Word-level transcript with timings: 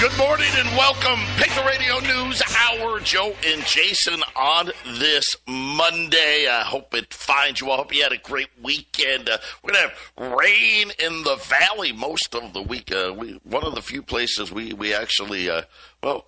Good 0.00 0.18
morning 0.18 0.50
and 0.56 0.68
welcome. 0.76 1.20
The 1.38 1.62
Radio 1.66 1.98
News 2.00 2.42
Hour. 2.58 3.00
Joe 3.00 3.34
and 3.46 3.64
Jason 3.64 4.22
on 4.36 4.70
this 4.98 5.36
Monday. 5.46 6.46
I 6.50 6.62
hope 6.62 6.94
it 6.94 7.14
finds 7.14 7.60
you. 7.60 7.70
I 7.70 7.76
hope 7.76 7.94
you 7.94 8.02
had 8.02 8.12
a 8.12 8.18
great 8.18 8.48
weekend. 8.62 9.28
Uh, 9.28 9.38
we're 9.62 9.72
going 9.72 9.88
to 9.88 9.94
have 9.94 10.38
rain 10.38 10.92
in 10.98 11.22
the 11.22 11.36
valley 11.36 11.92
most 11.92 12.34
of 12.34 12.52
the 12.52 12.62
week. 12.62 12.92
Uh, 12.92 13.14
we, 13.16 13.40
one 13.44 13.64
of 13.64 13.74
the 13.74 13.82
few 13.82 14.02
places 14.02 14.50
we, 14.50 14.72
we 14.72 14.92
actually, 14.94 15.48
uh, 15.48 15.62
well, 16.02 16.26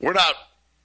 we're 0.00 0.12
not 0.12 0.34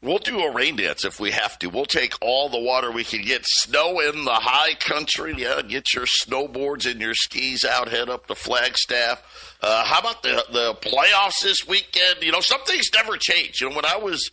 We'll 0.06 0.20
do 0.20 0.40
a 0.40 0.52
rain 0.52 0.76
dance 0.76 1.04
if 1.04 1.20
we 1.20 1.32
have 1.32 1.58
to. 1.60 1.68
We'll 1.68 1.86
take 1.86 2.14
all 2.22 2.48
the 2.48 2.60
water 2.60 2.92
we 2.92 3.04
can 3.04 3.24
get. 3.24 3.42
Snow 3.46 4.00
in 4.00 4.24
the 4.24 4.34
high 4.34 4.76
country. 4.76 5.34
Yeah, 5.36 5.62
get 5.64 5.94
your 5.94 6.06
snowboards 6.06 6.90
and 6.90 7.02
your 7.02 7.16
skis 7.16 7.66
out. 7.66 7.90
Head 7.90 8.10
up 8.10 8.28
to 8.28 8.36
Flagstaff. 8.36 9.58
Uh, 9.62 9.84
how 9.84 10.00
about 10.00 10.22
the 10.22 10.46
the 10.52 10.74
playoffs 10.76 11.42
this 11.42 11.68
weekend? 11.68 12.22
You 12.22 12.32
know, 12.32 12.42
some 12.42 12.64
things 12.66 12.90
never 12.94 13.18
change. 13.18 13.62
You 13.62 13.70
know, 13.70 13.76
when 13.76 13.86
I 13.86 13.98
was 13.98 14.30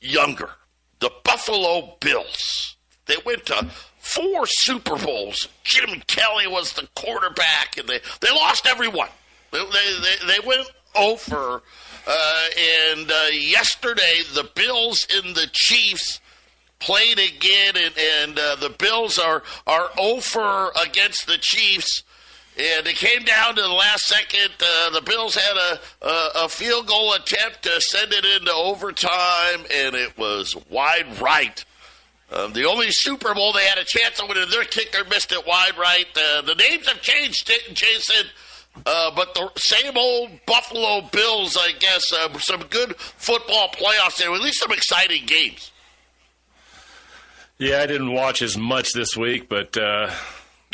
younger, 0.00 0.50
the 0.98 1.12
Buffalo 1.24 1.96
Bills 2.00 2.76
they 3.06 3.16
went 3.24 3.46
to 3.46 3.70
four 3.98 4.46
Super 4.46 4.96
Bowls. 4.96 5.48
Jim 5.64 6.02
Kelly 6.06 6.46
was 6.46 6.72
the 6.72 6.88
quarterback, 6.94 7.76
and 7.78 7.88
they 7.88 8.00
they 8.20 8.30
lost 8.30 8.66
every 8.66 8.88
one. 8.88 9.10
They 9.50 9.58
they, 9.58 10.26
they 10.26 10.46
went 10.46 10.70
over 10.94 11.62
uh, 12.06 12.44
and 12.90 13.10
uh, 13.10 13.26
yesterday, 13.32 14.20
the 14.34 14.48
Bills 14.54 15.06
and 15.14 15.34
the 15.34 15.46
Chiefs 15.52 16.20
played 16.78 17.18
again, 17.18 17.74
and, 17.76 17.94
and 17.96 18.38
uh, 18.38 18.56
the 18.56 18.70
Bills 18.70 19.18
are 19.18 19.42
are 19.66 19.88
over 19.98 20.70
against 20.84 21.26
the 21.26 21.38
Chiefs. 21.38 22.02
And 22.54 22.86
it 22.86 22.96
came 22.96 23.24
down 23.24 23.54
to 23.54 23.62
the 23.62 23.68
last 23.68 24.06
second. 24.06 24.50
Uh, 24.60 24.90
the 24.90 25.00
Bills 25.00 25.34
had 25.34 25.56
a, 25.56 26.06
a, 26.06 26.44
a 26.44 26.48
field 26.50 26.86
goal 26.86 27.14
attempt 27.14 27.62
to 27.62 27.80
send 27.80 28.12
it 28.12 28.26
into 28.26 28.52
overtime, 28.52 29.64
and 29.72 29.94
it 29.94 30.18
was 30.18 30.54
wide 30.68 31.18
right. 31.18 31.64
Um, 32.30 32.52
the 32.52 32.64
only 32.64 32.90
Super 32.90 33.34
Bowl 33.34 33.52
they 33.52 33.64
had 33.64 33.78
a 33.78 33.84
chance 33.84 34.20
of 34.20 34.28
winning, 34.28 34.50
their 34.50 34.64
kicker 34.64 35.04
missed 35.08 35.32
it 35.32 35.46
wide 35.46 35.78
right. 35.78 36.06
Uh, 36.14 36.42
the 36.42 36.54
names 36.54 36.88
have 36.88 37.00
changed, 37.00 37.50
Jason. 37.72 38.26
Uh, 38.86 39.10
but 39.14 39.34
the 39.34 39.50
same 39.56 39.96
old 39.96 40.30
Buffalo 40.46 41.02
Bills, 41.12 41.56
I 41.60 41.72
guess, 41.78 42.12
uh, 42.12 42.36
some 42.38 42.62
good 42.64 42.96
football 42.96 43.68
playoffs 43.68 44.18
there, 44.18 44.32
at 44.32 44.40
least 44.40 44.60
some 44.60 44.72
exciting 44.72 45.26
games. 45.26 45.70
Yeah, 47.58 47.80
I 47.80 47.86
didn't 47.86 48.12
watch 48.12 48.42
as 48.42 48.56
much 48.56 48.92
this 48.92 49.16
week, 49.16 49.48
but 49.48 49.76
uh, 49.76 50.10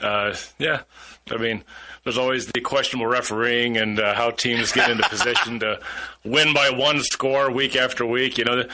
uh 0.01 0.35
yeah, 0.59 0.83
I 1.31 1.37
mean, 1.37 1.65
there's 2.05 2.17
always 2.17 2.47
the 2.47 2.61
questionable 2.61 3.07
refereeing 3.07 3.77
and 3.77 4.01
uh, 4.01 4.15
how 4.15 4.31
teams 4.31 4.73
get 4.73 4.91
into 4.91 5.07
position 5.09 5.61
to 5.61 5.81
win 6.25 6.55
by 6.55 6.71
one 6.71 7.03
score 7.03 7.51
week 7.51 7.77
after 7.77 8.07
week. 8.07 8.39
You 8.39 8.45
know, 8.45 8.65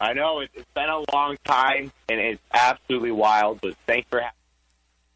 I 0.00 0.12
know 0.12 0.40
it's 0.40 0.52
been 0.74 0.88
a 0.88 1.02
long 1.12 1.36
time, 1.44 1.90
and 2.08 2.20
it's 2.20 2.42
absolutely 2.52 3.12
wild. 3.12 3.60
But 3.60 3.74
thanks 3.86 4.08
for 4.08 4.20
having. 4.20 4.36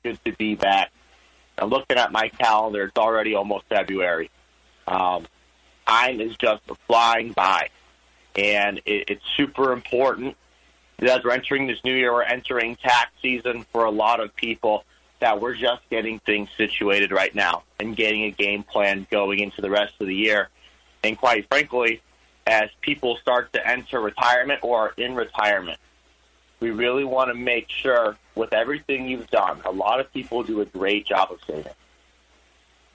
Good 0.02 0.24
to 0.24 0.32
be 0.32 0.56
back. 0.56 0.90
I'm 1.58 1.68
looking 1.68 1.96
at 1.96 2.10
my 2.10 2.28
calendar; 2.28 2.84
it's 2.84 2.98
already 2.98 3.34
almost 3.34 3.66
February. 3.68 4.30
Um, 4.88 5.26
time 5.86 6.20
is 6.20 6.36
just 6.36 6.62
flying 6.86 7.32
by, 7.32 7.68
and 8.34 8.78
it, 8.84 9.04
it's 9.08 9.24
super 9.36 9.72
important 9.72 10.36
as 11.00 11.22
we're 11.24 11.32
entering 11.32 11.66
this 11.66 11.82
new 11.84 11.94
year, 11.94 12.12
we're 12.12 12.22
entering 12.22 12.76
tax 12.76 13.10
season 13.20 13.64
for 13.72 13.84
a 13.84 13.90
lot 13.90 14.20
of 14.20 14.34
people 14.34 14.84
that 15.20 15.40
we're 15.40 15.54
just 15.54 15.82
getting 15.90 16.18
things 16.20 16.48
situated 16.56 17.10
right 17.10 17.34
now 17.34 17.62
and 17.78 17.96
getting 17.96 18.24
a 18.24 18.30
game 18.30 18.62
plan 18.62 19.06
going 19.10 19.38
into 19.38 19.60
the 19.60 19.70
rest 19.70 19.94
of 20.00 20.06
the 20.06 20.14
year. 20.14 20.48
And 21.02 21.16
quite 21.16 21.48
frankly, 21.48 22.00
as 22.46 22.70
people 22.80 23.16
start 23.16 23.52
to 23.52 23.66
enter 23.66 24.00
retirement 24.00 24.60
or 24.62 24.78
are 24.78 24.94
in 24.96 25.14
retirement, 25.14 25.78
we 26.60 26.70
really 26.70 27.04
want 27.04 27.28
to 27.28 27.34
make 27.34 27.68
sure 27.68 28.16
with 28.34 28.52
everything 28.52 29.08
you've 29.08 29.30
done, 29.30 29.60
a 29.64 29.72
lot 29.72 30.00
of 30.00 30.12
people 30.12 30.42
do 30.42 30.60
a 30.60 30.64
great 30.64 31.06
job 31.06 31.30
of 31.30 31.38
saving. 31.46 31.72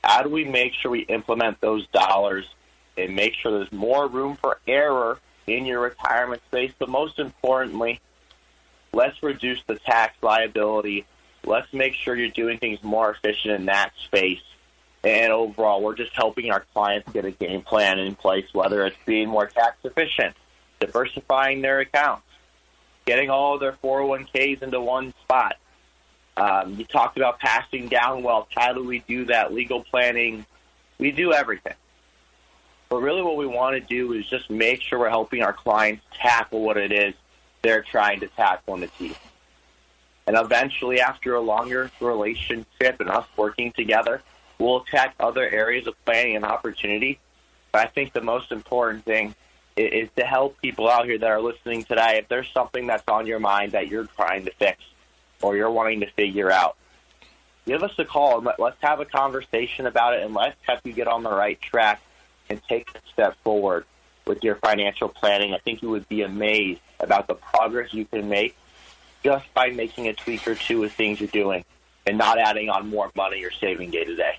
How 0.04 0.24
do 0.24 0.30
we 0.30 0.44
make 0.46 0.74
sure 0.74 0.90
we 0.90 1.02
implement 1.02 1.62
those 1.62 1.86
dollars 1.88 2.46
and 3.02 3.16
make 3.16 3.34
sure 3.36 3.52
there's 3.52 3.72
more 3.72 4.08
room 4.08 4.38
for 4.38 4.60
error 4.68 5.20
in 5.48 5.66
your 5.66 5.82
retirement 5.82 6.42
space. 6.48 6.72
But 6.78 6.90
most 6.90 7.20
importantly, 7.20 8.00
let's 8.94 9.22
reduce 9.24 9.62
the 9.68 9.76
tax 9.76 10.16
liability. 10.22 11.06
Let's 11.44 11.72
make 11.74 11.94
sure 11.96 12.16
you're 12.16 12.30
doing 12.30 12.58
things 12.60 12.84
more 12.84 13.12
efficient 13.12 13.56
in 13.56 13.66
that 13.66 13.92
space. 14.06 14.42
And 15.04 15.32
overall, 15.32 15.82
we're 15.82 15.96
just 15.96 16.14
helping 16.14 16.52
our 16.52 16.64
clients 16.74 17.12
get 17.12 17.26
a 17.26 17.32
game 17.32 17.64
plan 17.64 17.98
in 17.98 18.16
place, 18.16 18.46
whether 18.54 18.86
it's 18.86 18.98
being 19.06 19.30
more 19.30 19.48
tax 19.48 19.78
efficient, 19.84 20.36
diversifying 20.80 21.62
their 21.62 21.80
accounts, 21.80 22.28
getting 23.06 23.32
all 23.32 23.58
their 23.58 23.74
401ks 23.84 24.62
into 24.62 24.80
one 24.80 25.14
spot. 25.24 25.56
Um, 26.38 26.76
you 26.76 26.86
talked 26.86 27.18
about 27.18 27.40
passing 27.40 27.88
down 27.88 28.22
wealth. 28.22 28.48
How 28.56 28.74
do 28.74 28.84
we 28.84 29.00
do 29.00 29.26
that? 29.26 29.54
Legal 29.54 29.84
planning. 29.84 30.46
We 31.00 31.12
do 31.12 31.34
everything. 31.34 31.74
But 32.92 33.04
really, 33.04 33.22
what 33.22 33.38
we 33.38 33.48
want 33.48 33.74
to 33.76 33.80
do 33.80 34.12
is 34.12 34.26
just 34.26 34.50
make 34.50 34.82
sure 34.82 35.00
we're 35.00 35.10
helping 35.10 35.42
our 35.44 35.54
clients 35.54 36.04
tackle 36.14 36.62
what 36.62 36.76
it 36.76 36.92
is 36.92 37.14
they're 37.62 37.84
trying 37.84 38.20
to 38.20 38.28
tackle 38.28 38.74
in 38.74 38.82
the 38.82 38.88
teeth. 38.88 39.18
And 40.28 40.36
eventually, 40.36 41.00
after 41.00 41.36
a 41.36 41.40
longer 41.40 41.90
relationship 42.02 43.00
and 43.00 43.10
us 43.10 43.26
working 43.38 43.72
together, 43.72 44.22
we'll 44.60 44.82
attack 44.82 45.16
other 45.22 45.50
areas 45.50 45.88
of 45.88 45.94
planning 46.04 46.36
and 46.36 46.44
opportunity. 46.44 47.18
But 47.72 47.84
I 47.84 47.86
think 47.86 48.12
the 48.12 48.20
most 48.20 48.52
important 48.52 49.06
thing 49.06 49.36
is 49.78 50.10
to 50.18 50.26
help 50.26 50.62
people 50.62 50.90
out 50.90 51.06
here 51.06 51.18
that 51.18 51.32
are 51.32 51.42
listening 51.42 51.86
today. 51.86 52.18
If 52.18 52.28
there's 52.28 52.52
something 52.54 52.88
that's 52.88 53.08
on 53.08 53.26
your 53.26 53.40
mind 53.40 53.72
that 53.72 53.88
you're 53.88 54.04
trying 54.18 54.44
to 54.44 54.52
fix 54.60 54.84
or 55.42 55.56
you're 55.56 55.72
wanting 55.72 56.02
to 56.02 56.12
figure 56.12 56.52
out, 56.52 56.76
give 57.66 57.84
us 57.84 57.94
a 58.00 58.04
call 58.04 58.40
and 58.40 58.46
let, 58.48 58.60
let's 58.60 58.82
have 58.82 59.00
a 59.00 59.06
conversation 59.06 59.86
about 59.86 60.14
it 60.14 60.24
and 60.24 60.34
let's 60.34 60.58
help 60.64 60.82
you 60.84 60.92
get 60.92 61.08
on 61.08 61.24
the 61.24 61.32
right 61.32 61.60
track 61.62 62.02
and 62.52 62.62
take 62.68 62.90
a 62.94 63.00
step 63.12 63.36
forward 63.44 63.86
with 64.28 64.44
your 64.44 64.56
financial 64.56 65.08
planning. 65.08 65.54
I 65.54 65.58
think 65.58 65.82
you 65.82 65.90
would 65.90 66.08
be 66.10 66.22
amazed 66.22 66.82
about 67.00 67.28
the 67.28 67.36
progress 67.36 67.94
you 67.94 68.06
can 68.06 68.30
make 68.30 68.56
just 69.24 69.52
by 69.54 69.70
making 69.70 70.08
a 70.08 70.14
tweak 70.14 70.48
or 70.48 70.56
two 70.56 70.80
with 70.82 70.92
things 70.94 71.20
you're 71.20 71.30
doing 71.30 71.64
and 72.06 72.18
not 72.18 72.38
adding 72.38 72.70
on 72.70 72.90
more 72.90 73.10
money 73.16 73.40
you're 73.40 73.52
saving 73.52 73.92
day 73.92 74.04
to 74.04 74.16
day 74.16 74.36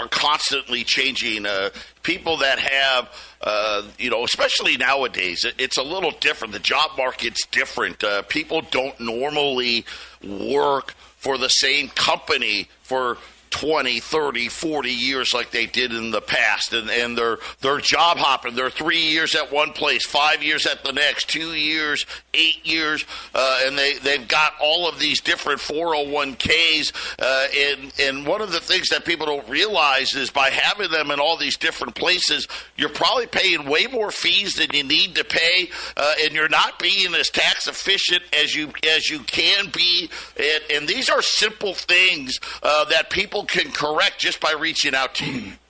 are 0.00 0.08
constantly 0.08 0.82
changing. 0.82 1.46
Uh, 1.46 1.70
people 2.02 2.38
that 2.38 2.58
have, 2.58 3.12
uh, 3.42 3.82
you 3.98 4.10
know, 4.10 4.24
especially 4.24 4.76
nowadays, 4.76 5.44
it's 5.58 5.76
a 5.76 5.82
little 5.82 6.12
different. 6.20 6.52
The 6.52 6.58
job 6.58 6.92
market's 6.96 7.46
different. 7.46 8.02
Uh, 8.02 8.22
people 8.22 8.62
don't 8.62 8.98
normally 8.98 9.84
work 10.24 10.92
for 11.16 11.36
the 11.36 11.48
same 11.48 11.88
company 11.88 12.68
for 12.82 13.18
20, 13.50 14.00
30, 14.00 14.48
40 14.48 14.90
years 14.90 15.34
like 15.34 15.50
they 15.50 15.66
did 15.66 15.92
in 15.92 16.10
the 16.10 16.20
past. 16.20 16.72
And, 16.72 16.88
and 16.88 17.18
they're, 17.18 17.38
they're 17.60 17.78
job 17.78 18.16
hopping. 18.16 18.54
They're 18.54 18.70
three 18.70 19.00
years 19.00 19.34
at 19.34 19.52
one 19.52 19.72
place, 19.72 20.06
five 20.06 20.42
years 20.42 20.66
at 20.66 20.84
the 20.84 20.92
next, 20.92 21.28
two 21.28 21.54
years, 21.54 22.06
eight 22.32 22.64
years. 22.64 23.04
Uh, 23.34 23.60
and 23.64 23.76
they, 23.76 23.94
they've 23.98 24.26
got 24.26 24.54
all 24.60 24.88
of 24.88 24.98
these 24.98 25.20
different 25.20 25.60
401ks. 25.60 26.92
Uh, 27.18 27.46
and, 27.56 27.92
and 28.00 28.26
one 28.26 28.40
of 28.40 28.52
the 28.52 28.60
things 28.60 28.88
that 28.90 29.04
people 29.04 29.26
don't 29.26 29.48
realize 29.48 30.14
is 30.14 30.30
by 30.30 30.50
having 30.50 30.90
them 30.90 31.10
in 31.10 31.18
all 31.18 31.36
these 31.36 31.56
different 31.56 31.94
places, 31.94 32.46
you're 32.76 32.88
probably 32.88 33.26
paying 33.26 33.68
way 33.68 33.86
more 33.86 34.10
fees 34.10 34.54
than 34.54 34.68
you 34.72 34.84
need 34.84 35.16
to 35.16 35.24
pay. 35.24 35.70
Uh, 35.96 36.14
and 36.22 36.32
you're 36.32 36.48
not 36.48 36.78
being 36.78 37.14
as 37.14 37.30
tax 37.30 37.66
efficient 37.66 38.22
as 38.40 38.54
you, 38.54 38.70
as 38.96 39.10
you 39.10 39.18
can 39.20 39.68
be. 39.70 40.08
And, 40.38 40.62
and 40.70 40.88
these 40.88 41.10
are 41.10 41.20
simple 41.20 41.74
things 41.74 42.38
uh, 42.62 42.84
that 42.86 43.10
people 43.10 43.39
people 43.44 43.62
can 43.62 43.72
correct 43.72 44.18
just 44.18 44.40
by 44.40 44.54
reaching 44.58 44.94
out 44.94 45.14
to 45.16 45.26
you? 45.30 45.52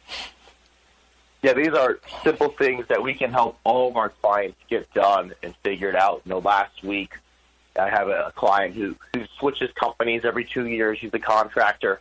Yeah, 1.42 1.54
these 1.54 1.72
are 1.72 1.98
simple 2.22 2.50
things 2.50 2.86
that 2.88 3.02
we 3.02 3.14
can 3.14 3.32
help 3.32 3.58
all 3.64 3.88
of 3.88 3.96
our 3.96 4.10
clients 4.10 4.58
get 4.68 4.92
done 4.92 5.32
and 5.42 5.54
figured 5.62 5.96
out. 5.96 6.20
You 6.26 6.32
know, 6.32 6.38
last 6.40 6.84
week 6.84 7.14
I 7.80 7.88
have 7.88 8.08
a 8.08 8.30
client 8.36 8.74
who, 8.74 8.94
who 9.14 9.24
switches 9.38 9.70
companies 9.72 10.26
every 10.26 10.44
two 10.44 10.66
years. 10.66 10.98
He's 11.00 11.14
a 11.14 11.18
contractor. 11.18 12.00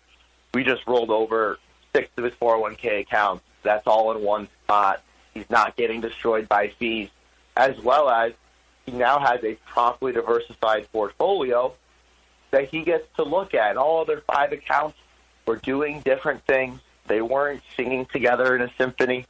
We 0.54 0.66
just 0.66 0.86
rolled 0.86 1.10
over 1.10 1.58
six 1.96 2.10
of 2.18 2.26
his 2.26 2.34
401k 2.34 3.00
accounts. 3.00 3.46
That's 3.64 3.88
all 3.88 4.12
in 4.12 4.22
one 4.22 4.50
spot. 4.66 5.04
He's 5.34 5.50
not 5.50 5.78
getting 5.78 6.02
destroyed 6.02 6.50
by 6.50 6.74
fees, 6.78 7.08
as 7.56 7.80
well 7.80 8.10
as 8.10 8.34
he 8.86 8.92
now 8.92 9.20
has 9.20 9.42
a 9.46 9.54
properly 9.68 10.12
diversified 10.12 10.92
portfolio 10.92 11.74
that 12.52 12.68
he 12.68 12.84
gets 12.84 13.08
to 13.16 13.24
look 13.24 13.54
at. 13.54 13.78
All 13.78 14.02
other 14.02 14.22
five 14.28 14.52
accounts 14.52 14.98
were 15.50 15.56
doing 15.56 16.00
different 16.02 16.46
things. 16.46 16.80
They 17.08 17.24
weren't 17.24 17.64
singing 17.76 18.06
together 18.06 18.56
in 18.56 18.62
a 18.62 18.72
symphony. 18.78 19.26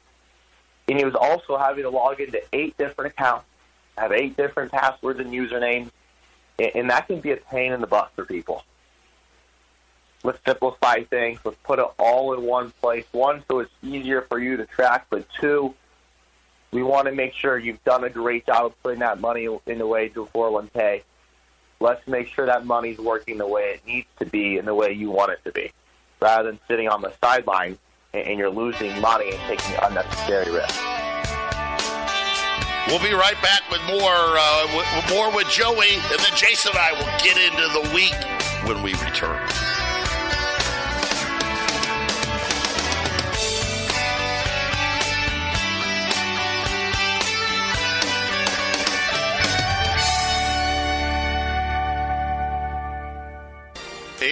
And 0.90 0.98
he 0.98 1.06
was 1.06 1.16
also 1.16 1.58
having 1.58 1.84
to 1.84 1.90
log 1.90 2.20
into 2.20 2.42
eight 2.52 2.78
different 2.78 3.14
accounts, 3.14 3.46
have 3.98 4.12
eight 4.12 4.36
different 4.36 4.70
passwords 4.70 5.22
and 5.22 5.32
usernames. 5.32 5.90
And 6.60 6.90
that 6.90 7.08
can 7.08 7.22
be 7.22 7.32
a 7.32 7.38
pain 7.38 7.72
in 7.72 7.80
the 7.80 7.88
butt 7.88 8.12
for 8.18 8.26
people. 8.26 8.66
Let's 10.22 10.40
simplify 10.46 11.04
things. 11.04 11.40
Let's 11.46 11.58
put 11.64 11.80
it 11.80 11.88
all 11.98 12.34
in 12.34 12.44
one 12.44 12.72
place. 12.82 13.06
One, 13.14 13.42
so 13.48 13.60
it's 13.60 13.72
easier 13.82 14.24
for 14.24 14.40
you 14.40 14.58
to 14.58 14.66
track. 14.66 15.06
But 15.10 15.26
two, 15.40 15.74
we 16.72 16.84
want 16.84 17.08
to 17.08 17.14
make 17.14 17.34
sure 17.34 17.58
you've 17.58 17.82
done 17.86 18.04
a 18.04 18.10
great 18.10 18.46
job 18.46 18.66
of 18.66 18.84
putting 18.84 19.00
that 19.00 19.22
money 19.22 19.48
in 19.68 19.78
the 19.78 19.88
way 19.88 20.10
to 20.10 20.24
a 20.24 20.28
401k. 20.28 21.04
Let's 21.80 22.06
make 22.10 22.28
sure 22.28 22.46
that 22.46 22.66
money's 22.66 22.98
working 22.98 23.38
the 23.38 23.48
way 23.48 23.76
it 23.76 23.88
needs 23.88 24.08
to 24.18 24.26
be 24.26 24.58
and 24.58 24.68
the 24.68 24.76
way 24.76 24.92
you 24.92 25.12
want 25.12 25.32
it 25.32 25.40
to 25.46 25.54
be 25.54 25.72
rather 26.20 26.50
than 26.50 26.60
sitting 26.68 26.88
on 26.88 27.02
the 27.02 27.12
sideline 27.22 27.78
and, 28.14 28.40
you're 28.40 28.50
losing 28.50 29.00
money 29.02 29.32
and 29.32 29.40
taking 29.48 29.76
unnecessary 29.84 30.52
risks. 30.52 30.80
We'll 32.88 33.04
be 33.04 33.14
right 33.14 33.38
back 33.42 33.62
with 33.70 33.82
more, 33.88 34.02
uh, 34.02 34.68
with, 34.76 35.10
more 35.14 35.36
with 35.36 35.48
Joey, 35.50 35.94
and 35.94 36.20
then 36.20 36.36
Jason 36.36 36.72
and 36.72 36.80
I 36.80 36.92
will 36.94 37.12
get 37.24 37.38
into 37.38 37.68
the 37.74 37.94
week 37.94 38.16
when 38.68 38.82
we 38.84 38.94
return. 39.06 39.49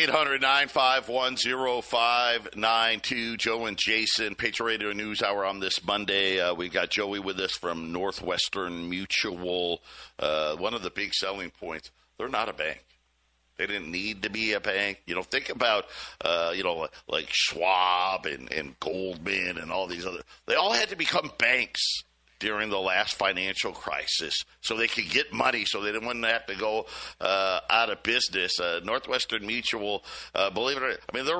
800 0.07 0.41
951 0.41 1.35
0592. 1.81 3.35
Joe 3.35 3.65
and 3.65 3.75
Jason, 3.77 4.35
Patriot 4.35 4.65
Radio 4.65 4.93
News 4.93 5.21
Hour 5.21 5.43
on 5.43 5.59
this 5.59 5.85
Monday. 5.85 6.39
Uh, 6.39 6.53
we 6.53 6.69
got 6.69 6.91
Joey 6.91 7.19
with 7.19 7.37
us 7.41 7.51
from 7.51 7.91
Northwestern 7.91 8.89
Mutual. 8.89 9.81
Uh, 10.17 10.55
one 10.55 10.73
of 10.73 10.81
the 10.81 10.89
big 10.89 11.13
selling 11.13 11.51
points 11.51 11.91
they're 12.17 12.29
not 12.29 12.47
a 12.47 12.53
bank. 12.53 12.85
They 13.57 13.67
didn't 13.67 13.91
need 13.91 14.23
to 14.23 14.29
be 14.29 14.53
a 14.53 14.61
bank. 14.61 15.01
You 15.07 15.15
know, 15.15 15.23
think 15.23 15.49
about, 15.49 15.87
uh, 16.23 16.53
you 16.55 16.63
know, 16.63 16.87
like 17.09 17.27
Schwab 17.29 18.25
and, 18.25 18.49
and 18.49 18.79
Goldman 18.79 19.57
and 19.57 19.73
all 19.73 19.87
these 19.87 20.05
other. 20.05 20.21
They 20.45 20.55
all 20.55 20.71
had 20.71 20.87
to 20.87 20.95
become 20.95 21.31
banks 21.37 21.83
during 22.39 22.69
the 22.69 22.79
last 22.79 23.15
financial 23.15 23.71
crisis 23.71 24.43
so 24.61 24.75
they 24.75 24.87
could 24.87 25.09
get 25.09 25.33
money 25.33 25.65
so 25.65 25.81
they 25.81 25.91
didn't 25.91 26.23
have 26.23 26.45
to 26.45 26.55
go 26.55 26.85
uh, 27.21 27.59
out 27.69 27.89
of 27.89 28.03
business. 28.03 28.59
Uh, 28.59 28.79
Northwestern 28.83 29.45
Mutual, 29.45 30.03
uh, 30.35 30.49
believe 30.49 30.77
it 30.77 30.83
or 30.83 30.89
not, 30.89 30.99
I 31.11 31.15
mean, 31.17 31.25
they're 31.25 31.37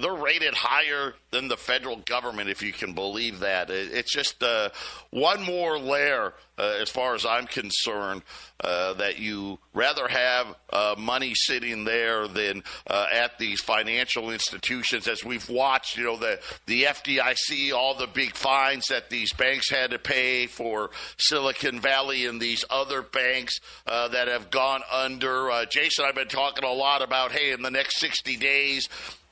they're 0.00 0.14
rated 0.14 0.54
higher 0.54 1.14
than 1.30 1.48
the 1.48 1.56
federal 1.56 1.96
government, 1.96 2.48
if 2.48 2.62
you 2.62 2.72
can 2.72 2.94
believe 2.94 3.40
that. 3.40 3.70
It's 3.70 4.12
just 4.12 4.42
uh, 4.42 4.70
one 5.10 5.42
more 5.42 5.78
layer, 5.78 6.32
uh, 6.58 6.76
as 6.80 6.88
far 6.88 7.14
as 7.14 7.26
I'm 7.26 7.46
concerned, 7.46 8.22
uh, 8.64 8.94
that 8.94 9.18
you 9.18 9.58
rather 9.74 10.08
have 10.08 10.56
money 10.98 11.34
sitting 11.34 11.84
there 11.84 12.26
than 12.26 12.62
at 12.88 13.38
these 13.38 13.60
financial 13.60 14.30
institutions. 14.30 15.06
As 15.06 15.24
we've 15.24 15.48
watched, 15.48 15.98
you 15.98 16.04
know, 16.04 16.16
the, 16.16 16.40
the 16.66 16.84
FDIC, 16.84 17.72
all 17.72 17.94
the 17.94 18.06
big 18.06 18.34
fines 18.34 18.86
that 18.86 19.10
these 19.10 19.32
banks 19.34 19.70
had 19.70 19.90
to 19.90 19.98
pay 19.98 20.37
for 20.46 20.90
Silicon 21.18 21.80
Valley 21.80 22.26
and 22.26 22.40
these 22.40 22.64
other 22.70 23.02
banks 23.02 23.60
uh, 23.86 24.08
that 24.08 24.28
have 24.28 24.50
gone 24.50 24.82
under. 24.92 25.50
Jason, 25.68 26.04
I've 26.06 26.14
been 26.14 26.28
talking 26.28 26.64
a 26.64 26.72
lot 26.72 27.02
about, 27.02 27.32
hey, 27.32 27.52
in 27.52 27.62
the 27.62 27.70
next 27.70 27.98
60 28.00 28.36
days, 28.36 28.88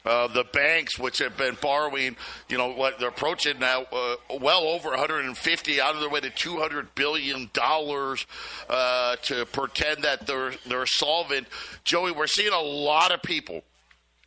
uh, 0.06 0.28
the 0.28 0.44
banks, 0.44 0.98
which 0.98 1.18
have 1.18 1.36
been 1.36 1.56
borrowing, 1.60 2.16
you 2.48 2.56
know, 2.56 2.72
what 2.72 2.98
they're 2.98 3.08
approaching 3.08 3.58
now, 3.58 3.82
uh, 3.92 4.14
well 4.40 4.62
over 4.62 4.90
150, 4.90 5.80
out 5.80 5.94
of 5.94 6.00
their 6.00 6.08
way 6.08 6.20
to 6.20 6.30
200 6.30 6.94
billion 6.94 7.50
dollars 7.52 8.24
uh, 8.70 9.16
to 9.22 9.44
pretend 9.46 10.04
that 10.04 10.26
they're 10.26 10.52
they're 10.66 10.86
solvent. 10.86 11.48
Joey, 11.82 12.12
we're 12.12 12.28
seeing 12.28 12.52
a 12.52 12.60
lot 12.60 13.10
of 13.10 13.20
people 13.22 13.62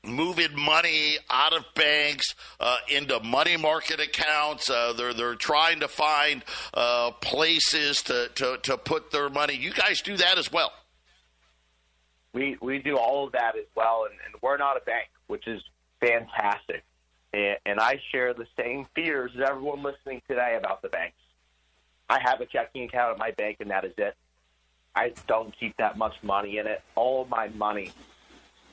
moving 0.03 0.57
money 0.57 1.17
out 1.29 1.53
of 1.53 1.65
banks 1.75 2.35
uh, 2.59 2.77
into 2.87 3.19
money 3.21 3.57
market 3.57 3.99
accounts. 3.99 4.69
Uh, 4.69 4.93
they're 4.93 5.13
they're 5.13 5.35
trying 5.35 5.81
to 5.81 5.87
find 5.87 6.43
uh, 6.73 7.11
places 7.21 8.01
to, 8.03 8.29
to, 8.35 8.57
to 8.63 8.77
put 8.77 9.11
their 9.11 9.29
money. 9.29 9.55
You 9.55 9.71
guys 9.71 10.01
do 10.01 10.17
that 10.17 10.37
as 10.37 10.51
well. 10.51 10.71
We 12.33 12.57
we 12.61 12.79
do 12.79 12.97
all 12.97 13.25
of 13.25 13.33
that 13.33 13.55
as 13.57 13.65
well, 13.75 14.05
and, 14.09 14.17
and 14.25 14.41
we're 14.41 14.57
not 14.57 14.77
a 14.77 14.81
bank 14.81 15.09
which 15.27 15.47
is 15.47 15.61
fantastic. 15.99 16.83
And, 17.33 17.57
and 17.65 17.79
I 17.79 18.01
share 18.11 18.33
the 18.33 18.47
same 18.57 18.87
fears 18.95 19.31
as 19.35 19.47
everyone 19.47 19.83
listening 19.83 20.21
today 20.27 20.55
about 20.57 20.81
the 20.81 20.89
banks. 20.89 21.17
I 22.09 22.19
have 22.21 22.41
a 22.41 22.47
checking 22.47 22.83
account 22.85 23.13
at 23.13 23.19
my 23.19 23.31
bank, 23.31 23.57
and 23.59 23.69
that 23.69 23.85
is 23.85 23.93
it. 23.97 24.15
I 24.95 25.13
don't 25.27 25.53
keep 25.59 25.77
that 25.77 25.97
much 25.97 26.15
money 26.23 26.57
in 26.57 26.65
it. 26.65 26.81
All 26.95 27.25
my 27.25 27.49
money 27.49 27.91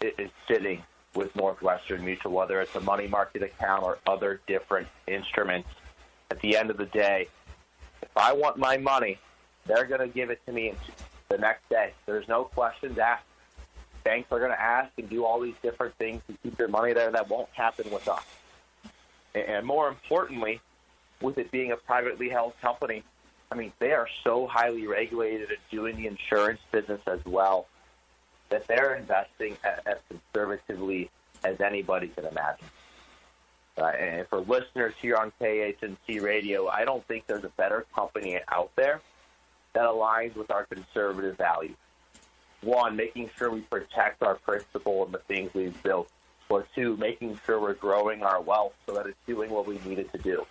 is 0.01 0.31
sitting 0.49 0.83
with 1.17 1.35
Northwestern 1.35 2.05
Mutual, 2.05 2.33
whether 2.33 2.61
it's 2.61 2.75
a 2.77 2.81
money 2.81 3.07
market 3.09 3.43
account 3.43 3.83
or 3.83 3.99
other 4.07 4.41
different 4.47 4.89
instruments. 5.07 5.69
At 6.31 6.41
the 6.41 6.57
end 6.57 6.71
of 6.71 6.77
the 6.77 6.87
day, 6.87 7.29
if 8.03 8.17
I 8.17 8.33
want 8.33 8.59
my 8.59 8.77
money, 8.77 9.19
they're 9.67 9.87
going 9.87 10.01
to 10.01 10.09
give 10.09 10.31
it 10.31 10.41
to 10.47 10.53
me 10.53 10.75
the 11.29 11.39
next 11.39 11.69
day. 11.69 11.93
There's 12.05 12.29
no 12.29 12.45
questions 12.45 12.99
asked 12.99 13.25
banks 14.07 14.31
are 14.31 14.39
going 14.39 14.53
to 14.53 14.61
ask 14.61 14.93
and 14.99 15.11
do 15.11 15.25
all 15.25 15.41
these 15.41 15.57
different 15.63 15.93
things 15.97 16.23
to 16.29 16.35
keep 16.41 16.57
your 16.61 16.69
money 16.69 16.93
there. 16.93 17.11
That 17.11 17.29
won't 17.29 17.49
happen 17.53 17.91
with 17.91 18.07
us. 18.07 18.23
And 19.35 19.67
more 19.67 19.89
importantly, 19.89 20.61
with 21.21 21.39
it 21.39 21.51
being 21.51 21.73
a 21.73 21.77
privately 21.77 22.29
held 22.29 22.53
company, 22.61 23.03
I 23.51 23.57
mean, 23.57 23.73
they 23.81 23.91
are 23.91 24.07
so 24.23 24.47
highly 24.47 24.87
regulated 24.87 25.51
at 25.51 25.59
doing 25.73 25.97
the 25.97 26.07
insurance 26.07 26.61
business 26.71 27.01
as 27.09 27.19
well 27.25 27.67
that 28.49 28.67
they're 28.67 28.95
investing 28.95 29.57
as 29.65 29.97
conservatively 30.09 31.11
as 31.45 31.61
anybody 31.61 32.09
can 32.09 32.25
imagine. 32.27 32.67
Uh, 33.79 33.85
and 33.87 34.27
for 34.29 34.41
listeners 34.41 34.95
here 35.01 35.17
on 35.17 35.33
KHNC 35.41 36.23
Radio, 36.23 36.67
I 36.69 36.85
don't 36.85 37.07
think 37.07 37.27
there's 37.27 37.45
a 37.45 37.51
better 37.51 37.85
company 37.95 38.41
out 38.49 38.71
there 38.77 39.01
that 39.75 39.85
aligns 39.85 40.35
with 40.35 40.51
our 40.51 40.65
conservative 40.65 41.37
values 41.37 41.77
one, 42.67 42.97
making 42.97 43.31
sure 43.37 43.51
we 43.51 43.61
protect 43.61 44.23
our 44.23 44.35
principle 44.35 45.05
and 45.05 45.15
the 45.15 45.19
things 45.19 45.51
we've 45.55 45.81
built, 45.83 46.11
or 46.49 46.67
two, 46.75 46.97
making 46.97 47.39
sure 47.47 47.61
we're 47.61 47.75
growing 47.75 48.23
our 48.23 48.41
wealth 48.41 48.75
so 48.87 48.95
that 48.95 49.07
it's 49.07 49.19
doing 49.27 49.51
what 49.51 49.67
we 49.67 49.79
need 49.87 49.99
it 49.99 50.13
to 50.13 50.19
do. 50.19 50.45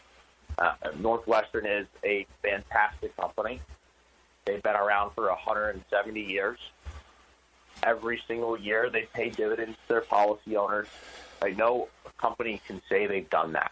Uh, 0.57 0.73
Northwestern 0.99 1.65
is 1.65 1.87
a 2.03 2.25
fantastic 2.41 3.15
company. 3.17 3.61
They've 4.45 4.63
been 4.63 4.75
around 4.75 5.11
for 5.13 5.27
170 5.27 6.21
years. 6.21 6.59
Every 7.85 8.21
single 8.27 8.59
year, 8.59 8.89
they 8.89 9.03
pay 9.13 9.29
dividends 9.29 9.77
to 9.83 9.93
their 9.93 10.01
policy 10.01 10.57
owners. 10.57 10.87
Know 11.55 11.89
a 12.05 12.21
company 12.21 12.59
can 12.67 12.81
say 12.89 13.05
they've 13.05 13.29
done 13.29 13.53
that. 13.53 13.71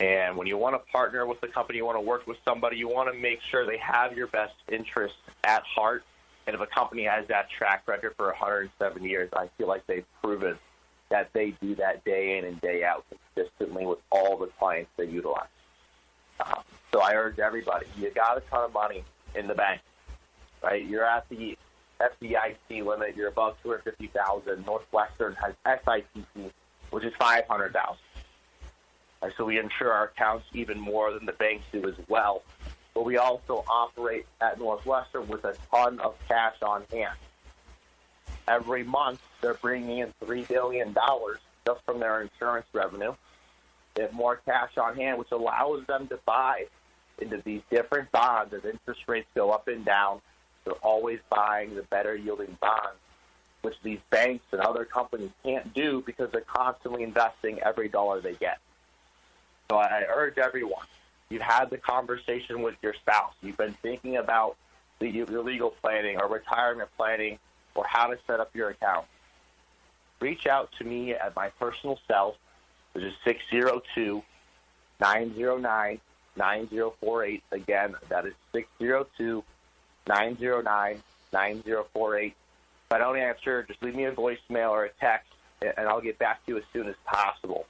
And 0.00 0.36
when 0.36 0.46
you 0.46 0.56
want 0.56 0.74
to 0.74 0.92
partner 0.92 1.26
with 1.26 1.42
a 1.42 1.48
company, 1.48 1.78
you 1.78 1.86
want 1.86 1.96
to 1.96 2.02
work 2.02 2.26
with 2.26 2.36
somebody, 2.44 2.76
you 2.76 2.88
want 2.88 3.12
to 3.12 3.18
make 3.18 3.40
sure 3.50 3.66
they 3.66 3.78
have 3.78 4.16
your 4.16 4.26
best 4.26 4.54
interest 4.70 5.14
at 5.44 5.62
heart. 5.64 6.04
And 6.46 6.54
if 6.54 6.60
a 6.60 6.66
company 6.66 7.04
has 7.04 7.26
that 7.28 7.50
track 7.50 7.82
record 7.86 8.14
for 8.16 8.26
107 8.26 9.02
years, 9.02 9.30
I 9.32 9.48
feel 9.58 9.66
like 9.66 9.86
they've 9.86 10.04
proven 10.22 10.58
that 11.08 11.30
they 11.32 11.54
do 11.60 11.74
that 11.76 12.04
day 12.04 12.38
in 12.38 12.44
and 12.44 12.60
day 12.60 12.84
out 12.84 13.04
consistently 13.34 13.86
with 13.86 13.98
all 14.10 14.36
the 14.36 14.46
clients 14.58 14.90
they 14.96 15.06
utilize. 15.06 15.48
Um, 16.40 16.62
so 16.92 17.00
I 17.00 17.14
urge 17.14 17.38
everybody, 17.38 17.86
you 17.98 18.10
got 18.10 18.36
a 18.38 18.40
ton 18.42 18.64
of 18.64 18.72
money 18.72 19.04
in 19.34 19.46
the 19.46 19.54
bank, 19.54 19.80
right? 20.62 20.84
You're 20.84 21.04
at 21.04 21.28
the 21.28 21.56
FDIC 22.00 22.84
limit. 22.84 23.16
You're 23.16 23.28
above 23.28 23.56
250,000. 23.62 24.64
Northwestern 24.64 25.34
has 25.34 25.54
SIPC, 25.66 26.50
which 26.90 27.04
is 27.04 27.12
500,000. 27.18 27.96
Uh, 29.20 29.28
so 29.36 29.44
we 29.44 29.58
insure 29.58 29.92
our 29.92 30.04
accounts 30.04 30.46
even 30.54 30.78
more 30.78 31.12
than 31.12 31.26
the 31.26 31.32
banks 31.32 31.64
do 31.72 31.86
as 31.88 31.94
well. 32.08 32.42
But 32.94 33.04
we 33.04 33.16
also 33.16 33.64
operate 33.68 34.26
at 34.40 34.58
Northwestern 34.58 35.28
with 35.28 35.44
a 35.44 35.54
ton 35.70 35.98
of 36.00 36.14
cash 36.28 36.56
on 36.62 36.84
hand. 36.92 37.16
Every 38.46 38.82
month, 38.82 39.20
they're 39.40 39.54
bringing 39.54 39.98
in 39.98 40.12
$3 40.24 40.48
billion 40.48 40.94
just 41.66 41.84
from 41.84 42.00
their 42.00 42.22
insurance 42.22 42.66
revenue. 42.72 43.14
They 43.94 44.02
have 44.02 44.12
more 44.12 44.36
cash 44.36 44.78
on 44.78 44.96
hand, 44.96 45.18
which 45.18 45.32
allows 45.32 45.84
them 45.86 46.06
to 46.08 46.18
buy 46.24 46.66
into 47.20 47.42
these 47.44 47.62
different 47.70 48.10
bonds 48.12 48.54
as 48.54 48.64
interest 48.64 49.00
rates 49.06 49.28
go 49.34 49.50
up 49.50 49.68
and 49.68 49.84
down. 49.84 50.20
They're 50.68 50.76
always 50.82 51.18
buying 51.30 51.74
the 51.74 51.82
better 51.82 52.14
yielding 52.14 52.58
bonds, 52.60 52.98
which 53.62 53.76
these 53.82 54.00
banks 54.10 54.44
and 54.52 54.60
other 54.60 54.84
companies 54.84 55.30
can't 55.42 55.72
do 55.72 56.02
because 56.04 56.30
they're 56.30 56.42
constantly 56.42 57.04
investing 57.04 57.58
every 57.60 57.88
dollar 57.88 58.20
they 58.20 58.34
get. 58.34 58.58
So 59.70 59.78
I 59.78 60.04
urge 60.14 60.36
everyone, 60.36 60.84
you've 61.30 61.40
had 61.40 61.70
the 61.70 61.78
conversation 61.78 62.60
with 62.60 62.74
your 62.82 62.92
spouse, 62.92 63.32
you've 63.40 63.56
been 63.56 63.72
thinking 63.80 64.18
about 64.18 64.56
the, 64.98 65.08
your 65.08 65.42
legal 65.42 65.70
planning 65.70 66.20
or 66.20 66.28
retirement 66.28 66.90
planning 66.98 67.38
or 67.74 67.86
how 67.86 68.08
to 68.08 68.18
set 68.26 68.40
up 68.40 68.54
your 68.54 68.68
account. 68.68 69.06
Reach 70.20 70.46
out 70.46 70.70
to 70.78 70.84
me 70.84 71.14
at 71.14 71.34
my 71.34 71.48
personal 71.48 71.98
cell, 72.06 72.36
which 72.92 73.04
is 73.04 73.14
602 73.24 74.22
909 75.00 76.00
9048. 76.36 77.42
Again, 77.52 77.94
that 78.10 78.26
is 78.26 78.34
602 78.52 79.42
909 80.08 81.02
9048. 81.32 82.26
If 82.26 82.34
I 82.90 82.98
don't 82.98 83.18
answer, 83.18 83.62
just 83.64 83.82
leave 83.82 83.94
me 83.94 84.04
a 84.04 84.12
voicemail 84.12 84.70
or 84.70 84.86
a 84.86 84.90
text, 85.00 85.30
and 85.60 85.86
I'll 85.86 86.00
get 86.00 86.18
back 86.18 86.44
to 86.46 86.52
you 86.52 86.58
as 86.58 86.64
soon 86.72 86.88
as 86.88 86.94
possible. 87.04 87.66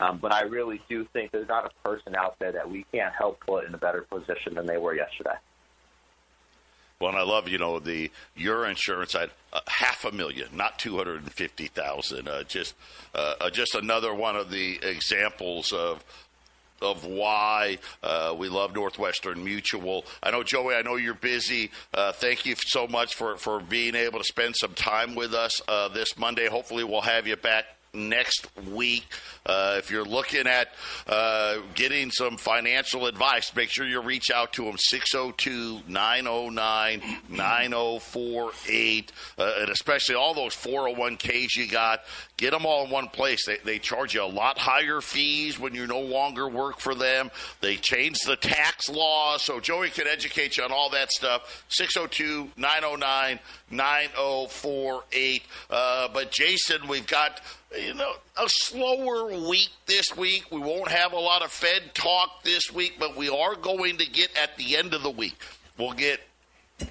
Um, 0.00 0.18
but 0.18 0.32
I 0.32 0.42
really 0.42 0.80
do 0.88 1.04
think 1.12 1.30
there's 1.30 1.48
not 1.48 1.66
a 1.66 1.88
person 1.88 2.16
out 2.16 2.38
there 2.38 2.52
that 2.52 2.68
we 2.68 2.84
can't 2.90 3.14
help 3.14 3.40
put 3.40 3.66
in 3.66 3.74
a 3.74 3.78
better 3.78 4.02
position 4.02 4.54
than 4.54 4.66
they 4.66 4.78
were 4.78 4.94
yesterday. 4.96 5.36
Well, 6.98 7.10
and 7.10 7.18
I 7.18 7.22
love 7.22 7.48
you 7.48 7.58
know 7.58 7.80
the 7.80 8.10
your 8.36 8.64
insurance 8.64 9.14
at 9.14 9.30
uh, 9.52 9.60
half 9.66 10.04
a 10.04 10.12
million, 10.12 10.48
not 10.54 10.78
two 10.78 10.96
hundred 10.96 11.22
and 11.22 11.32
fifty 11.32 11.66
thousand. 11.66 12.28
Uh, 12.28 12.44
just 12.44 12.74
uh, 13.14 13.34
uh, 13.40 13.50
just 13.50 13.74
another 13.74 14.14
one 14.14 14.36
of 14.36 14.50
the 14.50 14.78
examples 14.82 15.72
of 15.72 16.04
of 16.82 17.04
why 17.04 17.78
uh, 18.02 18.34
we 18.36 18.48
love 18.48 18.74
Northwestern 18.74 19.42
Mutual. 19.42 20.04
I 20.22 20.30
know, 20.30 20.42
Joey, 20.42 20.74
I 20.74 20.82
know 20.82 20.96
you're 20.96 21.14
busy. 21.14 21.70
Uh, 21.94 22.12
thank 22.12 22.46
you 22.46 22.54
so 22.56 22.86
much 22.86 23.14
for, 23.14 23.36
for 23.36 23.60
being 23.60 23.94
able 23.94 24.18
to 24.18 24.24
spend 24.24 24.56
some 24.56 24.74
time 24.74 25.14
with 25.14 25.34
us 25.34 25.60
uh, 25.68 25.88
this 25.88 26.18
Monday. 26.18 26.48
Hopefully, 26.48 26.84
we'll 26.84 27.00
have 27.00 27.26
you 27.26 27.36
back 27.36 27.64
next 27.94 28.48
week. 28.70 29.04
Uh, 29.44 29.74
if 29.78 29.90
you're 29.90 30.04
looking 30.04 30.46
at 30.46 30.68
uh, 31.06 31.58
getting 31.74 32.10
some 32.10 32.36
financial 32.38 33.06
advice, 33.06 33.54
make 33.54 33.68
sure 33.68 33.86
you 33.86 34.00
reach 34.00 34.30
out 34.30 34.52
to 34.54 34.64
them 34.64 34.76
602 34.78 35.82
909 35.88 37.02
9048. 37.28 39.12
Uh, 39.36 39.52
and 39.58 39.68
especially 39.68 40.14
all 40.14 40.32
those 40.32 40.54
401ks 40.54 41.56
you 41.56 41.68
got, 41.68 42.00
get 42.38 42.52
them 42.52 42.64
all 42.64 42.84
in 42.84 42.90
one 42.90 43.08
place. 43.08 43.44
They, 43.46 43.58
they 43.58 43.78
charge 43.78 44.14
you 44.14 44.22
a 44.22 44.24
lot 44.24 44.58
higher 44.58 45.00
fees 45.00 45.58
when 45.58 45.74
you 45.74 45.86
no 45.86 46.00
longer 46.00 46.48
work 46.48 46.78
for 46.78 46.94
them. 46.94 47.30
They 47.60 47.76
change 47.76 48.20
the 48.20 48.36
tax 48.36 48.88
law, 48.88 49.36
so 49.36 49.60
Joey 49.60 49.90
can 49.90 50.06
educate 50.06 50.56
you 50.56 50.64
on 50.64 50.72
all 50.72 50.88
that 50.90 51.12
stuff. 51.12 51.64
602 51.68 52.52
909 52.56 53.38
9048. 53.72 55.42
Uh, 55.70 56.08
but 56.12 56.30
Jason, 56.30 56.86
we've 56.88 57.06
got 57.06 57.40
you 57.76 57.94
know, 57.94 58.12
a 58.36 58.48
slower 58.48 59.38
week 59.48 59.70
this 59.86 60.16
week. 60.16 60.46
We 60.50 60.60
won't 60.60 60.88
have 60.88 61.12
a 61.12 61.18
lot 61.18 61.42
of 61.42 61.50
Fed 61.50 61.94
talk 61.94 62.42
this 62.44 62.72
week, 62.72 62.96
but 62.98 63.16
we 63.16 63.28
are 63.28 63.54
going 63.54 63.98
to 63.98 64.08
get 64.08 64.30
at 64.36 64.56
the 64.56 64.76
end 64.76 64.94
of 64.94 65.02
the 65.02 65.10
week. 65.10 65.36
We'll 65.78 65.94
get 65.94 66.20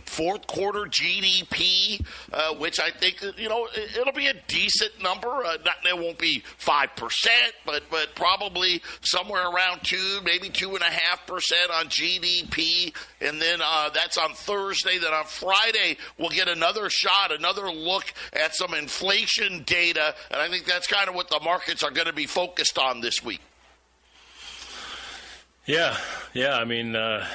fourth 0.05 0.47
quarter 0.47 0.81
GDP, 0.81 2.05
uh, 2.33 2.55
which 2.55 2.79
I 2.79 2.91
think 2.91 3.23
you 3.37 3.49
know 3.49 3.67
it'll 3.75 4.13
be 4.13 4.27
a 4.27 4.33
decent 4.47 5.01
number. 5.01 5.29
Uh, 5.29 5.57
not, 5.65 5.75
it 5.85 5.97
won't 5.97 6.17
be 6.17 6.43
five 6.57 6.95
percent, 6.95 7.53
but 7.65 7.83
but 7.89 8.15
probably 8.15 8.81
somewhere 9.01 9.49
around 9.49 9.83
two, 9.83 10.19
maybe 10.23 10.49
two 10.49 10.73
and 10.75 10.81
a 10.81 10.91
half 10.91 11.25
percent 11.27 11.71
on 11.71 11.85
GDP. 11.87 12.93
And 13.21 13.41
then 13.41 13.59
uh, 13.63 13.89
that's 13.93 14.17
on 14.17 14.33
Thursday. 14.33 14.97
Then 14.97 15.13
on 15.13 15.25
Friday 15.25 15.97
we'll 16.17 16.29
get 16.29 16.47
another 16.47 16.89
shot, 16.89 17.31
another 17.31 17.71
look 17.71 18.05
at 18.33 18.55
some 18.55 18.73
inflation 18.73 19.63
data, 19.63 20.15
and 20.29 20.41
I 20.41 20.49
think 20.49 20.65
that's 20.65 20.87
kind 20.87 21.09
of 21.09 21.15
what 21.15 21.29
the 21.29 21.39
markets 21.43 21.83
are 21.83 21.91
going 21.91 22.07
to 22.07 22.13
be 22.13 22.25
focused 22.25 22.77
on 22.77 23.01
this 23.01 23.23
week. 23.23 23.41
Yeah, 25.65 25.95
yeah. 26.33 26.57
I 26.57 26.65
mean 26.65 26.95
uh, 26.95 27.27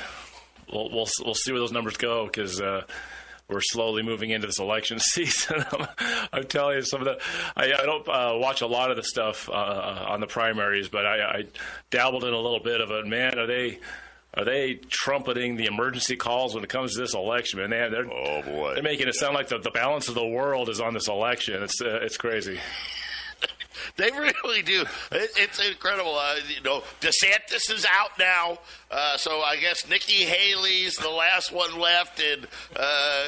we'll 0.73 0.90
we'll, 0.90 1.08
we'll 1.25 1.35
see 1.35 1.52
where 1.52 1.61
those 1.61 1.73
numbers 1.73 1.96
go 1.96 2.26
because. 2.26 2.61
Uh, 2.61 2.82
we're 3.49 3.61
slowly 3.61 4.02
moving 4.02 4.30
into 4.30 4.46
this 4.46 4.58
election 4.58 4.99
season. 5.00 5.64
I'm, 6.32 6.44
telling 6.44 6.78
you, 6.78 6.82
some 6.82 7.00
of 7.00 7.04
the 7.04 7.20
I, 7.56 7.73
I 7.73 7.87
don't 7.87 8.08
uh, 8.08 8.38
watch 8.38 8.61
a 8.61 8.66
lot 8.66 8.90
of 8.90 8.96
the 8.96 9.04
stuff 9.04 9.49
uh, 9.49 9.52
on 10.08 10.20
the 10.20 10.26
primaries, 10.26 10.88
but 10.88 11.06
I, 11.06 11.23
I 11.23 11.44
dabbled 11.90 12.25
in 12.25 12.35
a 12.35 12.38
little 12.38 12.61
bit 12.61 12.80
of 12.80 12.90
it. 12.90 13.06
Man, 13.06 13.38
are 13.38 13.46
they 13.46 13.78
are 14.35 14.44
they 14.44 14.75
trumpeting 14.75 15.56
the 15.56 15.66
emergency 15.66 16.16
calls 16.16 16.54
when 16.54 16.62
it 16.64 16.70
comes 16.70 16.94
to 16.94 17.00
this 17.00 17.14
election? 17.14 17.61
Man, 17.61 17.70
they, 17.70 17.96
are 17.96 18.04
oh 18.04 18.42
boy, 18.42 18.75
they're 18.75 18.82
making 18.82 19.08
it 19.08 19.14
sound 19.14 19.35
like 19.35 19.49
the, 19.49 19.58
the 19.58 19.70
balance 19.70 20.08
of 20.08 20.14
the 20.14 20.26
world 20.26 20.68
is 20.68 20.80
on 20.80 20.92
this 20.92 21.08
election. 21.08 21.62
It's 21.62 21.80
uh, 21.80 22.00
it's 22.02 22.16
crazy. 22.16 22.58
They 23.96 24.11
really 24.11 24.62
do. 24.62 24.82
It, 25.12 25.30
it's 25.37 25.64
incredible. 25.66 26.16
Uh, 26.16 26.37
you 26.49 26.62
know, 26.62 26.82
DeSantis 27.00 27.70
is 27.70 27.87
out 27.90 28.18
now, 28.18 28.58
uh, 28.88 29.16
so 29.16 29.40
I 29.40 29.57
guess 29.57 29.88
Nikki 29.88 30.25
Haley's 30.25 30.95
the 30.95 31.11
last 31.11 31.50
one 31.50 31.76
left, 31.76 32.21
and 32.21 32.45
uh, 32.45 32.78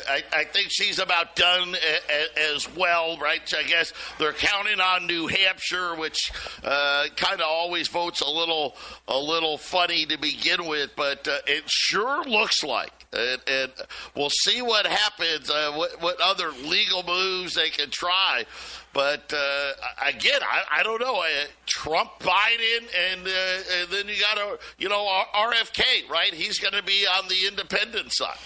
I, 0.08 0.22
I, 0.32 0.44
think 0.44 0.68
she's 0.70 1.00
about 1.00 1.34
done 1.34 1.74
a, 1.74 2.12
a, 2.12 2.54
as 2.54 2.72
well, 2.76 3.16
right? 3.18 3.40
So 3.44 3.58
I 3.58 3.64
guess 3.64 3.92
they're 4.20 4.34
counting 4.34 4.80
on 4.80 5.08
New 5.08 5.26
Hampshire, 5.26 5.96
which 5.96 6.30
uh, 6.62 7.06
kind 7.16 7.40
of 7.40 7.48
always 7.48 7.88
votes 7.88 8.20
a 8.20 8.30
little 8.30 8.76
a 9.08 9.18
little 9.18 9.58
funny 9.58 10.06
to 10.06 10.16
begin 10.16 10.64
with, 10.66 10.90
but 10.94 11.26
uh, 11.26 11.38
it 11.48 11.64
sure 11.66 12.22
looks 12.24 12.62
like, 12.62 12.92
and, 13.12 13.40
and 13.48 13.72
we'll 14.14 14.30
see 14.30 14.62
what 14.62 14.86
happens. 14.86 15.50
Uh, 15.50 15.72
what, 15.74 16.00
what 16.00 16.20
other 16.20 16.52
legal 16.52 17.02
moves 17.02 17.54
they 17.54 17.70
can 17.70 17.90
try. 17.90 18.44
But 18.92 19.32
uh, 19.32 19.72
again, 20.06 20.40
I, 20.42 20.80
I, 20.80 20.82
don't 20.82 21.00
know. 21.00 21.20
Uh, 21.20 21.44
Trump, 21.66 22.10
Biden, 22.20 22.88
and, 23.12 23.26
uh, 23.26 23.80
and 23.80 23.90
then 23.90 24.08
you 24.08 24.20
got 24.20 24.38
a 24.38 24.58
you 24.78 24.88
know 24.88 25.04
RFK, 25.52 26.08
right? 26.10 26.32
He's 26.32 26.58
going 26.58 26.74
to 26.74 26.82
be 26.82 27.06
on 27.06 27.28
the 27.28 27.46
independent 27.48 28.12
side. 28.12 28.38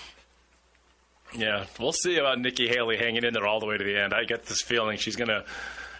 Yeah, 1.35 1.64
we'll 1.80 1.92
see 1.92 2.18
about 2.18 2.38
Nikki 2.38 2.68
Haley 2.68 2.99
hanging 2.99 3.25
in 3.25 3.32
there 3.32 3.47
all 3.47 3.61
the 3.61 3.66
way 3.66 3.78
to 3.78 3.85
the 3.85 3.97
end. 3.99 4.12
I 4.12 4.25
get 4.25 4.44
this 4.44 4.61
feeling 4.61 4.99
she's 4.99 5.16
going 5.16 5.28
to 5.28 5.44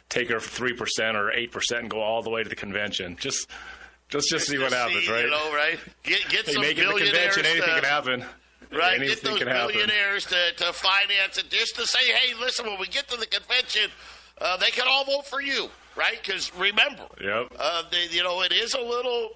take 0.09 0.29
her 0.31 0.41
three 0.41 0.75
percent 0.75 1.17
or 1.17 1.33
eight 1.33 1.53
percent 1.53 1.83
and 1.83 1.91
go 1.91 2.01
all 2.01 2.23
the 2.23 2.31
way 2.31 2.43
to 2.43 2.49
the 2.49 2.57
convention. 2.57 3.17
Just, 3.19 3.49
just, 4.09 4.29
just 4.29 4.47
see 4.47 4.59
what 4.59 4.73
happens, 4.73 5.09
right? 5.09 5.25
You 5.25 5.31
know, 5.31 5.55
right? 5.55 5.79
Get 6.03 6.29
get 6.29 6.47
hey, 6.47 6.53
some 6.53 6.63
make 6.63 6.77
it 6.77 6.87
the 6.87 7.05
convention. 7.05 7.47
Anything 7.47 7.75
can 7.75 7.85
happen. 7.85 8.25
Right, 8.71 8.99
anything 8.99 9.37
get 9.37 9.45
those 9.47 9.73
billionaires 9.73 10.25
to, 10.27 10.53
to 10.57 10.73
finance 10.73 11.37
it, 11.37 11.51
just 11.51 11.77
to 11.77 11.87
say, 11.87 12.11
hey, 12.11 12.33
listen, 12.41 12.65
when 12.65 12.81
we 12.81 12.87
get 12.87 13.07
to 13.09 13.19
the 13.19 13.27
convention, 13.27 13.91
uh, 14.41 14.57
they 14.57 14.71
can 14.71 14.87
all 14.89 15.05
vote 15.05 15.27
for 15.27 15.43
you, 15.43 15.69
right? 15.97 16.19
Because 16.23 16.55
remember, 16.57 17.05
yep. 17.21 17.53
uh, 17.59 17.83
they, 17.91 18.07
you 18.11 18.23
know, 18.23 18.43
it 18.43 18.53
is 18.53 18.75
a 18.75 18.81
little 18.81 19.31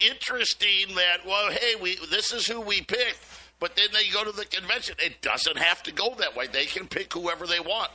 interesting 0.00 0.94
that 0.94 1.26
well, 1.26 1.50
hey, 1.50 1.74
we 1.80 1.96
this 2.10 2.32
is 2.32 2.46
who 2.46 2.60
we 2.60 2.80
picked. 2.82 3.18
but 3.60 3.74
then 3.76 3.88
they 3.92 4.08
go 4.10 4.24
to 4.24 4.32
the 4.32 4.44
convention. 4.44 4.96
It 4.98 5.20
doesn't 5.22 5.58
have 5.58 5.82
to 5.84 5.92
go 5.92 6.14
that 6.18 6.36
way. 6.36 6.46
They 6.46 6.66
can 6.66 6.86
pick 6.86 7.12
whoever 7.12 7.46
they 7.46 7.60
want. 7.60 7.90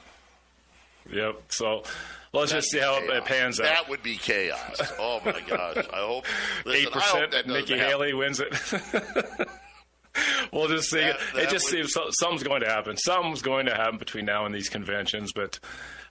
Yep. 1.12 1.42
So 1.50 1.84
let's 2.32 2.52
just 2.52 2.72
see 2.72 2.80
how 2.80 3.00
chaos. 3.00 3.18
it 3.18 3.26
pans 3.26 3.60
out. 3.60 3.66
That 3.66 3.90
would 3.90 4.04
be 4.04 4.16
chaos. 4.18 4.82
Oh 5.00 5.20
my 5.26 5.42
gosh! 5.48 5.86
I 5.94 5.98
hope 5.98 6.26
Eight 6.68 6.92
percent. 6.92 7.32
that 7.32 7.48
Nikki 7.48 7.78
happen. 7.78 7.90
Haley 7.90 8.14
wins 8.14 8.40
it. 8.40 8.54
we'll 10.54 10.68
just 10.68 10.90
see. 10.90 11.00
That- 11.02 11.20
it 11.36 11.50
just 11.50 11.66
would- 11.66 11.78
seems 11.78 11.94
so, 11.94 12.08
something's 12.12 12.44
going 12.44 12.62
to 12.62 12.70
happen. 12.70 12.96
Something's 12.98 13.42
going 13.42 13.66
to 13.66 13.76
happen 13.76 13.98
between 13.98 14.26
now 14.26 14.46
and 14.46 14.54
these 14.54 14.70
conventions. 14.70 15.32
But 15.34 15.60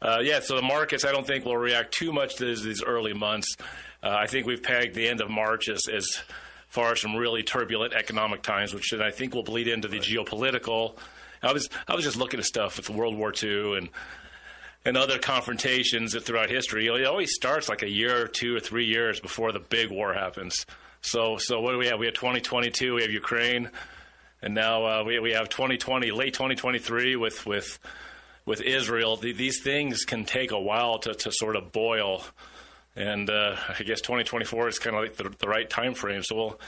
uh, 0.01 0.19
yeah, 0.23 0.41
so 0.41 0.57
the 0.57 0.63
markets, 0.63 1.05
I 1.05 1.13
don't 1.13 1.27
think 1.27 1.45
will 1.45 1.57
react 1.57 1.93
too 1.93 2.13
much 2.13 2.37
to 2.37 2.45
these, 2.45 2.63
these 2.63 2.83
early 2.83 3.13
months. 3.15 3.57
Uh, 4.03 4.11
I 4.11 4.27
think 4.27 4.47
we've 4.47 4.63
pegged 4.63 4.95
the 4.95 5.09
end 5.09 5.21
of 5.21 5.31
March 5.31 5.69
as, 5.69 5.83
as 5.93 6.23
far 6.69 6.93
as 6.93 7.01
some 7.01 7.15
really 7.17 7.43
turbulent 7.43 7.93
economic 7.95 8.43
times, 8.43 8.75
which 8.75 8.91
then 8.91 9.01
I 9.01 9.11
think 9.11 9.35
will 9.35 9.45
bleed 9.45 9.69
into 9.69 9.89
the 9.89 9.99
geopolitical. 10.01 10.97
I 11.43 11.53
was 11.53 11.69
I 11.89 11.95
was 11.95 12.05
just 12.05 12.17
looking 12.17 12.39
at 12.41 12.47
stuff 12.47 12.77
with 12.77 12.89
World 12.91 13.17
War 13.17 13.33
II 13.43 13.77
and 13.79 13.89
and 14.85 14.97
other 14.97 15.19
confrontations 15.19 16.17
throughout 16.21 16.51
history. 16.51 16.87
It 16.87 17.05
always 17.05 17.35
starts 17.35 17.69
like 17.69 17.83
a 17.83 17.89
year 17.89 18.25
or 18.25 18.27
two 18.27 18.57
or 18.57 18.61
three 18.61 18.87
years 18.87 19.21
before 19.21 19.53
the 19.53 19.61
big 19.61 19.91
war 19.91 20.13
happens. 20.13 20.67
So, 21.03 21.37
so 21.37 21.61
what 21.61 21.73
do 21.73 21.79
we 21.79 21.87
have? 21.87 21.99
We 21.99 22.07
have 22.07 22.15
2022. 22.15 22.95
We 22.95 23.03
have 23.03 23.11
Ukraine, 23.11 23.71
and 24.43 24.55
now 24.55 24.85
uh, 24.85 25.05
we 25.05 25.19
we 25.21 25.33
have 25.33 25.49
2020, 25.49 26.11
late 26.11 26.35
2023 26.35 27.17
with 27.17 27.47
with 27.47 27.79
with 28.45 28.61
Israel. 28.61 29.17
The, 29.17 29.33
these 29.33 29.63
things 29.63 30.05
can 30.05 30.25
take 30.25 30.51
a 30.51 30.61
while 30.61 30.99
to, 31.01 31.15
to 31.15 31.31
sort 31.31 31.57
of 31.57 31.71
boil, 31.73 32.25
and 32.97 33.31
uh, 33.31 33.57
I 33.69 33.83
guess 33.85 34.01
2024 34.01 34.69
is 34.69 34.79
kind 34.79 34.97
of 34.97 35.03
like 35.03 35.17
the, 35.17 35.33
the 35.39 35.49
right 35.49 35.69
time 35.69 35.95
frame. 35.95 36.23
So 36.23 36.37
we'll 36.37 36.61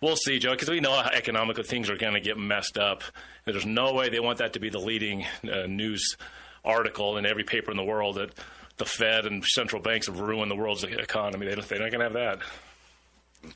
we'll 0.00 0.16
see, 0.16 0.38
Joe, 0.38 0.52
because 0.52 0.68
we 0.68 0.80
know 0.80 0.92
how 0.92 1.10
economically 1.10 1.64
things 1.64 1.88
are 1.88 1.96
going 1.96 2.14
to 2.14 2.20
get 2.20 2.36
messed 2.36 2.76
up. 2.76 3.02
There's 3.44 3.66
no 3.66 3.94
way 3.94 4.10
they 4.10 4.20
want 4.20 4.38
that 4.38 4.52
to 4.52 4.60
be 4.60 4.68
the 4.68 4.78
leading 4.78 5.24
uh, 5.50 5.66
news 5.66 6.16
article 6.64 7.16
in 7.16 7.26
every 7.26 7.44
paper 7.44 7.70
in 7.70 7.76
the 7.76 7.84
world 7.84 8.16
that 8.16 8.32
the 8.76 8.84
Fed 8.84 9.26
and 9.26 9.44
central 9.44 9.80
banks 9.82 10.06
have 10.06 10.20
ruined 10.20 10.50
the 10.50 10.56
world's 10.56 10.84
economy. 10.84 11.46
They 11.46 11.54
they're 11.54 11.78
not 11.80 11.90
going 11.90 12.00
to 12.00 12.04
have 12.04 12.12
that. 12.12 12.38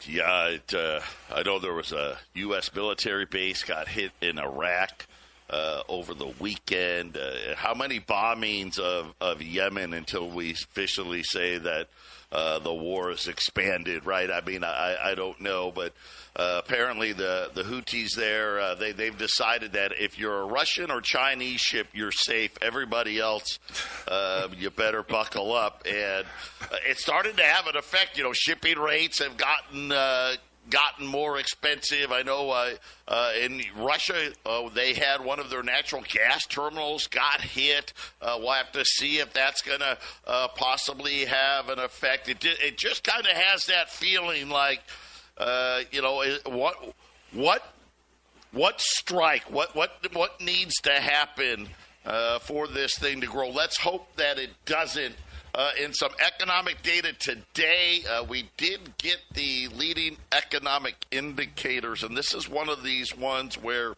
Yeah, 0.06 0.48
it, 0.48 0.74
uh, 0.74 1.00
I 1.32 1.42
know 1.42 1.58
there 1.58 1.72
was 1.72 1.92
a 1.92 2.18
U.S. 2.34 2.74
military 2.74 3.24
base 3.24 3.62
got 3.62 3.88
hit 3.88 4.12
in 4.20 4.38
Iraq 4.38 5.06
uh, 5.50 5.82
over 5.88 6.14
the 6.14 6.32
weekend. 6.40 7.16
Uh, 7.16 7.54
how 7.56 7.74
many 7.74 8.00
bombings 8.00 8.78
of, 8.78 9.14
of 9.20 9.42
Yemen 9.42 9.94
until 9.94 10.28
we 10.28 10.52
officially 10.52 11.22
say 11.22 11.58
that 11.58 11.88
uh, 12.32 12.58
the 12.58 12.74
war 12.74 13.10
is 13.10 13.28
expanded? 13.28 14.04
Right? 14.04 14.30
I 14.30 14.40
mean, 14.40 14.64
I, 14.64 14.96
I 15.10 15.14
don't 15.14 15.40
know, 15.40 15.70
but 15.70 15.92
uh, 16.34 16.60
apparently 16.64 17.12
the 17.12 17.50
the 17.54 17.62
Houthis 17.62 18.14
there 18.14 18.60
uh, 18.60 18.74
they 18.74 18.92
they've 18.92 19.16
decided 19.16 19.72
that 19.72 19.92
if 19.98 20.18
you're 20.18 20.42
a 20.42 20.46
Russian 20.46 20.90
or 20.90 21.00
Chinese 21.00 21.60
ship, 21.60 21.88
you're 21.92 22.12
safe. 22.12 22.50
Everybody 22.60 23.18
else, 23.20 23.58
uh, 24.08 24.48
you 24.56 24.70
better 24.70 25.02
buckle 25.02 25.54
up. 25.54 25.82
And 25.86 26.26
it 26.88 26.98
started 26.98 27.36
to 27.36 27.44
have 27.44 27.66
an 27.68 27.76
effect. 27.76 28.18
You 28.18 28.24
know, 28.24 28.32
shipping 28.32 28.78
rates 28.78 29.20
have 29.20 29.36
gotten. 29.36 29.92
Gotten 30.68 31.06
more 31.06 31.38
expensive. 31.38 32.10
I 32.10 32.22
know 32.22 32.50
uh, 32.50 32.70
uh, 33.06 33.32
in 33.40 33.62
Russia 33.76 34.32
uh, 34.44 34.68
they 34.74 34.94
had 34.94 35.24
one 35.24 35.38
of 35.38 35.48
their 35.48 35.62
natural 35.62 36.02
gas 36.08 36.44
terminals 36.44 37.06
got 37.06 37.40
hit. 37.40 37.92
Uh, 38.20 38.36
we'll 38.40 38.50
have 38.50 38.72
to 38.72 38.84
see 38.84 39.18
if 39.18 39.32
that's 39.32 39.62
going 39.62 39.78
to 39.78 39.96
uh, 40.26 40.48
possibly 40.56 41.24
have 41.24 41.68
an 41.68 41.78
effect. 41.78 42.28
It, 42.28 42.44
it 42.44 42.76
just 42.76 43.04
kind 43.04 43.24
of 43.24 43.32
has 43.32 43.66
that 43.66 43.90
feeling 43.90 44.48
like, 44.48 44.80
uh, 45.38 45.82
you 45.92 46.02
know, 46.02 46.24
what 46.46 46.96
what 47.32 47.72
what 48.50 48.80
strike? 48.80 49.48
What 49.50 49.76
what 49.76 49.92
what 50.14 50.40
needs 50.40 50.74
to 50.82 50.92
happen 50.92 51.68
for 52.40 52.66
this 52.66 52.98
thing 52.98 53.20
to 53.20 53.28
grow? 53.28 53.50
Let's 53.50 53.78
hope 53.78 54.16
that 54.16 54.38
it 54.40 54.50
doesn't. 54.64 55.14
Uh, 55.56 55.70
in 55.82 55.90
some 55.94 56.12
economic 56.20 56.82
data 56.82 57.14
today, 57.14 58.02
uh, 58.10 58.22
we 58.22 58.46
did 58.58 58.78
get 58.98 59.16
the 59.32 59.68
leading 59.68 60.14
economic 60.30 61.06
indicators, 61.10 62.02
and 62.02 62.14
this 62.14 62.34
is 62.34 62.46
one 62.46 62.68
of 62.68 62.82
these 62.82 63.16
ones 63.16 63.56
where 63.56 63.94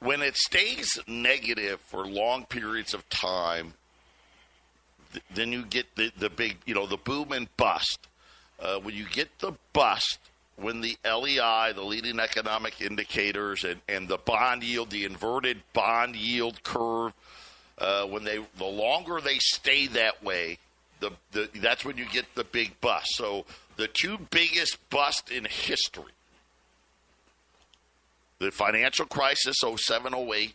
when 0.00 0.22
it 0.22 0.34
stays 0.34 0.98
negative 1.06 1.78
for 1.82 2.06
long 2.06 2.46
periods 2.46 2.94
of 2.94 3.06
time, 3.10 3.74
th- 5.12 5.24
then 5.34 5.52
you 5.52 5.62
get 5.66 5.94
the, 5.96 6.10
the 6.16 6.30
big, 6.30 6.56
you 6.64 6.74
know, 6.74 6.86
the 6.86 6.96
boom 6.96 7.30
and 7.32 7.54
bust. 7.58 8.08
Uh, 8.58 8.78
when 8.78 8.94
you 8.94 9.04
get 9.12 9.28
the 9.40 9.52
bust, 9.74 10.18
when 10.56 10.80
the 10.80 10.96
LEI, 11.04 11.72
the 11.74 11.84
leading 11.84 12.18
economic 12.18 12.80
indicators, 12.80 13.62
and, 13.62 13.82
and 13.90 14.08
the 14.08 14.16
bond 14.16 14.62
yield, 14.62 14.88
the 14.88 15.04
inverted 15.04 15.60
bond 15.74 16.16
yield 16.16 16.62
curve, 16.62 17.12
uh, 17.78 18.04
when 18.04 18.24
they 18.24 18.38
the 18.56 18.64
longer 18.64 19.20
they 19.20 19.38
stay 19.38 19.86
that 19.88 20.22
way, 20.22 20.58
the, 21.00 21.10
the 21.32 21.48
that's 21.60 21.84
when 21.84 21.96
you 21.96 22.06
get 22.06 22.34
the 22.34 22.44
big 22.44 22.80
bust. 22.80 23.14
So 23.14 23.44
the 23.76 23.88
two 23.88 24.18
biggest 24.30 24.78
busts 24.90 25.30
in 25.30 25.44
history: 25.44 26.12
the 28.38 28.50
financial 28.50 29.06
crisis, 29.06 29.56
07, 29.62 30.14
08, 30.14 30.54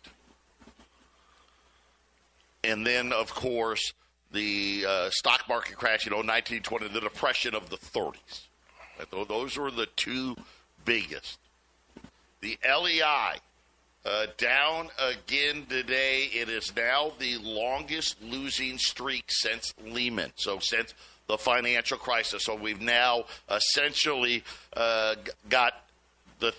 and 2.63 2.85
then 2.85 3.13
of 3.13 3.33
course 3.33 3.93
the 4.31 4.85
uh, 4.87 5.09
stock 5.11 5.47
market 5.47 5.77
crash, 5.77 6.05
you 6.05 6.09
know, 6.09 6.17
1920, 6.17 6.87
the 6.87 7.01
depression 7.01 7.53
of 7.53 7.69
the 7.69 7.77
30s. 7.77 8.47
Those 9.27 9.57
were 9.57 9.71
the 9.71 9.85
two 9.95 10.35
biggest. 10.85 11.39
The 12.41 12.57
LEI 12.63 13.39
uh, 14.05 14.27
down 14.37 14.89
again 14.99 15.65
today. 15.69 16.29
It 16.33 16.49
is 16.49 16.73
now 16.75 17.13
the 17.19 17.37
longest 17.37 18.21
losing 18.21 18.77
streak 18.77 19.25
since 19.29 19.73
Lehman. 19.85 20.31
So 20.35 20.59
since 20.59 20.93
the 21.27 21.37
financial 21.37 21.97
crisis. 21.97 22.43
So 22.43 22.55
we've 22.55 22.81
now 22.81 23.25
essentially 23.49 24.43
uh, 24.75 25.15
got 25.49 25.73
the 26.39 26.53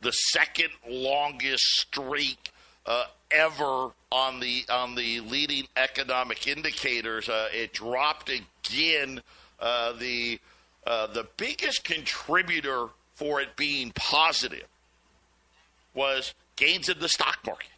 the 0.00 0.10
second 0.10 0.70
longest 0.88 1.64
streak 1.64 2.50
uh, 2.86 3.04
ever 3.30 3.90
on 4.10 4.40
the 4.40 4.64
on 4.70 4.94
the 4.94 5.20
leading 5.20 5.66
economic 5.76 6.46
indicators. 6.46 7.28
Uh, 7.28 7.48
it 7.52 7.72
dropped 7.72 8.30
again. 8.30 9.22
Uh, 9.60 9.92
the 9.92 10.40
uh, 10.86 11.06
the 11.08 11.26
biggest 11.36 11.84
contributor 11.84 12.88
for 13.14 13.40
it 13.40 13.54
being 13.56 13.92
positive 13.94 14.66
was 15.94 16.34
gains 16.60 16.88
in 16.88 16.98
the 17.00 17.08
stock 17.08 17.38
market. 17.44 17.70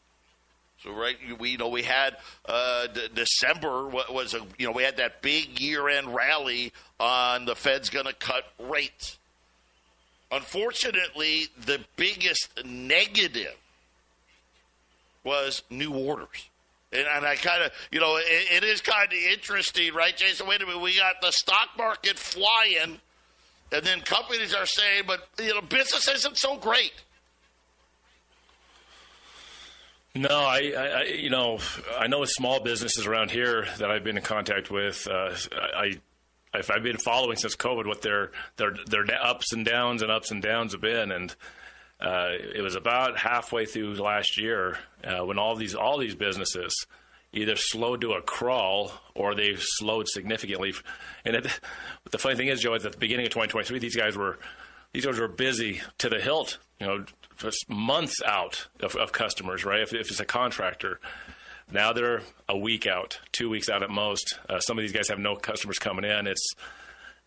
So 0.82 0.92
right, 0.92 1.16
we 1.38 1.50
you 1.50 1.58
know 1.58 1.68
we 1.68 1.82
had 1.84 2.16
uh, 2.46 2.88
D- 2.88 3.08
December 3.14 3.86
wa- 3.86 4.10
was 4.10 4.34
a 4.34 4.40
you 4.58 4.66
know 4.66 4.72
we 4.72 4.82
had 4.82 4.96
that 4.96 5.22
big 5.22 5.60
year 5.60 5.88
end 5.88 6.12
rally 6.12 6.72
on 6.98 7.44
the 7.44 7.54
Fed's 7.54 7.88
going 7.88 8.06
to 8.06 8.12
cut 8.12 8.44
rates. 8.58 9.16
Unfortunately, 10.32 11.46
the 11.66 11.78
biggest 11.96 12.64
negative 12.64 13.54
was 15.24 15.62
new 15.70 15.92
orders. 15.92 16.48
And, 16.92 17.06
and 17.06 17.24
I 17.24 17.36
kind 17.36 17.62
of, 17.62 17.70
you 17.90 18.00
know, 18.00 18.16
it, 18.16 18.24
it 18.26 18.64
is 18.64 18.80
kind 18.80 19.06
of 19.06 19.18
interesting, 19.32 19.94
right, 19.94 20.16
Jason? 20.16 20.46
Wait 20.46 20.62
a 20.62 20.66
minute, 20.66 20.80
we 20.80 20.96
got 20.96 21.20
the 21.20 21.30
stock 21.30 21.68
market 21.78 22.18
flying, 22.18 22.98
and 23.72 23.84
then 23.84 24.00
companies 24.00 24.54
are 24.54 24.66
saying, 24.66 25.04
but, 25.06 25.28
you 25.38 25.54
know, 25.54 25.60
business 25.60 26.08
isn't 26.08 26.36
so 26.36 26.56
great. 26.56 26.92
No, 30.14 30.28
I, 30.28 30.72
I, 30.76 31.02
you 31.04 31.30
know, 31.30 31.58
I 31.98 32.06
know 32.06 32.24
small 32.26 32.60
businesses 32.60 33.06
around 33.06 33.30
here 33.30 33.66
that 33.78 33.90
I've 33.90 34.04
been 34.04 34.18
in 34.18 34.22
contact 34.22 34.70
with. 34.70 35.08
Uh, 35.08 35.34
I, 35.74 35.94
I've 36.52 36.82
been 36.82 36.98
following 36.98 37.38
since 37.38 37.56
COVID, 37.56 37.86
what 37.86 38.02
their 38.02 38.30
their 38.56 38.76
their 38.86 39.06
ups 39.22 39.54
and 39.54 39.64
downs 39.64 40.02
and 40.02 40.10
ups 40.10 40.30
and 40.30 40.42
downs 40.42 40.72
have 40.72 40.82
been, 40.82 41.12
and 41.12 41.34
uh, 41.98 42.28
it 42.54 42.60
was 42.60 42.74
about 42.74 43.16
halfway 43.16 43.64
through 43.64 43.94
last 43.94 44.38
year 44.38 44.78
uh, 45.02 45.24
when 45.24 45.38
all 45.38 45.56
these 45.56 45.74
all 45.74 45.96
these 45.96 46.14
businesses 46.14 46.86
either 47.32 47.56
slowed 47.56 48.02
to 48.02 48.12
a 48.12 48.20
crawl 48.20 48.92
or 49.14 49.34
they 49.34 49.54
slowed 49.56 50.06
significantly. 50.08 50.74
And 51.24 51.36
it, 51.36 51.60
the 52.10 52.18
funny 52.18 52.36
thing 52.36 52.48
is, 52.48 52.60
Joe, 52.60 52.74
at 52.74 52.82
the 52.82 52.90
beginning 52.90 53.24
of 53.24 53.30
2023, 53.30 53.78
these 53.78 53.96
guys 53.96 54.14
were 54.14 54.38
these 54.92 55.06
guys 55.06 55.18
were 55.18 55.28
busy 55.28 55.80
to 55.98 56.08
the 56.08 56.20
hilt. 56.20 56.58
You 56.80 56.86
know, 56.86 57.04
just 57.38 57.68
months 57.68 58.20
out 58.24 58.66
of, 58.80 58.94
of 58.96 59.12
customers, 59.12 59.64
right? 59.64 59.80
If, 59.80 59.92
if 59.94 60.10
it's 60.10 60.20
a 60.20 60.24
contractor. 60.24 61.00
Now 61.70 61.92
they're 61.92 62.22
a 62.48 62.56
week 62.56 62.86
out, 62.86 63.18
two 63.32 63.48
weeks 63.48 63.70
out 63.70 63.82
at 63.82 63.88
most. 63.88 64.38
Uh, 64.48 64.60
some 64.60 64.78
of 64.78 64.82
these 64.82 64.92
guys 64.92 65.08
have 65.08 65.18
no 65.18 65.36
customers 65.36 65.78
coming 65.78 66.04
in. 66.04 66.26
It's 66.26 66.46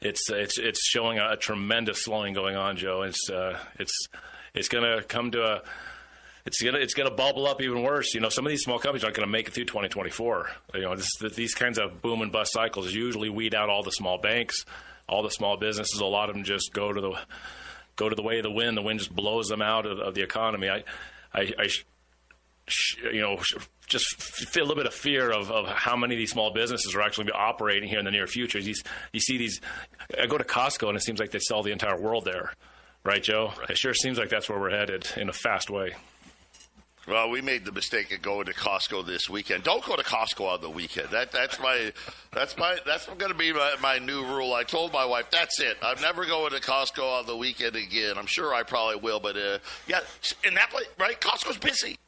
it's 0.01 0.30
it's 0.30 0.60
it's 0.60 0.88
showing 0.88 1.17
a, 1.17 1.32
a 1.32 1.38
tremendous 1.38 2.04
slowing 2.04 2.34
going 2.34 2.56
on, 2.56 2.78
Joe. 2.78 3.01
It's 3.01 3.30
uh, 3.30 3.58
it's 3.80 4.08
it's 4.54 4.67
going 4.67 4.84
to 4.84 5.04
come 5.04 5.32
to 5.32 5.41
a 5.41 5.62
it's 6.45 6.62
gonna 6.62 6.78
it's 6.78 6.93
gonna 6.93 7.12
bubble 7.12 7.47
up 7.47 7.62
even 7.62 7.82
worse. 7.82 8.13
You 8.13 8.21
know, 8.21 8.30
some 8.30 8.45
of 8.45 8.51
these 8.51 8.62
small 8.62 8.78
companies 8.78 9.04
aren't 9.04 9.15
going 9.15 9.28
to 9.28 9.32
make 9.32 9.47
it 9.47 9.54
through 9.54 9.65
2024. 9.65 10.49
You 10.75 10.82
know, 10.82 10.95
this, 10.95 11.10
these 11.34 11.56
kinds 11.56 11.80
of 11.80 12.01
boom 12.01 12.21
and 12.21 12.32
bust 12.32 12.54
cycles 12.54 12.93
usually 12.93 13.30
weed 13.30 13.56
out 13.56 13.69
all 13.69 13.82
the 13.82 13.91
small 13.91 14.19
banks, 14.19 14.63
all 15.07 15.23
the 15.23 15.29
small 15.29 15.57
businesses. 15.57 15.99
A 15.99 16.05
lot 16.05 16.29
of 16.29 16.35
them 16.35 16.43
just 16.43 16.73
go 16.73 16.91
to 16.91 17.01
the 17.01 17.19
go 17.95 18.09
to 18.09 18.15
the 18.15 18.23
way 18.23 18.37
of 18.37 18.43
the 18.43 18.51
wind. 18.51 18.77
The 18.77 18.81
wind 18.81 18.99
just 18.99 19.15
blows 19.15 19.47
them 19.47 19.61
out 19.61 19.85
of, 19.85 19.99
of 19.99 20.15
the 20.15 20.21
economy. 20.21 20.69
I, 20.69 20.83
I, 21.33 21.53
I 21.57 21.69
you 23.11 23.21
know, 23.21 23.39
just 23.87 24.21
feel 24.21 24.63
a 24.63 24.65
little 24.65 24.83
bit 24.83 24.87
of 24.87 24.93
fear 24.93 25.31
of, 25.31 25.51
of 25.51 25.67
how 25.67 25.95
many 25.95 26.15
of 26.15 26.19
these 26.19 26.31
small 26.31 26.51
businesses 26.51 26.95
are 26.95 27.01
actually 27.01 27.25
be 27.25 27.31
operating 27.31 27.87
here 27.87 27.99
in 27.99 28.05
the 28.05 28.11
near 28.11 28.27
future. 28.27 28.59
You, 28.59 28.73
you 29.13 29.19
see 29.19 29.37
these, 29.37 29.61
I 30.19 30.25
go 30.25 30.37
to 30.37 30.43
Costco 30.43 30.87
and 30.87 30.97
it 30.97 31.03
seems 31.03 31.19
like 31.19 31.31
they 31.31 31.39
sell 31.39 31.61
the 31.61 31.71
entire 31.71 31.99
world 31.99 32.25
there. 32.25 32.53
Right, 33.03 33.21
Joe? 33.21 33.53
Right. 33.59 33.69
It 33.69 33.77
sure 33.77 33.93
seems 33.93 34.17
like 34.17 34.29
that's 34.29 34.49
where 34.49 34.59
we're 34.59 34.71
headed 34.71 35.07
in 35.15 35.29
a 35.29 35.33
fast 35.33 35.69
way. 35.69 35.93
Well, 37.07 37.29
we 37.29 37.39
made 37.41 37.65
the 37.65 37.71
mistake 37.71 38.11
of 38.13 38.23
going 38.23 38.47
to 38.47 38.53
Costco 38.53 39.05
this 39.05 39.29
weekend. 39.29 39.63
Don't 39.63 39.83
go 39.85 39.95
to 39.95 40.01
Costco 40.01 40.53
on 40.53 40.61
the 40.61 40.69
weekend. 40.71 41.09
That 41.09 41.31
that's 41.31 41.59
my 41.59 41.93
that's 42.33 42.57
my 42.57 42.77
that's 42.83 43.05
going 43.05 43.31
to 43.31 43.37
be 43.37 43.53
my, 43.53 43.75
my 43.79 43.99
new 43.99 44.25
rule. 44.25 44.53
I 44.53 44.63
told 44.63 44.91
my 44.91 45.05
wife 45.05 45.29
that's 45.29 45.59
it. 45.59 45.77
I'm 45.83 46.01
never 46.01 46.25
going 46.25 46.49
to 46.51 46.59
Costco 46.59 47.19
on 47.19 47.27
the 47.27 47.37
weekend 47.37 47.75
again. 47.75 48.17
I'm 48.17 48.25
sure 48.25 48.55
I 48.55 48.63
probably 48.63 48.95
will, 48.95 49.19
but 49.19 49.37
uh, 49.37 49.59
yeah, 49.87 49.99
in 50.43 50.55
that 50.55 50.71
place, 50.71 50.87
right? 50.99 51.19
Costco's 51.21 51.59
busy. 51.59 51.99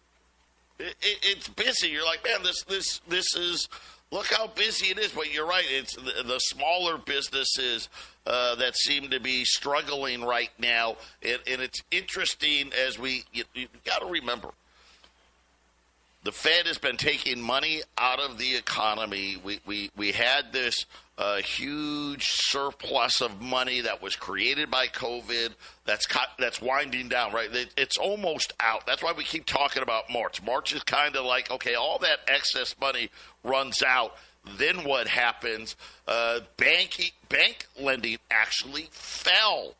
It, 0.79 0.95
it, 1.01 1.19
it's 1.21 1.47
busy. 1.47 1.89
You're 1.89 2.05
like, 2.05 2.23
man, 2.23 2.41
this 2.41 2.63
this 2.63 2.99
this 3.07 3.35
is 3.35 3.69
look 4.09 4.25
how 4.25 4.47
busy 4.47 4.87
it 4.87 4.97
is. 4.97 5.11
But 5.11 5.31
you're 5.31 5.47
right. 5.47 5.65
It's 5.69 5.95
the, 5.95 6.23
the 6.25 6.39
smaller 6.39 6.97
businesses 6.97 7.89
uh, 8.25 8.55
that 8.55 8.75
seem 8.75 9.11
to 9.11 9.19
be 9.19 9.45
struggling 9.45 10.23
right 10.23 10.51
now, 10.57 10.95
and, 11.21 11.37
and 11.45 11.61
it's 11.61 11.83
interesting 11.91 12.71
as 12.83 12.97
we 12.97 13.25
you, 13.31 13.43
you 13.53 13.67
got 13.85 13.99
to 13.99 14.07
remember 14.07 14.49
the 16.27 16.33
Fed 16.33 16.67
has 16.67 16.77
been 16.77 16.97
taking 16.97 17.41
money 17.41 17.83
out 17.97 18.19
of 18.19 18.37
the 18.37 18.57
economy. 18.57 19.37
We 19.41 19.61
we 19.65 19.89
we 19.95 20.11
had 20.11 20.51
this 20.51 20.85
uh, 21.17 21.37
huge 21.37 22.25
surplus 22.25 23.21
of 23.21 23.39
money 23.39 23.79
that 23.79 24.01
was 24.01 24.17
created 24.17 24.69
by 24.69 24.87
COVID. 24.87 25.53
That's 25.85 26.05
cut, 26.05 26.27
that's 26.37 26.61
winding 26.61 27.07
down. 27.07 27.31
Right, 27.31 27.49
it's 27.77 27.95
almost 27.95 28.51
out. 28.59 28.85
That's 28.85 29.01
why 29.01 29.13
we 29.13 29.23
keep 29.23 29.45
talking 29.45 29.81
about 29.81 30.09
March. 30.09 30.43
March 30.43 30.75
is 30.75 30.83
kind 30.83 31.15
of 31.15 31.23
like 31.23 31.49
okay, 31.49 31.75
all 31.75 31.97
that 31.99 32.19
excess 32.27 32.75
money 32.77 33.09
runs 33.45 33.81
out. 33.81 34.17
Then 34.57 34.83
what 34.83 35.07
happens? 35.07 35.77
Uh, 36.09 36.41
bank 36.57 37.13
bank 37.29 37.67
lending 37.79 38.17
actually 38.29 38.89
fell 38.91 39.75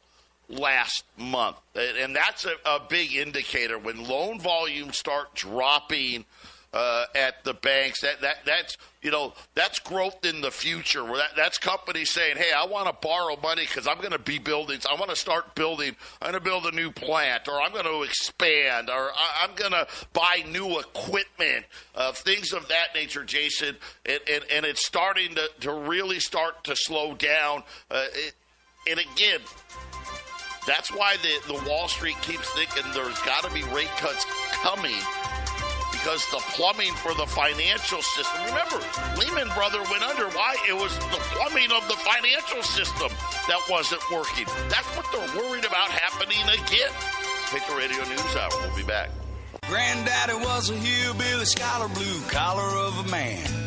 last 0.49 1.03
month. 1.17 1.57
And 1.75 2.15
that's 2.15 2.45
a, 2.45 2.53
a 2.65 2.79
big 2.87 3.13
indicator. 3.13 3.77
When 3.77 4.03
loan 4.03 4.39
volumes 4.39 4.97
start 4.97 5.35
dropping 5.35 6.25
uh, 6.73 7.05
at 7.15 7.43
the 7.43 7.53
banks, 7.53 8.01
that, 8.01 8.21
that 8.21 8.37
that's 8.45 8.77
you 9.01 9.09
know 9.09 9.33
that's 9.55 9.79
growth 9.79 10.25
in 10.25 10.41
the 10.41 10.51
future. 10.51 11.03
Where 11.03 11.17
that, 11.17 11.31
that's 11.35 11.57
companies 11.57 12.11
saying, 12.11 12.35
"Hey, 12.35 12.51
I 12.55 12.65
want 12.65 12.87
to 12.87 13.07
borrow 13.07 13.37
money 13.41 13.63
because 13.63 13.87
I'm 13.87 13.97
going 13.97 14.11
to 14.11 14.19
be 14.19 14.37
building. 14.37 14.79
I 14.87 14.95
want 14.95 15.09
to 15.09 15.15
start 15.15 15.55
building. 15.55 15.95
I'm 16.21 16.31
going 16.31 16.43
to 16.43 16.49
build 16.49 16.65
a 16.65 16.71
new 16.71 16.91
plant, 16.91 17.47
or 17.47 17.61
I'm 17.61 17.71
going 17.71 17.85
to 17.85 18.03
expand, 18.03 18.89
or 18.89 19.11
I, 19.15 19.45
am 19.45 19.55
going 19.55 19.71
to 19.71 19.87
buy 20.11 20.43
new 20.49 20.79
equipment, 20.79 21.65
uh, 21.95 22.11
things 22.11 22.51
of 22.51 22.67
that 22.67 22.87
nature." 22.93 23.23
Jason, 23.23 23.77
and, 24.05 24.19
and, 24.31 24.43
and 24.51 24.65
it's 24.65 24.85
starting 24.85 25.35
to, 25.35 25.49
to 25.61 25.71
really 25.71 26.19
start 26.19 26.65
to 26.65 26.75
slow 26.75 27.15
down. 27.15 27.63
Uh, 27.89 28.05
it, 28.13 28.33
and 28.89 28.99
again, 28.99 29.41
that's 30.67 30.91
why 30.91 31.15
the, 31.23 31.39
the 31.47 31.63
Wall 31.67 31.87
Street 31.87 32.21
keeps 32.21 32.47
thinking 32.51 32.83
there's 32.93 33.17
got 33.21 33.43
to 33.45 33.51
be 33.53 33.63
rate 33.73 33.89
cuts 33.97 34.25
coming 34.61 34.99
because 36.07 36.29
the 36.29 36.37
plumbing 36.53 36.93
for 36.95 37.13
the 37.15 37.25
financial 37.25 38.01
system. 38.01 38.39
Remember, 38.45 38.79
Lehman 39.17 39.47
Brother 39.55 39.81
went 39.89 40.03
under. 40.03 40.27
Why? 40.35 40.55
It 40.67 40.75
was 40.75 40.93
the 40.99 41.19
plumbing 41.33 41.71
of 41.71 41.87
the 41.87 41.95
financial 41.95 42.61
system 42.63 43.09
that 43.47 43.59
wasn't 43.69 44.03
working. 44.11 44.45
That's 44.69 44.87
what 44.95 45.07
they're 45.11 45.41
worried 45.41 45.65
about 45.65 45.89
happening 45.89 46.43
again. 46.43 46.91
Patriot 47.47 47.77
Radio 47.77 48.03
News 48.03 48.35
Hour. 48.35 48.49
We'll 48.61 48.75
be 48.75 48.83
back. 48.83 49.09
Granddaddy 49.67 50.35
was 50.35 50.69
a 50.69 50.75
hillbilly 50.75 51.45
scholar, 51.45 51.87
blue 51.89 52.21
collar 52.29 52.87
of 52.87 53.07
a 53.07 53.09
man. 53.09 53.66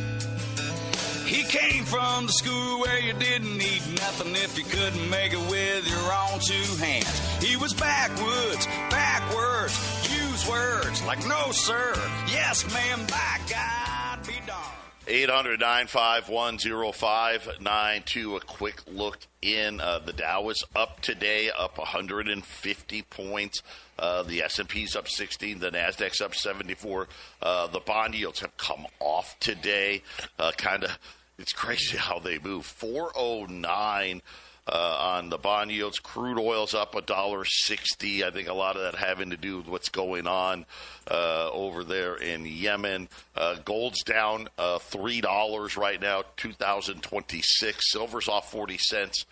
He 1.30 1.44
came 1.44 1.84
from 1.84 2.26
the 2.26 2.32
school 2.32 2.80
where 2.80 2.98
you 2.98 3.12
didn't 3.12 3.56
need 3.56 3.82
nothing 4.02 4.34
if 4.34 4.58
you 4.58 4.64
couldn't 4.64 5.08
make 5.08 5.32
it 5.32 5.38
with 5.48 5.88
your 5.88 6.12
own 6.12 6.40
two 6.40 6.74
hands. 6.84 7.20
He 7.40 7.56
was 7.56 7.72
backwoods, 7.72 8.66
backwards, 8.90 9.78
use 10.12 10.48
words 10.48 11.00
like 11.04 11.24
no 11.28 11.52
sir, 11.52 11.94
yes 12.26 12.64
ma'am, 12.74 13.06
by 13.06 13.38
God 13.48 14.26
be 14.26 14.40
darned. 14.44 14.66
800 15.06 15.60
592 15.88 18.36
A 18.36 18.40
quick 18.40 18.82
look 18.88 19.18
in. 19.40 19.80
Uh, 19.80 20.00
the 20.00 20.12
Dow 20.12 20.48
is 20.48 20.64
up 20.74 21.00
today, 21.00 21.48
up 21.56 21.78
150 21.78 23.02
points. 23.02 23.62
Uh, 23.96 24.24
the 24.24 24.42
S&P's 24.42 24.96
up 24.96 25.06
16. 25.06 25.60
The 25.60 25.70
Nasdaq's 25.70 26.20
up 26.20 26.34
74. 26.34 27.06
Uh, 27.40 27.68
the 27.68 27.78
bond 27.80 28.16
yields 28.16 28.40
have 28.40 28.56
come 28.56 28.86
off 28.98 29.38
today. 29.40 30.02
Uh, 30.38 30.52
kind 30.56 30.84
of 30.84 30.98
it's 31.40 31.52
crazy 31.52 31.96
how 31.96 32.18
they 32.18 32.38
move. 32.38 32.66
409 32.66 34.22
uh, 34.70 35.16
on 35.16 35.30
the 35.30 35.38
bond 35.38 35.70
yields. 35.70 35.98
Crude 35.98 36.38
oil's 36.38 36.74
up 36.74 36.94
a 36.94 37.02
dollar 37.02 37.44
sixty. 37.44 38.24
I 38.24 38.30
think 38.30 38.48
a 38.48 38.54
lot 38.54 38.76
of 38.76 38.82
that 38.82 38.94
having 38.94 39.30
to 39.30 39.36
do 39.36 39.58
with 39.58 39.68
what's 39.68 39.88
going 39.88 40.26
on 40.26 40.64
uh, 41.10 41.50
over 41.50 41.82
there 41.82 42.14
in 42.16 42.46
Yemen. 42.46 43.08
Uh, 43.34 43.56
gold's 43.64 44.02
down 44.04 44.48
uh, 44.58 44.78
three 44.78 45.20
dollars 45.20 45.76
right 45.76 46.00
now, 46.00 46.22
two 46.36 46.52
thousand 46.52 47.02
twenty 47.02 47.42
six. 47.42 47.90
Silver's 47.90 48.28
off 48.28 48.50
forty 48.50 48.78
cents 48.78 49.24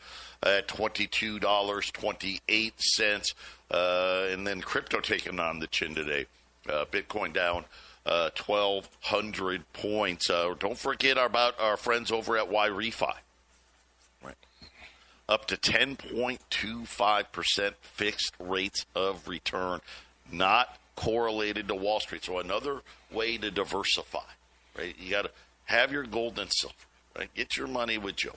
at 0.42 0.66
twenty 0.66 1.06
two 1.06 1.38
dollars 1.38 1.90
twenty 1.92 2.40
eight 2.48 2.80
cents. 2.80 3.34
Uh, 3.70 4.26
and 4.30 4.46
then 4.46 4.60
crypto 4.60 4.98
taking 4.98 5.38
on 5.38 5.58
the 5.60 5.66
chin 5.66 5.94
today. 5.94 6.26
Uh, 6.68 6.84
Bitcoin 6.90 7.32
down 7.32 7.64
uh, 8.08 8.30
1,200 8.44 9.72
points. 9.74 10.28
Uh, 10.30 10.54
don't 10.58 10.78
forget 10.78 11.18
about 11.18 11.60
our 11.60 11.76
friends 11.76 12.10
over 12.10 12.38
at 12.38 12.50
YRefy. 12.50 13.12
Right. 14.24 14.34
Up 15.28 15.44
to 15.48 15.58
10.25% 15.58 17.74
fixed 17.82 18.32
rates 18.40 18.86
of 18.94 19.28
return, 19.28 19.80
not 20.32 20.78
correlated 20.96 21.68
to 21.68 21.74
Wall 21.74 22.00
Street. 22.00 22.24
So 22.24 22.38
another 22.38 22.80
way 23.12 23.36
to 23.36 23.50
diversify. 23.50 24.20
Right? 24.76 24.96
You 24.98 25.10
got 25.10 25.26
to 25.26 25.30
have 25.66 25.92
your 25.92 26.04
gold 26.04 26.38
and 26.38 26.50
silver. 26.50 26.74
Right? 27.16 27.28
Get 27.34 27.58
your 27.58 27.68
money 27.68 27.98
with 27.98 28.16
Joe. 28.16 28.36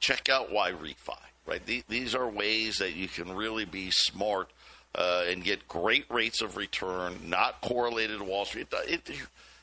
Check 0.00 0.30
out 0.30 0.50
YRefy. 0.50 1.18
Right? 1.46 1.84
These 1.88 2.14
are 2.14 2.30
ways 2.30 2.78
that 2.78 2.94
you 2.94 3.08
can 3.08 3.34
really 3.34 3.66
be 3.66 3.90
smart 3.90 4.48
uh, 4.94 5.24
and 5.28 5.44
get 5.44 5.68
great 5.68 6.04
rates 6.10 6.42
of 6.42 6.56
return, 6.56 7.28
not 7.28 7.60
correlated 7.60 8.18
to 8.18 8.24
Wall 8.24 8.44
Street. 8.44 8.66
It, 8.88 9.08
it, 9.08 9.16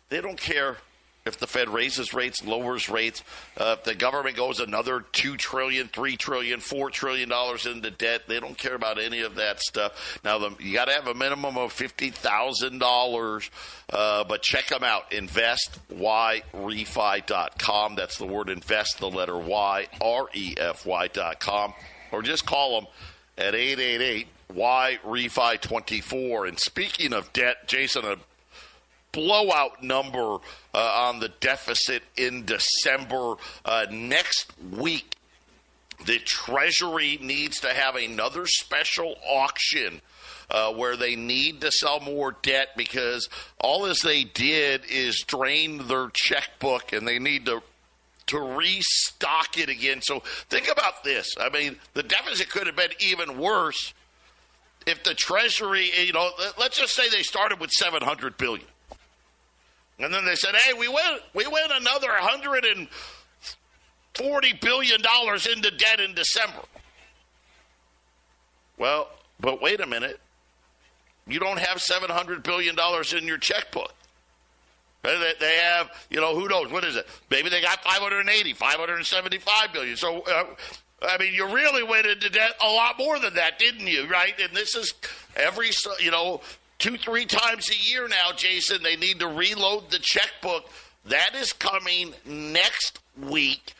they 0.10 0.22
don't 0.22 0.39
care 0.39 0.78
if 1.24 1.38
the 1.38 1.46
Fed 1.46 1.70
raises 1.70 2.15
rates, 2.15 2.44
lowers 2.44 2.89
rates, 2.89 3.22
uh, 3.56 3.76
if 3.78 3.84
the 3.84 3.94
government 3.94 4.36
goes 4.36 4.60
another 4.60 5.06
two 5.12 5.38
trillion, 5.38 5.88
three 5.88 6.17
trillion, 6.17 6.60
four 6.60 6.89
trillion 6.89 7.30
dollars 7.30 7.67
into 7.67 7.91
debt, 7.91 8.24
they 8.28 8.39
don't 8.39 8.58
care 8.58 8.74
about 8.74 9.00
any 9.00 9.22
of 9.22 9.36
that 9.36 9.60
stuff. 9.60 10.20
Now, 10.24 10.39
the, 10.39 10.56
you 10.60 10.74
got 10.74 10.86
to 10.86 10.94
have 10.94 11.06
a 11.08 11.13
minimum 11.13 11.58
of 11.58 11.72
fifty 11.72 12.10
thousand 12.10 12.82
uh, 12.82 12.86
dollars, 12.86 13.52
but 13.88 14.41
check 14.41 14.65
them 14.67 14.84
out. 14.84 15.12
InvestYRefy.com. 15.12 17.96
That's 17.96 18.17
the 18.17 18.26
word 18.26 18.50
invest, 18.50 18.98
the 18.98 19.10
letter 19.10 19.38
Y, 19.38 19.88
R 20.02 20.28
E 20.34 20.56
F 20.58 20.88
Y 20.88 21.08
dot 21.08 21.39
com, 21.39 21.76
or 22.12 22.24
just 22.24 22.48
call 22.48 22.82
them 22.82 22.89
at 23.38 23.54
eight 23.54 23.80
eight 23.80 24.02
eight 24.02 24.28
Y 24.54 25.00
Refi 25.06 25.60
24. 25.60 26.46
And 26.46 26.60
speaking 26.60 27.14
of 27.14 27.32
debt, 27.34 27.68
Jason, 27.68 28.06
a 28.06 28.16
blowout 29.12 29.84
number 29.84 30.38
uh, 30.74 31.08
on 31.08 31.20
the 31.20 31.30
deficit 31.40 32.04
in 32.18 32.46
December. 32.46 33.36
Uh, 33.66 33.86
next 33.92 34.52
week, 34.72 35.16
the 36.06 36.20
Treasury 36.20 37.20
needs 37.22 37.60
to 37.62 37.70
have 37.70 37.96
another 37.96 38.46
special 38.48 39.16
auction. 39.28 40.02
Uh, 40.50 40.74
where 40.74 40.98
they 40.98 41.16
need 41.16 41.62
to 41.62 41.72
sell 41.72 42.02
more 42.02 42.36
debt 42.42 42.76
because 42.76 43.30
all 43.62 43.86
as 43.86 44.02
they 44.02 44.26
did 44.26 44.82
is 44.90 45.24
drain 45.26 45.88
their 45.88 46.10
checkbook 46.14 46.92
and 46.92 47.08
they 47.08 47.20
need 47.20 47.46
to 47.46 47.64
to 48.28 48.38
restock 48.38 49.58
it 49.58 49.70
again. 49.70 50.02
So 50.02 50.20
think 50.50 50.70
about 50.70 51.06
this. 51.06 51.36
I 51.40 51.50
mean, 51.50 51.78
the 51.94 52.04
deficit 52.04 52.50
could 52.50 52.68
have 52.68 52.76
been 52.76 52.92
even 53.00 53.40
worse 53.40 53.94
if 54.88 55.04
the 55.04 55.13
Treasury, 55.13 55.91
you 56.06 56.13
know, 56.13 56.32
let's 56.58 56.80
just 56.80 56.96
say 56.96 57.10
they 57.10 57.24
started 57.24 57.60
with 57.60 57.72
700 57.72 58.38
billion. 58.38 58.65
And 60.00 60.13
then 60.13 60.24
they 60.26 60.36
said, 60.36 60.56
"Hey, 60.56 60.74
we 60.74 60.88
went 60.88 61.22
we 61.34 61.46
went 61.48 61.72
another 61.72 62.10
140 62.10 64.54
billion 64.54 65.02
dollars 65.02 65.46
into 65.46 65.70
debt 65.72 66.00
in 66.00 66.15
December." 66.15 66.63
Well, 68.78 69.10
but 69.39 69.62
wait 69.62 69.80
a 69.80 69.86
minute. 69.86 70.20
You 71.28 71.39
don't 71.39 71.60
have 71.60 71.80
700 71.82 72.41
billion 72.41 72.74
dollars 72.76 73.13
in 73.13 73.26
your 73.26 73.38
checkbook. 73.38 73.94
They 75.04 75.60
have, 75.63 75.89
you 76.12 76.22
know, 76.22 76.36
who 76.36 76.48
knows? 76.48 76.72
What 76.72 76.84
is 76.84 76.96
it? 76.96 77.08
Maybe 77.32 77.50
they 77.50 77.60
got 77.62 77.84
580, 77.84 78.54
575 78.54 79.74
billion. 79.74 79.98
So 79.98 80.22
uh, 80.22 80.44
I 81.02 81.18
mean, 81.18 81.34
you 81.34 81.46
really 81.48 81.84
went 81.84 82.06
into 82.06 82.30
debt 82.30 82.54
a 82.64 82.70
lot 82.70 82.98
more 82.98 83.20
than 83.20 83.34
that, 83.36 83.58
didn't 83.58 83.88
you? 83.88 84.08
Right? 84.08 84.34
And 84.40 84.56
this 84.56 84.76
is 84.76 84.94
every, 85.36 85.72
you 86.00 86.12
know, 86.12 86.42
two, 86.78 86.98
three 86.98 87.26
times 87.26 87.70
a 87.70 87.92
year 87.92 88.08
now, 88.08 88.32
Jason. 88.36 88.84
They 88.84 88.96
need 88.96 89.20
to 89.20 89.28
reload 89.28 89.90
the 89.90 90.00
checkbook. 90.00 90.70
That 91.06 91.36
is 91.36 91.54
coming 91.54 92.14
next 92.26 93.00
week. 93.20 93.74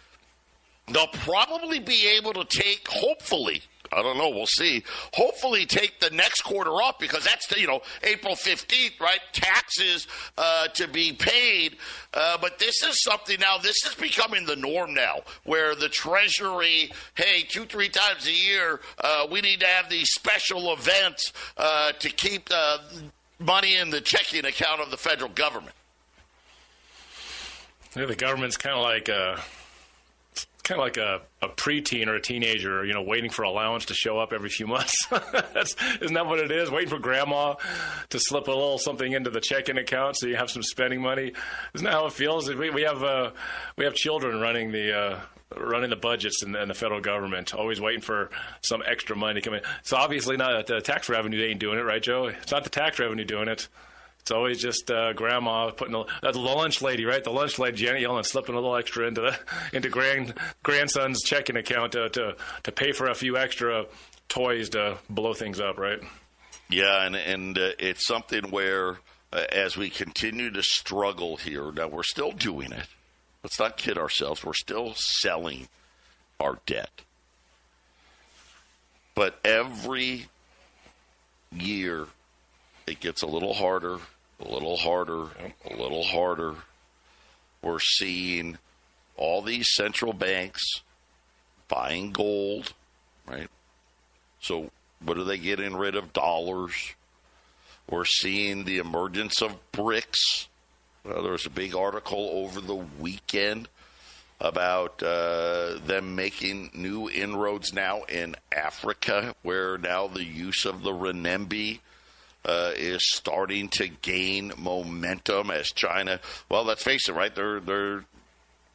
They'll 0.88 1.08
probably 1.08 1.80
be 1.80 2.08
able 2.18 2.34
to 2.34 2.44
take, 2.46 2.88
hopefully, 2.90 3.62
I 3.94 4.02
don't 4.02 4.18
know. 4.18 4.30
We'll 4.30 4.46
see. 4.46 4.84
Hopefully, 5.14 5.66
take 5.66 6.00
the 6.00 6.10
next 6.12 6.42
quarter 6.42 6.72
off 6.72 6.98
because 6.98 7.26
that's 7.26 7.48
the, 7.48 7.60
you 7.60 7.68
know 7.68 7.82
April 8.04 8.36
fifteenth, 8.36 9.00
right? 9.02 9.20
Taxes 9.34 10.08
uh, 10.38 10.70
to 10.70 10.88
be 10.88 11.12
paid. 11.12 11.76
Uh, 12.14 12.38
but 12.40 12.58
this 12.58 12.84
is 12.84 13.04
something 13.04 13.38
now. 13.40 13.58
This 13.58 13.86
is 13.86 13.94
becoming 13.96 14.46
the 14.46 14.56
norm 14.56 14.94
now, 14.94 15.22
where 15.44 15.76
the 15.76 15.90
Treasury, 15.90 16.92
hey, 17.16 17.42
two 17.42 17.66
three 17.66 17.90
times 17.90 18.28
a 18.28 18.32
year, 18.32 18.80
uh, 19.00 19.28
we 19.30 19.42
need 19.42 19.60
to 19.60 19.68
have 19.68 19.90
these 19.90 20.10
special 20.10 20.72
events 20.72 21.34
uh, 21.58 21.92
to 21.94 22.10
keep 22.10 22.48
the 22.48 22.80
money 23.40 23.76
in 23.76 23.90
the 23.90 24.00
checking 24.00 24.46
account 24.46 24.80
of 24.80 24.90
the 24.90 24.98
federal 24.98 25.30
government. 25.32 25.76
Yeah, 27.96 28.06
the 28.06 28.16
government's 28.16 28.56
kind 28.56 28.78
of 28.78 28.84
like. 28.84 29.10
Uh 30.64 30.68
kind 30.68 30.80
of 30.80 30.86
like 30.86 30.98
a, 30.98 31.22
a 31.42 31.50
preteen 31.50 32.08
or 32.08 32.16
a 32.16 32.22
teenager, 32.22 32.86
you 32.86 32.94
know, 32.94 33.02
waiting 33.02 33.30
for 33.30 33.44
allowance 33.44 33.86
to 33.86 33.94
show 33.94 34.20
up 34.20 34.34
every 34.34 34.50
few 34.50 34.68
months. 34.68 34.94
That's, 35.10 35.76
isn't 36.02 36.14
that 36.14 36.26
what 36.26 36.40
it 36.40 36.52
is? 36.52 36.70
Waiting 36.70 36.90
for 36.90 37.00
grandma 37.00 37.56
to 38.10 38.20
slip 38.20 38.48
a 38.48 38.52
little 38.52 38.78
something 38.78 39.12
into 39.12 39.30
the 39.30 39.42
checking 39.42 39.78
account 39.78 40.18
so 40.18 40.28
you 40.28 40.36
have 40.36 40.52
some 40.52 40.64
spending 40.64 41.02
money. 41.02 41.34
Isn't 41.74 41.86
that 41.86 41.94
how 41.94 42.06
it 42.06 42.14
feels? 42.14 42.50
We, 42.50 42.70
we 42.70 42.84
have 42.84 43.04
uh, 43.04 43.32
we 43.78 43.86
have 43.86 43.94
children 43.94 44.40
running 44.40 44.72
the. 44.72 44.98
Uh, 44.98 45.20
running 45.58 45.90
the 45.90 45.98
budgets 45.98 46.44
and, 46.44 46.56
in, 46.56 46.70
the 46.70 46.74
federal 46.74 47.02
government, 47.02 47.54
always 47.54 47.82
waiting 47.82 48.00
for 48.00 48.30
some 48.62 48.82
extra 48.88 49.18
money 49.18 49.42
to 49.42 49.42
come 49.42 49.54
in. 49.54 49.62
So 49.84 49.98
obviously, 49.98 50.38
not 50.38 50.66
the 50.68 50.80
tax 50.80 51.10
revenue 51.10 51.38
they 51.38 51.48
ain't 51.48 51.60
doing 51.60 51.78
it, 51.78 51.82
right, 51.82 52.02
Joe? 52.02 52.28
It's 52.28 52.54
not 52.54 52.64
the 52.64 52.70
tax 52.70 53.00
revenue 53.00 53.26
doing 53.26 53.50
it. 53.50 53.68
It's 54.22 54.32
always 54.32 54.62
just 54.62 54.90
uh, 54.92 55.14
grandma 55.14 55.72
putting 55.72 55.96
a, 55.96 56.02
uh, 56.02 56.32
the 56.32 56.40
lunch 56.40 56.82
lady, 56.82 57.06
right? 57.06 57.24
The 57.24 57.32
lunch 57.32 57.58
lady, 57.58 57.78
Janet 57.78 58.04
Yellen, 58.04 58.26
slipping 58.26 58.54
a 58.56 58.60
little 58.60 58.76
extra 58.76 59.08
into 59.08 59.22
the 59.22 59.40
into 59.74 59.90
grand 59.90 60.36
grandson's 60.64 61.24
checking 61.24 61.56
account 61.58 61.94
to, 61.94 62.10
to 62.10 62.36
to 62.64 62.72
pay 62.72 62.92
for 62.92 63.08
a 63.08 63.16
few 63.16 63.38
extra 63.38 63.86
toys 64.30 64.70
to 64.70 64.98
blow 65.10 65.34
things 65.34 65.60
up, 65.60 65.78
right? 65.78 66.00
Yeah, 66.70 67.04
and 67.04 67.16
and 67.16 67.58
uh, 67.58 67.72
it's 67.80 68.06
something 68.06 68.52
where 68.52 69.00
uh, 69.34 69.44
as 69.52 69.76
we 69.76 69.90
continue 69.90 70.52
to 70.52 70.62
struggle 70.62 71.38
here, 71.38 71.72
now 71.72 71.88
we're 71.88 72.04
still 72.04 72.32
doing 72.32 72.72
it. 72.72 72.88
Let's 73.44 73.60
not 73.60 73.76
kid 73.76 73.98
ourselves. 73.98 74.44
We're 74.44 74.54
still 74.54 74.94
selling 74.96 75.68
our 76.40 76.60
debt, 76.68 77.02
but 79.16 79.40
every 79.44 80.28
year 81.52 82.08
it 82.88 83.00
gets 83.00 83.22
a 83.22 83.28
little 83.28 83.54
harder, 83.54 84.00
a 84.42 84.52
little 84.52 84.78
harder, 84.78 85.28
a 85.70 85.76
little 85.76 86.04
harder. 86.04 86.56
We're 87.62 87.80
seeing 87.80 88.58
all 89.16 89.42
these 89.42 89.74
central 89.74 90.14
banks 90.14 90.62
buying 91.68 92.12
gold, 92.12 92.74
right? 93.28 93.50
So, 94.40 94.72
what 95.04 95.18
are 95.18 95.24
they 95.24 95.38
getting 95.38 95.76
rid 95.76 95.96
of? 95.96 96.14
Dollars. 96.14 96.74
We're 97.90 98.06
seeing 98.06 98.64
the 98.64 98.78
emergence 98.78 99.42
of 99.42 99.58
BRICS. 99.72 100.48
Well, 101.04 101.24
there 101.24 101.32
was 101.32 101.46
a 101.46 101.52
big 101.52 101.76
article 101.76 102.30
over 102.32 102.62
the 102.62 102.76
weekend 102.76 103.68
about 104.40 105.04
uh, 105.04 105.78
them 105.86 106.16
making 106.16 106.72
new 106.74 107.10
inroads 107.10 107.74
now 107.74 108.04
in 108.04 108.36
Africa, 108.52 109.36
where 109.44 109.78
now 109.78 110.08
the 110.08 110.24
use 110.24 110.66
of 110.66 110.84
the 110.84 110.92
renminbi 110.92 111.80
uh, 112.46 112.72
is 112.76 113.02
starting 113.14 113.70
to 113.70 113.88
gain 113.88 114.52
momentum 114.58 115.52
as 115.52 115.72
China. 115.72 116.20
Well, 116.50 116.64
let's 116.64 116.84
face 116.84 117.08
it, 117.08 117.14
right? 117.14 117.34
They're 117.34 117.60
they're 117.60 118.06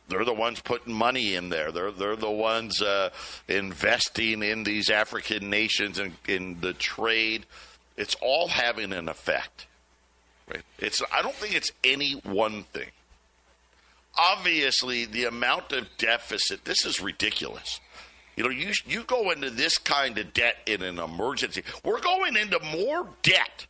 they're 0.08 0.24
the 0.24 0.34
ones 0.34 0.60
putting 0.60 0.92
money 0.92 1.34
in 1.34 1.48
there. 1.48 1.72
They're 1.72 1.90
they're 1.90 2.16
the 2.16 2.30
ones 2.30 2.80
uh, 2.80 3.10
investing 3.48 4.42
in 4.42 4.64
these 4.64 4.88
African 4.88 5.50
nations 5.50 5.98
and 5.98 6.14
in 6.28 6.60
the 6.60 6.72
trade. 6.72 7.46
It's 7.96 8.14
all 8.20 8.48
having 8.48 8.92
an 8.92 9.08
effect. 9.08 9.66
Right? 10.48 10.62
It's 10.78 11.02
I 11.12 11.22
don't 11.22 11.34
think 11.34 11.54
it's 11.54 11.72
any 11.82 12.12
one 12.24 12.64
thing. 12.64 12.90
Obviously, 14.18 15.04
the 15.04 15.24
amount 15.24 15.72
of 15.72 15.88
deficit. 15.98 16.64
This 16.64 16.86
is 16.86 17.00
ridiculous. 17.00 17.80
You 18.36 18.44
know, 18.44 18.50
you 18.50 18.72
you 18.86 19.02
go 19.04 19.30
into 19.30 19.48
this 19.48 19.78
kind 19.78 20.18
of 20.18 20.34
debt 20.34 20.58
in 20.66 20.82
an 20.82 20.98
emergency. 20.98 21.62
We're 21.82 22.00
going 22.00 22.36
into 22.36 22.60
more 22.60 23.08
debt 23.22 23.66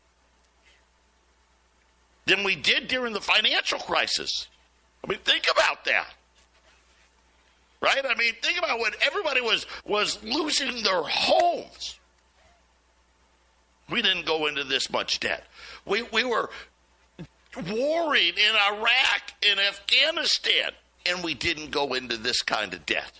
than 2.26 2.42
we 2.42 2.56
did 2.56 2.88
during 2.88 3.12
the 3.12 3.20
financial 3.20 3.78
crisis. 3.78 4.48
I 5.04 5.08
mean, 5.08 5.20
think 5.20 5.46
about 5.50 5.84
that. 5.84 6.08
Right? 7.80 8.04
I 8.04 8.14
mean, 8.16 8.32
think 8.42 8.58
about 8.58 8.80
when 8.80 8.90
everybody 9.02 9.40
was 9.40 9.66
was 9.84 10.22
losing 10.24 10.82
their 10.82 11.02
homes. 11.02 12.00
We 13.88 14.02
didn't 14.02 14.26
go 14.26 14.46
into 14.46 14.64
this 14.64 14.90
much 14.90 15.20
debt. 15.20 15.44
We 15.84 16.02
we 16.02 16.24
were 16.24 16.50
warring 17.56 18.34
in 18.34 18.56
Iraq 18.72 19.32
and 19.48 19.60
Afghanistan, 19.60 20.72
and 21.06 21.22
we 21.22 21.34
didn't 21.34 21.70
go 21.70 21.94
into 21.94 22.16
this 22.16 22.42
kind 22.42 22.74
of 22.74 22.84
debt. 22.84 23.12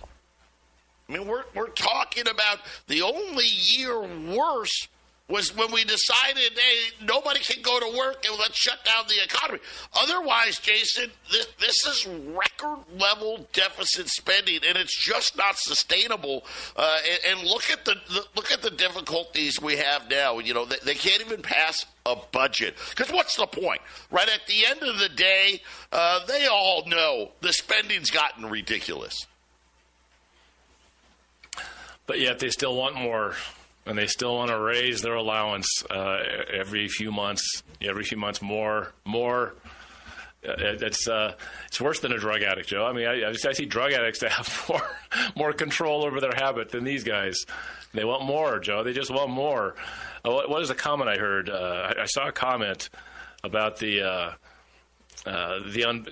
I 1.08 1.12
mean, 1.12 1.26
we're, 1.26 1.44
we're 1.54 1.68
talking 1.68 2.28
about 2.28 2.58
the 2.88 3.02
only 3.02 3.46
year 3.46 4.00
worse 4.00 4.88
was 5.28 5.56
when 5.56 5.72
we 5.72 5.82
decided, 5.82 6.52
hey, 6.56 7.04
nobody 7.04 7.40
can 7.40 7.60
go 7.60 7.80
to 7.80 7.98
work 7.98 8.24
and 8.28 8.38
let's 8.38 8.56
shut 8.56 8.84
down 8.84 9.04
the 9.08 9.22
economy. 9.24 9.58
Otherwise, 10.00 10.60
Jason, 10.60 11.10
this, 11.32 11.48
this 11.58 11.84
is 11.84 12.06
record 12.06 12.78
level 12.96 13.48
deficit 13.52 14.08
spending, 14.08 14.60
and 14.66 14.78
it's 14.78 14.96
just 14.96 15.36
not 15.36 15.58
sustainable. 15.58 16.44
Uh, 16.76 16.98
and, 17.26 17.38
and, 17.38 17.48
look 17.48 17.70
at 17.70 17.84
the, 17.84 17.96
the, 18.08 18.24
look 18.36 18.52
at 18.52 18.62
the 18.62 18.70
difficulties 18.70 19.60
we 19.60 19.76
have 19.76 20.08
now. 20.08 20.38
You 20.38 20.54
know, 20.54 20.64
they, 20.64 20.76
they 20.84 20.94
can't 20.94 21.20
even 21.20 21.42
pass 21.42 21.84
a 22.04 22.14
budget 22.30 22.76
because 22.90 23.12
what's 23.12 23.36
the 23.36 23.48
point, 23.48 23.80
right? 24.12 24.28
At 24.28 24.46
the 24.46 24.64
end 24.64 24.82
of 24.84 25.00
the 25.00 25.08
day, 25.08 25.60
uh, 25.90 26.24
they 26.26 26.46
all 26.46 26.86
know 26.86 27.32
the 27.40 27.52
spending's 27.52 28.12
gotten 28.12 28.46
ridiculous 28.46 29.26
but 32.06 32.20
yet 32.20 32.38
they 32.38 32.50
still 32.50 32.76
want 32.76 32.94
more 32.96 33.34
and 33.86 33.96
they 33.96 34.06
still 34.06 34.34
want 34.34 34.50
to 34.50 34.58
raise 34.58 35.00
their 35.00 35.14
allowance 35.14 35.84
uh, 35.90 36.18
every 36.52 36.88
few 36.88 37.12
months, 37.12 37.62
every 37.80 38.04
few 38.04 38.18
months 38.18 38.42
more, 38.42 38.92
more. 39.04 39.54
Uh, 40.46 40.54
it's 40.58 41.08
uh, 41.08 41.34
it's 41.66 41.80
worse 41.80 42.00
than 42.00 42.12
a 42.12 42.18
drug 42.18 42.42
addict, 42.42 42.68
Joe. 42.68 42.84
I 42.84 42.92
mean, 42.92 43.06
I, 43.06 43.30
I, 43.30 43.52
see 43.52 43.64
drug 43.64 43.92
addicts 43.92 44.18
that 44.20 44.32
have 44.32 44.64
more 44.68 44.90
more 45.36 45.52
control 45.52 46.04
over 46.04 46.20
their 46.20 46.34
habit 46.34 46.70
than 46.70 46.84
these 46.84 47.04
guys. 47.04 47.46
They 47.94 48.04
want 48.04 48.24
more, 48.24 48.58
Joe. 48.58 48.82
They 48.82 48.92
just 48.92 49.10
want 49.10 49.30
more. 49.30 49.74
Uh, 50.24 50.32
what, 50.32 50.50
what 50.50 50.62
is 50.62 50.70
a 50.70 50.74
comment 50.74 51.08
I 51.08 51.16
heard? 51.16 51.48
Uh, 51.48 51.92
I, 51.96 52.02
I, 52.02 52.04
saw 52.06 52.28
a 52.28 52.32
comment 52.32 52.90
about 53.42 53.78
the. 53.78 54.02
Uh, 54.02 54.30
uh, 55.24 55.58
the 55.72 55.84
un, 55.84 56.06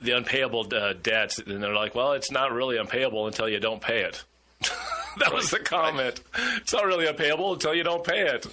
the 0.00 0.12
unpayable 0.12 0.64
debts, 0.64 1.38
and 1.38 1.62
they're 1.62 1.74
like, 1.74 1.94
"Well, 1.94 2.12
it's 2.12 2.30
not 2.30 2.50
really 2.50 2.78
unpayable 2.78 3.26
until 3.26 3.46
you 3.46 3.60
don't 3.60 3.82
pay 3.82 4.04
it." 4.04 4.24
that 5.18 5.32
was 5.32 5.50
the 5.50 5.58
comment. 5.58 6.20
It's 6.56 6.72
not 6.72 6.84
really 6.86 7.06
unpayable 7.06 7.52
until 7.52 7.74
you 7.74 7.82
don't 7.82 8.04
pay 8.04 8.22
it. 8.22 8.46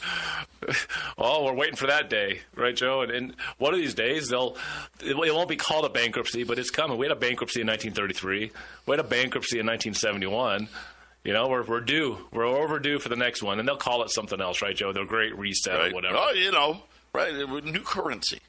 oh, 1.17 1.45
we're 1.45 1.53
waiting 1.53 1.75
for 1.75 1.87
that 1.87 2.09
day, 2.09 2.41
right, 2.55 2.75
Joe? 2.75 3.01
And, 3.01 3.11
and 3.11 3.35
one 3.57 3.73
of 3.73 3.79
these 3.79 3.93
days, 3.93 4.29
they'll 4.29 4.57
it 5.01 5.15
won't 5.15 5.49
be 5.49 5.55
called 5.55 5.85
a 5.85 5.89
bankruptcy, 5.89 6.43
but 6.43 6.59
it's 6.59 6.69
coming. 6.71 6.97
We 6.97 7.05
had 7.05 7.11
a 7.11 7.19
bankruptcy 7.19 7.61
in 7.61 7.67
1933. 7.67 8.51
We 8.85 8.91
had 8.91 8.99
a 8.99 9.07
bankruptcy 9.07 9.59
in 9.59 9.65
1971. 9.65 10.67
You 11.23 11.33
know, 11.33 11.47
we're, 11.47 11.63
we're 11.63 11.81
due. 11.81 12.19
We're 12.31 12.45
overdue 12.45 12.99
for 12.99 13.09
the 13.09 13.15
next 13.15 13.41
one, 13.41 13.59
and 13.59 13.67
they'll 13.67 13.77
call 13.77 14.03
it 14.03 14.11
something 14.11 14.39
else, 14.39 14.61
right, 14.61 14.75
Joe? 14.75 14.93
The 14.93 15.05
Great 15.05 15.35
Reset 15.37 15.73
right. 15.73 15.91
or 15.91 15.95
whatever. 15.95 16.17
Oh, 16.17 16.31
you 16.31 16.51
know, 16.51 16.83
right? 17.13 17.33
New 17.65 17.81
currency. 17.81 18.39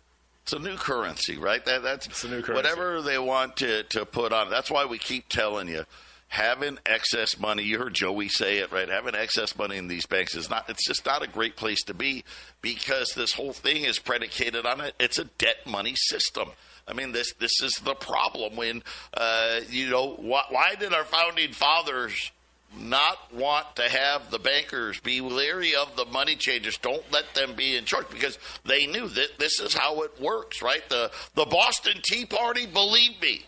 It's 0.42 0.52
a 0.52 0.58
new 0.58 0.76
currency, 0.76 1.38
right? 1.38 1.64
That 1.64 1.82
that's 1.82 2.06
it's 2.06 2.22
a 2.22 2.28
new 2.28 2.42
currency. 2.42 2.52
whatever 2.52 3.02
they 3.02 3.18
want 3.18 3.56
to 3.56 3.82
to 3.82 4.06
put 4.06 4.32
on. 4.32 4.48
That's 4.48 4.70
why 4.70 4.84
we 4.84 4.98
keep 4.98 5.28
telling 5.28 5.66
you 5.66 5.86
having 6.28 6.78
excess 6.84 7.38
money, 7.38 7.62
you 7.62 7.78
heard 7.78 7.94
Joey 7.94 8.28
say 8.28 8.58
it, 8.58 8.72
right? 8.72 8.88
Having 8.88 9.14
excess 9.14 9.56
money 9.56 9.76
in 9.76 9.88
these 9.88 10.06
banks 10.06 10.34
is 10.34 10.50
not, 10.50 10.68
it's 10.68 10.86
just 10.86 11.06
not 11.06 11.22
a 11.22 11.28
great 11.28 11.56
place 11.56 11.82
to 11.84 11.94
be 11.94 12.24
because 12.62 13.12
this 13.14 13.32
whole 13.32 13.52
thing 13.52 13.84
is 13.84 13.98
predicated 13.98 14.66
on 14.66 14.80
it. 14.80 14.94
It's 14.98 15.18
a 15.18 15.24
debt 15.24 15.66
money 15.66 15.94
system. 15.96 16.50
I 16.88 16.92
mean, 16.92 17.12
this 17.12 17.32
this 17.34 17.62
is 17.62 17.74
the 17.84 17.94
problem. 17.94 18.54
When 18.56 18.82
uh, 19.14 19.60
you 19.70 19.90
know, 19.90 20.14
wh- 20.14 20.52
why 20.52 20.74
did 20.78 20.92
our 20.92 21.04
founding 21.04 21.52
fathers 21.52 22.30
not 22.78 23.34
want 23.34 23.74
to 23.76 23.88
have 23.88 24.30
the 24.30 24.38
bankers 24.38 25.00
be 25.00 25.20
leery 25.20 25.74
of 25.74 25.96
the 25.96 26.04
money 26.04 26.36
changers? 26.36 26.78
Don't 26.78 27.02
let 27.10 27.34
them 27.34 27.54
be 27.56 27.76
in 27.76 27.86
charge 27.86 28.08
because 28.10 28.38
they 28.64 28.86
knew 28.86 29.08
that 29.08 29.38
this 29.38 29.58
is 29.58 29.74
how 29.74 30.02
it 30.02 30.20
works, 30.20 30.62
right? 30.62 30.88
The 30.88 31.10
the 31.34 31.46
Boston 31.46 31.94
Tea 32.04 32.24
Party, 32.24 32.66
believe 32.66 33.20
me, 33.20 33.44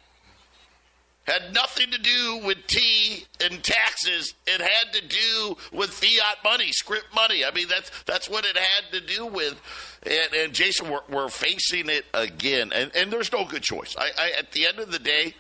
had 1.29 1.55
nothing 1.55 1.91
to 1.91 1.99
do 1.99 2.41
with 2.45 2.67
tea 2.67 3.25
and 3.41 3.63
taxes. 3.63 4.35
It 4.47 4.61
had 4.61 4.93
to 4.95 5.07
do 5.07 5.57
with 5.73 5.91
fiat 5.91 6.39
money, 6.43 6.73
script 6.73 7.15
money. 7.15 7.45
I 7.45 7.51
mean, 7.53 7.69
that's 7.69 7.91
that's 8.05 8.29
what 8.29 8.45
it 8.45 8.57
had 8.57 8.93
to 8.93 9.01
do 9.01 9.27
with. 9.27 9.61
And, 10.05 10.35
and 10.35 10.53
Jason, 10.53 10.91
we're, 10.91 11.01
we're, 11.09 11.29
facing 11.29 11.89
it 11.89 12.07
again, 12.15 12.73
and, 12.73 12.95
and 12.95 13.13
there's 13.13 13.33
no 13.33 13.45
good 13.45 13.63
choice. 13.63 13.97
I, 13.99 14.11
I, 14.17 14.31
at 14.39 14.53
the 14.53 14.67
end 14.67 14.79
of 14.79 14.93
the 14.93 14.99
day, 14.99 15.35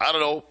I 0.00 0.12
don't 0.12 0.20
know. 0.20 0.44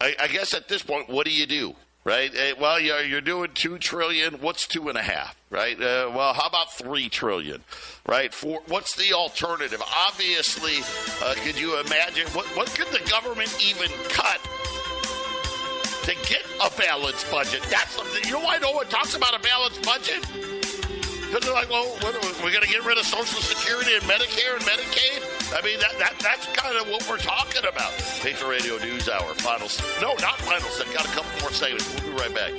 I, 0.00 0.16
I 0.20 0.26
guess 0.26 0.52
at 0.52 0.68
this 0.68 0.82
point, 0.82 1.08
what 1.08 1.24
do 1.24 1.32
you 1.32 1.46
do? 1.46 1.74
Right? 2.04 2.34
Uh, 2.34 2.54
well, 2.60 2.80
you're, 2.80 3.02
you're 3.02 3.20
doing 3.20 3.50
two 3.54 3.78
trillion. 3.78 4.34
What's 4.34 4.66
two 4.66 4.88
and 4.88 4.98
a 4.98 5.02
half, 5.02 5.36
right? 5.50 5.76
Uh, 5.76 6.10
well, 6.14 6.32
how 6.34 6.46
about 6.48 6.72
three 6.72 7.08
trillion, 7.08 7.62
right? 8.06 8.32
For 8.32 8.60
what's 8.66 8.96
the 8.96 9.12
alternative? 9.14 9.82
Obviously, 10.06 10.78
uh, 11.26 11.34
could 11.44 11.58
you 11.58 11.78
imagine 11.80 12.26
what 12.28 12.46
what 12.56 12.68
could 12.68 12.88
the 12.88 13.08
government 13.10 13.54
even 13.64 13.90
cut? 14.08 14.40
To 16.02 16.14
get 16.28 16.42
a 16.60 16.68
balanced 16.76 17.30
budget, 17.30 17.62
that's. 17.70 17.96
You 18.26 18.32
know 18.32 18.40
why 18.40 18.58
no 18.58 18.72
one 18.72 18.86
talks 18.88 19.14
about 19.14 19.38
a 19.38 19.38
balanced 19.38 19.84
budget? 19.84 20.26
Because 21.32 21.46
they're 21.46 21.54
like, 21.54 21.70
well, 21.70 21.88
we're 22.44 22.50
going 22.52 22.60
to 22.62 22.68
get 22.68 22.84
rid 22.84 22.98
of 22.98 23.06
Social 23.06 23.40
Security 23.40 23.94
and 23.94 24.02
Medicare 24.02 24.52
and 24.52 24.62
Medicaid. 24.64 25.58
I 25.58 25.64
mean, 25.64 25.80
that, 25.80 25.98
that 25.98 26.18
that's 26.18 26.46
kind 26.48 26.76
of 26.76 26.86
what 26.88 27.08
we're 27.08 27.16
talking 27.16 27.64
about. 27.66 27.90
Patriot 28.20 28.50
Radio 28.50 28.76
News 28.76 29.08
Hour, 29.08 29.32
final. 29.36 29.66
No, 30.02 30.14
not 30.20 30.36
final 30.40 30.68
set. 30.68 30.92
Got 30.92 31.06
a 31.06 31.08
couple 31.08 31.40
more 31.40 31.50
segments. 31.50 31.88
We'll 31.94 32.12
be 32.12 32.18
right 32.20 32.34
back. 32.34 32.52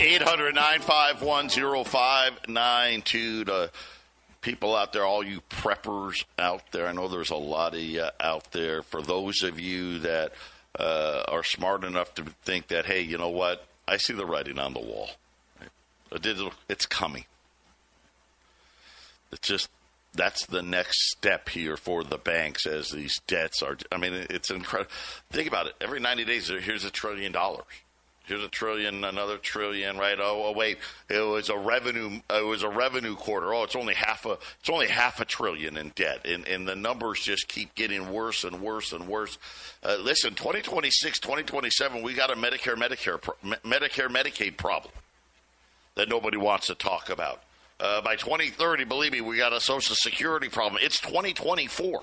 Eight 0.00 0.22
hundred 0.22 0.54
nine 0.54 0.80
five 0.80 1.20
one 1.20 1.50
zero 1.50 1.84
five 1.84 2.48
nine 2.48 3.02
two 3.02 3.44
to 3.44 3.70
people 4.40 4.74
out 4.74 4.94
there, 4.94 5.04
all 5.04 5.22
you 5.22 5.42
preppers 5.50 6.24
out 6.38 6.72
there. 6.72 6.86
I 6.86 6.92
know 6.92 7.08
there's 7.08 7.28
a 7.28 7.36
lot 7.36 7.74
of 7.74 7.80
you 7.80 8.06
out 8.18 8.52
there. 8.52 8.82
For 8.82 9.02
those 9.02 9.42
of 9.42 9.60
you 9.60 9.98
that 9.98 10.32
uh, 10.78 11.22
are 11.28 11.44
smart 11.44 11.84
enough 11.84 12.14
to 12.14 12.24
think 12.42 12.68
that, 12.68 12.86
hey, 12.86 13.00
you 13.00 13.18
know 13.18 13.28
what? 13.28 13.66
I 13.86 13.96
see 13.96 14.12
the 14.12 14.26
writing 14.26 14.58
on 14.58 14.74
the 14.74 14.80
wall. 14.80 15.10
A 16.10 16.18
digital, 16.18 16.52
It's 16.68 16.86
coming. 16.86 17.24
It's 19.32 19.48
just 19.48 19.68
that's 20.14 20.46
the 20.46 20.62
next 20.62 21.10
step 21.10 21.48
here 21.48 21.76
for 21.76 22.04
the 22.04 22.18
banks 22.18 22.66
as 22.66 22.90
these 22.90 23.18
debts 23.26 23.62
are. 23.62 23.76
I 23.90 23.96
mean, 23.96 24.26
it's 24.30 24.50
incredible. 24.50 24.92
Think 25.30 25.48
about 25.48 25.66
it. 25.66 25.74
Every 25.80 25.98
90 25.98 26.24
days, 26.24 26.48
here's 26.48 26.84
a 26.84 26.90
trillion 26.90 27.32
dollars. 27.32 27.64
Here's 28.26 28.42
a 28.42 28.48
trillion, 28.48 29.04
another 29.04 29.36
trillion, 29.36 29.98
right? 29.98 30.18
Oh, 30.18 30.44
oh, 30.46 30.52
wait, 30.52 30.78
it 31.10 31.20
was 31.20 31.50
a 31.50 31.58
revenue. 31.58 32.20
It 32.30 32.46
was 32.46 32.62
a 32.62 32.68
revenue 32.70 33.16
quarter. 33.16 33.52
Oh, 33.52 33.64
it's 33.64 33.76
only 33.76 33.92
half 33.92 34.24
a. 34.24 34.38
It's 34.60 34.70
only 34.70 34.86
half 34.86 35.20
a 35.20 35.26
trillion 35.26 35.76
in 35.76 35.90
debt, 35.90 36.24
and 36.24 36.48
and 36.48 36.66
the 36.66 36.74
numbers 36.74 37.20
just 37.20 37.48
keep 37.48 37.74
getting 37.74 38.10
worse 38.10 38.42
and 38.44 38.62
worse 38.62 38.92
and 38.92 39.06
worse. 39.08 39.36
Uh, 39.82 39.98
listen, 40.00 40.30
2026, 40.34 41.18
2027, 41.18 42.02
we 42.02 42.14
got 42.14 42.30
a 42.30 42.34
Medicare, 42.34 42.76
Medicare, 42.76 43.20
Medicare, 43.62 44.08
Medicaid 44.08 44.56
problem 44.56 44.94
that 45.96 46.08
nobody 46.08 46.38
wants 46.38 46.68
to 46.68 46.74
talk 46.74 47.10
about. 47.10 47.42
Uh, 47.78 48.00
by 48.00 48.16
2030, 48.16 48.84
believe 48.84 49.12
me, 49.12 49.20
we 49.20 49.36
got 49.36 49.52
a 49.52 49.60
Social 49.60 49.94
Security 49.96 50.48
problem. 50.48 50.80
It's 50.82 50.98
2024. 51.00 52.00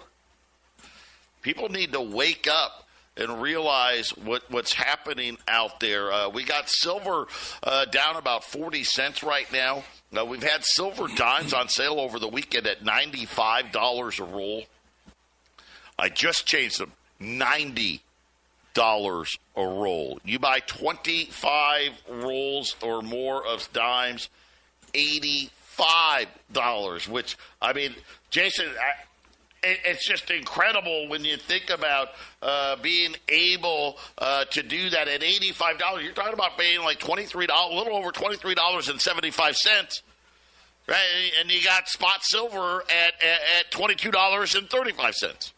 People 1.42 1.70
need 1.70 1.94
to 1.94 2.02
wake 2.02 2.48
up 2.48 2.88
and 3.22 3.42
realize 3.42 4.10
what, 4.18 4.44
what's 4.50 4.74
happening 4.74 5.38
out 5.48 5.80
there. 5.80 6.12
Uh, 6.12 6.28
we 6.30 6.44
got 6.44 6.68
silver 6.68 7.28
uh, 7.64 7.86
down 7.86 8.18
about 8.18 8.44
40 8.44 8.84
cents 8.84 9.24
right 9.24 9.50
now. 9.54 9.84
Uh, 10.18 10.26
we've 10.26 10.44
had 10.44 10.66
silver 10.66 11.08
dimes 11.08 11.54
on 11.54 11.70
sale 11.70 12.00
over 12.00 12.20
the 12.20 12.28
weekend 12.28 12.68
at 12.68 12.84
$95 12.84 14.20
a 14.20 14.24
roll. 14.24 14.66
I 15.98 16.10
just 16.10 16.46
changed 16.46 16.80
them. 16.80 16.92
$90 17.22 18.00
a 19.56 19.64
roll. 19.64 20.20
You 20.26 20.40
buy 20.40 20.60
25 20.62 21.92
rolls 22.10 22.76
or 22.82 23.02
more 23.02 23.46
of 23.46 23.72
dimes, 23.72 24.28
$85, 24.94 27.08
which, 27.08 27.38
I 27.62 27.74
mean, 27.74 27.96
Jason, 28.32 28.68
I, 28.68 28.94
it's 29.64 30.08
just 30.08 30.32
incredible 30.32 31.08
when 31.08 31.24
you 31.24 31.38
think 31.38 31.70
about 31.70 32.10
uh, 32.42 32.76
being 32.78 33.16
able 33.30 33.98
uh, 34.18 34.46
to 34.46 34.64
do 34.64 34.90
that 34.90 35.08
at 35.08 35.22
eighty-five 35.22 35.78
dollars. 35.78 36.04
You're 36.04 36.14
talking 36.14 36.34
about 36.34 36.58
paying 36.58 36.82
like 36.82 37.00
twenty-three 37.00 37.48
dollars, 37.48 37.74
a 37.74 37.78
little 37.78 37.96
over 37.96 38.12
twenty-three 38.12 38.56
dollars 38.56 38.90
and 38.90 39.00
seventy-five 39.00 39.56
cents, 39.56 40.02
right? 40.88 40.98
And 41.40 41.52
you 41.52 41.64
got 41.64 41.88
spot 41.88 42.24
silver 42.24 42.84
at 42.84 43.14
at, 43.22 43.72
twenty-two 43.72 44.12
dollars 44.12 44.56
and 44.56 44.70
thirty-five 44.70 45.14
cents. 45.14 45.54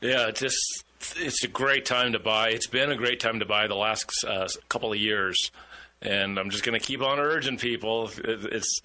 Yeah, 0.00 0.28
it's 0.28 0.40
just 0.40 0.84
it's 1.16 1.44
a 1.44 1.48
great 1.48 1.84
time 1.84 2.12
to 2.12 2.18
buy. 2.18 2.50
It's 2.50 2.66
been 2.68 2.90
a 2.90 2.96
great 2.96 3.20
time 3.20 3.40
to 3.40 3.46
buy 3.46 3.66
the 3.66 3.74
last 3.74 4.10
uh, 4.26 4.48
couple 4.68 4.92
of 4.92 4.98
years, 4.98 5.50
and 6.00 6.38
I'm 6.38 6.50
just 6.50 6.64
going 6.64 6.78
to 6.78 6.84
keep 6.84 7.02
on 7.02 7.18
urging 7.18 7.58
people. 7.58 8.10
It's 8.24 8.80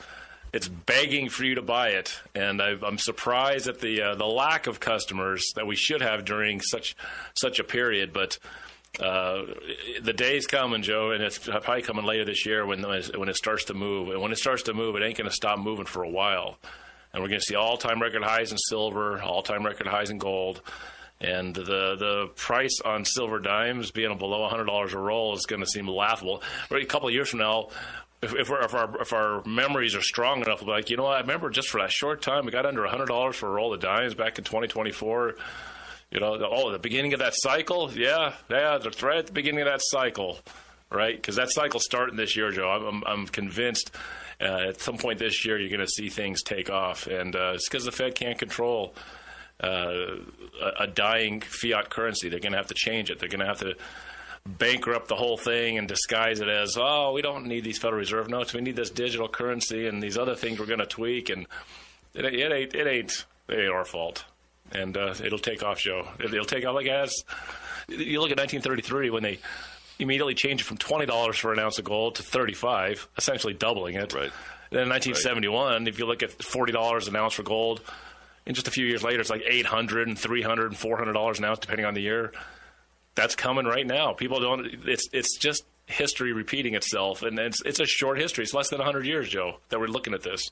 it's 0.53 0.67
begging 0.67 1.29
for 1.29 1.43
you 1.43 1.55
to 1.55 1.63
buy 1.63 1.89
it, 1.89 2.19
and 2.35 2.61
i 2.61 2.75
am 2.85 2.99
surprised 2.99 3.67
at 3.67 3.79
the 3.79 4.01
uh, 4.01 4.15
the 4.15 4.25
lack 4.25 4.67
of 4.67 4.79
customers 4.79 5.51
that 5.55 5.65
we 5.65 5.75
should 5.75 6.01
have 6.01 6.23
during 6.23 6.61
such 6.61 6.95
such 7.33 7.59
a 7.59 7.63
period. 7.63 8.13
But 8.13 8.37
uh, 8.99 9.41
the 10.01 10.13
day's 10.13 10.45
coming, 10.45 10.83
Joe, 10.83 11.11
and 11.11 11.23
it's 11.23 11.39
probably 11.39 11.81
coming 11.81 12.05
later 12.05 12.25
this 12.25 12.45
year 12.45 12.65
when 12.65 12.83
when 12.83 13.29
it 13.29 13.35
starts 13.35 13.65
to 13.65 13.73
move. 13.73 14.09
And 14.09 14.21
when 14.21 14.31
it 14.31 14.37
starts 14.37 14.63
to 14.63 14.73
move, 14.75 14.95
it 14.95 15.03
ain't 15.03 15.17
going 15.17 15.29
to 15.29 15.35
stop 15.35 15.57
moving 15.57 15.85
for 15.85 16.03
a 16.03 16.09
while. 16.09 16.59
And 17.11 17.21
we're 17.21 17.29
going 17.29 17.41
to 17.41 17.45
see 17.45 17.55
all 17.55 17.77
time 17.77 18.01
record 18.01 18.23
highs 18.23 18.51
in 18.51 18.57
silver, 18.57 19.21
all 19.21 19.41
time 19.41 19.65
record 19.65 19.87
highs 19.87 20.11
in 20.11 20.19
gold. 20.19 20.61
And 21.19 21.55
the 21.55 21.95
the 21.95 22.31
price 22.35 22.81
on 22.83 23.05
silver 23.05 23.39
dimes 23.39 23.91
being 23.91 24.15
below 24.17 24.47
$100 24.49 24.93
a 24.93 24.97
roll 24.97 25.33
is 25.35 25.45
going 25.45 25.61
to 25.61 25.67
seem 25.67 25.87
laughable. 25.87 26.43
A 26.69 26.85
couple 26.85 27.07
of 27.07 27.13
years 27.13 27.29
from 27.29 27.39
now, 27.39 27.69
if, 28.23 28.33
if, 28.33 28.49
if, 28.49 28.73
our 28.73 29.01
if 29.01 29.13
our 29.13 29.43
memories 29.45 29.95
are 29.95 30.01
strong 30.01 30.41
enough, 30.41 30.65
like, 30.65 30.89
you 30.89 30.97
know, 30.97 31.05
I 31.05 31.19
remember 31.19 31.49
just 31.49 31.69
for 31.69 31.81
that 31.81 31.91
short 31.91 32.21
time, 32.21 32.45
we 32.45 32.51
got 32.51 32.65
under 32.65 32.85
hundred 32.85 33.07
dollars 33.07 33.35
for 33.35 33.47
a 33.47 33.51
roll 33.51 33.73
of 33.73 33.79
dimes 33.79 34.13
back 34.13 34.37
in 34.37 34.43
2024. 34.43 35.35
You 36.11 36.19
know, 36.19 36.37
the, 36.37 36.47
oh, 36.47 36.71
the 36.71 36.79
beginning 36.79 37.13
of 37.13 37.19
that 37.19 37.33
cycle, 37.35 37.91
yeah, 37.93 38.33
yeah, 38.49 38.77
that's 38.77 39.01
right 39.01 39.17
at 39.17 39.27
the 39.27 39.33
beginning 39.33 39.61
of 39.61 39.67
that 39.67 39.81
cycle, 39.81 40.39
right? 40.91 41.15
Because 41.15 41.35
that 41.37 41.51
cycle's 41.51 41.85
starting 41.85 42.15
this 42.15 42.35
year, 42.35 42.51
Joe. 42.51 42.69
I'm, 42.69 42.85
I'm, 42.85 43.03
I'm 43.05 43.27
convinced. 43.27 43.91
Uh, 44.41 44.69
at 44.69 44.81
some 44.81 44.97
point 44.97 45.19
this 45.19 45.45
year, 45.45 45.57
you're 45.57 45.69
going 45.69 45.79
to 45.79 45.87
see 45.87 46.09
things 46.09 46.43
take 46.43 46.69
off, 46.69 47.07
and 47.07 47.35
uh, 47.35 47.53
it's 47.55 47.69
because 47.69 47.85
the 47.85 47.91
Fed 47.91 48.15
can't 48.15 48.37
control 48.37 48.93
uh, 49.61 50.17
a 50.79 50.87
dying 50.87 51.41
fiat 51.41 51.89
currency. 51.89 52.29
They're 52.29 52.39
going 52.39 52.51
to 52.51 52.57
have 52.57 52.67
to 52.67 52.73
change 52.73 53.09
it. 53.09 53.19
They're 53.19 53.29
going 53.29 53.39
to 53.39 53.45
have 53.45 53.59
to 53.59 53.75
bankrupt 54.45 55.07
the 55.07 55.15
whole 55.15 55.37
thing 55.37 55.77
and 55.77 55.87
disguise 55.87 56.39
it 56.39 56.49
as, 56.49 56.77
oh, 56.77 57.13
we 57.13 57.21
don't 57.21 57.45
need 57.45 57.63
these 57.63 57.77
Federal 57.77 57.99
Reserve 57.99 58.29
notes. 58.29 58.53
We 58.53 58.61
need 58.61 58.75
this 58.75 58.89
digital 58.89 59.27
currency 59.27 59.87
and 59.87 60.03
these 60.03 60.17
other 60.17 60.35
things 60.35 60.59
we're 60.59 60.65
going 60.65 60.79
to 60.79 60.85
tweak. 60.85 61.29
And 61.29 61.47
it, 62.13 62.25
it, 62.25 62.51
ain't, 62.51 62.75
it 62.75 62.87
ain't, 62.87 63.25
it 63.47 63.59
ain't 63.59 63.73
our 63.73 63.85
fault. 63.85 64.25
And 64.71 64.97
uh, 64.97 65.13
it'll 65.23 65.39
take 65.39 65.63
off, 65.63 65.79
Joe. 65.79 66.07
It'll 66.19 66.45
take 66.45 66.65
off 66.65 66.75
like 66.75 66.87
as 66.87 67.23
you 67.87 68.19
look 68.21 68.31
at 68.31 68.37
1933 68.37 69.09
when 69.11 69.23
they 69.23 69.39
immediately 69.99 70.33
changed 70.33 70.63
it 70.63 70.65
from 70.65 70.77
twenty 70.77 71.05
dollars 71.05 71.37
for 71.37 71.53
an 71.53 71.59
ounce 71.59 71.77
of 71.77 71.85
gold 71.85 72.15
to 72.15 72.23
thirty-five, 72.23 73.07
essentially 73.17 73.53
doubling 73.53 73.95
it. 73.95 74.13
Right. 74.13 74.31
Then 74.71 74.83
in 74.83 74.89
1971, 74.89 75.73
right. 75.73 75.87
if 75.87 75.99
you 75.99 76.05
look 76.07 76.23
at 76.23 76.31
forty 76.41 76.71
dollars 76.71 77.07
an 77.07 77.15
ounce 77.15 77.33
for 77.33 77.43
gold, 77.43 77.81
and 78.47 78.55
just 78.55 78.67
a 78.67 78.71
few 78.71 78.85
years 78.87 79.03
later, 79.03 79.21
it's 79.21 79.29
like 79.29 79.43
800 79.45 80.07
and 80.07 80.17
300 80.17 80.71
and 80.71 80.77
400 80.77 81.13
dollars 81.13 81.37
an 81.37 81.45
ounce, 81.45 81.59
depending 81.59 81.85
on 81.85 81.93
the 81.93 82.01
year 82.01 82.31
that's 83.15 83.35
coming 83.35 83.65
right 83.65 83.85
now. 83.85 84.13
People 84.13 84.39
don't. 84.39 84.65
It's 84.85 85.07
it's 85.11 85.37
just 85.37 85.63
history 85.85 86.33
repeating 86.33 86.75
itself, 86.75 87.21
and 87.21 87.37
it's 87.39 87.61
it's 87.65 87.79
a 87.79 87.85
short 87.85 88.17
history. 88.19 88.43
It's 88.43 88.53
less 88.53 88.69
than 88.69 88.81
hundred 88.81 89.05
years, 89.05 89.29
Joe, 89.29 89.57
that 89.69 89.79
we're 89.79 89.87
looking 89.87 90.13
at 90.13 90.23
this. 90.23 90.49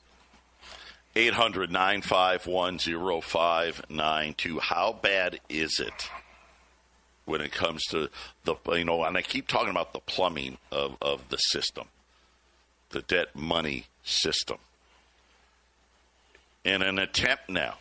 800 1.14 1.70
951 1.70 2.78
0592. 2.78 4.58
How 4.60 4.98
bad 5.02 5.40
is 5.50 5.78
it 5.78 6.08
when 7.24 7.40
it 7.40 7.52
comes 7.52 7.82
to 7.84 8.08
the, 8.44 8.56
you 8.72 8.84
know, 8.84 9.04
and 9.04 9.16
I 9.16 9.22
keep 9.22 9.46
talking 9.46 9.70
about 9.70 9.92
the 9.92 10.00
plumbing 10.00 10.58
of, 10.70 10.96
of 11.00 11.28
the 11.28 11.36
system, 11.36 11.86
the 12.90 13.02
debt 13.02 13.34
money 13.34 13.86
system. 14.02 14.58
In 16.64 16.82
an 16.82 16.98
attempt 16.98 17.48
now 17.48 17.78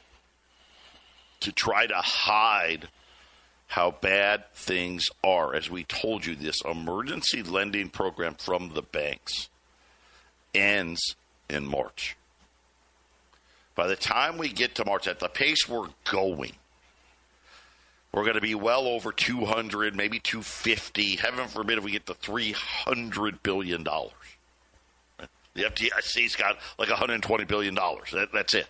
to 1.40 1.52
try 1.52 1.88
to 1.88 1.96
hide 1.96 2.90
how 3.72 3.90
bad 3.90 4.44
things 4.54 5.06
are. 5.24 5.56
As 5.56 5.70
we 5.70 5.86
told 5.86 6.26
you, 6.26 6.36
this 6.36 6.62
emergency 6.66 7.42
lending 7.42 7.88
program 7.88 8.34
from 8.34 8.74
the 8.74 8.82
banks 8.82 9.48
ends 10.54 11.16
in 11.50 11.66
March. 11.66 12.18
By 13.74 13.88
the 13.88 13.96
time 13.96 14.38
we 14.38 14.50
get 14.50 14.76
to 14.76 14.84
March, 14.84 15.08
at 15.08 15.20
the 15.20 15.30
pace 15.30 15.70
we're 15.70 15.88
going, 16.04 16.52
we're 18.12 18.24
going 18.24 18.36
to 18.36 18.42
be 18.42 18.56
well 18.56 18.88
over 18.88 19.14
200, 19.14 19.96
maybe 19.96 20.20
250. 20.20 21.16
Heaven 21.16 21.48
forbid 21.48 21.78
if 21.78 21.86
we 21.86 21.92
get 21.92 22.06
to 22.08 22.14
300 22.14 23.42
billion 23.42 23.84
dollars. 23.84 24.12
The 25.54 25.64
FDIC's 25.64 26.36
got 26.36 26.58
like 26.78 26.90
120 26.90 27.46
billion 27.46 27.74
dollars. 27.74 28.12
That, 28.12 28.34
that's 28.34 28.54
it. 28.54 28.68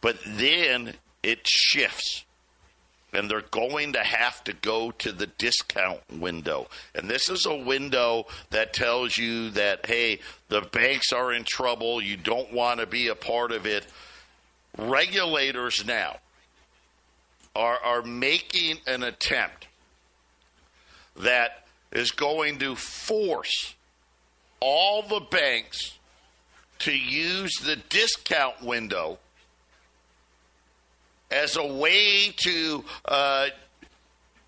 But 0.00 0.16
then 0.24 0.94
it 1.24 1.40
shifts 1.46 2.24
and 3.14 3.30
they're 3.30 3.40
going 3.40 3.92
to 3.92 4.02
have 4.02 4.42
to 4.44 4.52
go 4.52 4.90
to 4.90 5.12
the 5.12 5.26
discount 5.26 6.00
window. 6.12 6.66
And 6.94 7.08
this 7.08 7.30
is 7.30 7.46
a 7.46 7.54
window 7.54 8.26
that 8.50 8.74
tells 8.74 9.16
you 9.16 9.50
that, 9.50 9.86
hey, 9.86 10.18
the 10.48 10.62
banks 10.62 11.12
are 11.12 11.32
in 11.32 11.44
trouble. 11.44 12.02
You 12.02 12.16
don't 12.16 12.52
want 12.52 12.80
to 12.80 12.86
be 12.86 13.08
a 13.08 13.14
part 13.14 13.52
of 13.52 13.66
it. 13.66 13.86
Regulators 14.76 15.84
now 15.86 16.18
are, 17.54 17.78
are 17.84 18.02
making 18.02 18.78
an 18.86 19.04
attempt 19.04 19.68
that 21.16 21.64
is 21.92 22.10
going 22.10 22.58
to 22.58 22.74
force 22.74 23.74
all 24.58 25.02
the 25.02 25.20
banks 25.20 25.98
to 26.80 26.92
use 26.92 27.54
the 27.64 27.76
discount 27.88 28.60
window 28.60 29.18
as 31.34 31.56
a 31.56 31.66
way 31.66 32.32
to 32.36 32.84
uh, 33.04 33.48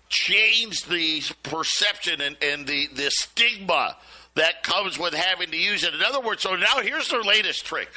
change 0.09 0.83
the 0.83 1.21
perception 1.43 2.21
and, 2.21 2.37
and 2.41 2.65
the, 2.65 2.87
the 2.95 3.11
stigma 3.11 3.97
that 4.35 4.63
comes 4.63 4.97
with 4.97 5.13
having 5.13 5.51
to 5.51 5.57
use 5.57 5.83
it. 5.83 5.93
In 5.93 6.01
other 6.01 6.21
words, 6.21 6.43
so 6.43 6.55
now 6.55 6.79
here's 6.81 7.09
their 7.09 7.23
latest 7.23 7.65
trick. 7.65 7.89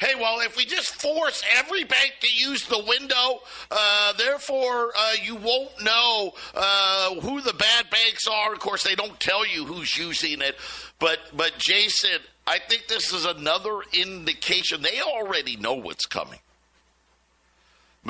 Hey, 0.00 0.14
well, 0.16 0.40
if 0.40 0.56
we 0.56 0.64
just 0.64 0.94
force 1.00 1.42
every 1.56 1.84
bank 1.84 2.14
to 2.20 2.28
use 2.28 2.66
the 2.66 2.82
window, 2.86 3.40
uh, 3.70 4.12
therefore 4.14 4.92
uh, 4.96 5.12
you 5.22 5.36
won't 5.36 5.82
know 5.82 6.32
uh, 6.54 7.14
who 7.20 7.40
the 7.40 7.52
bad 7.52 7.90
banks 7.90 8.26
are. 8.26 8.52
Of 8.52 8.58
course, 8.58 8.82
they 8.82 8.96
don't 8.96 9.18
tell 9.20 9.46
you 9.46 9.64
who's 9.64 9.96
using 9.96 10.40
it. 10.40 10.56
But, 10.98 11.20
but 11.36 11.58
Jason, 11.58 12.18
I 12.46 12.58
think 12.58 12.88
this 12.88 13.12
is 13.12 13.24
another 13.24 13.80
indication. 13.92 14.82
They 14.82 15.00
already 15.00 15.56
know 15.56 15.74
what's 15.74 16.06
coming. 16.06 16.40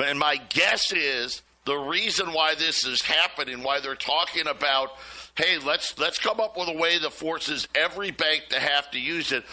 And 0.03 0.19
my 0.19 0.37
guess 0.49 0.91
is 0.91 1.41
the 1.65 1.75
reason 1.75 2.33
why 2.33 2.55
this 2.55 2.85
is 2.85 3.01
happening, 3.01 3.63
why 3.63 3.79
they're 3.79 3.95
talking 3.95 4.47
about, 4.47 4.91
hey, 5.35 5.57
let's 5.57 5.97
let's 5.97 6.19
come 6.19 6.39
up 6.39 6.57
with 6.57 6.69
a 6.69 6.73
way 6.73 6.97
that 6.99 7.13
forces 7.13 7.67
every 7.73 8.11
bank 8.11 8.45
to 8.49 8.59
have 8.59 8.91
to 8.91 8.99
use 8.99 9.31
it. 9.31 9.43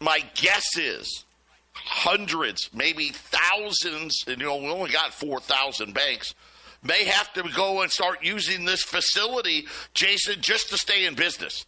My 0.00 0.24
guess 0.34 0.64
is 0.76 1.24
hundreds, 1.72 2.70
maybe 2.74 3.10
thousands, 3.10 4.24
and 4.26 4.40
you 4.40 4.46
know, 4.46 4.56
we 4.56 4.68
only 4.68 4.90
got 4.90 5.12
four 5.12 5.40
thousand 5.40 5.94
banks, 5.94 6.34
may 6.82 7.04
have 7.04 7.32
to 7.34 7.42
go 7.54 7.82
and 7.82 7.90
start 7.92 8.24
using 8.24 8.64
this 8.64 8.82
facility, 8.82 9.66
Jason, 9.94 10.36
just 10.40 10.70
to 10.70 10.78
stay 10.78 11.04
in 11.04 11.14
business. 11.14 11.66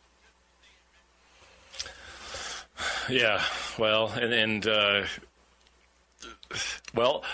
Yeah, 3.08 3.42
well, 3.78 4.08
and 4.08 4.32
and 4.32 4.66
uh, 4.66 5.04
well, 6.94 7.24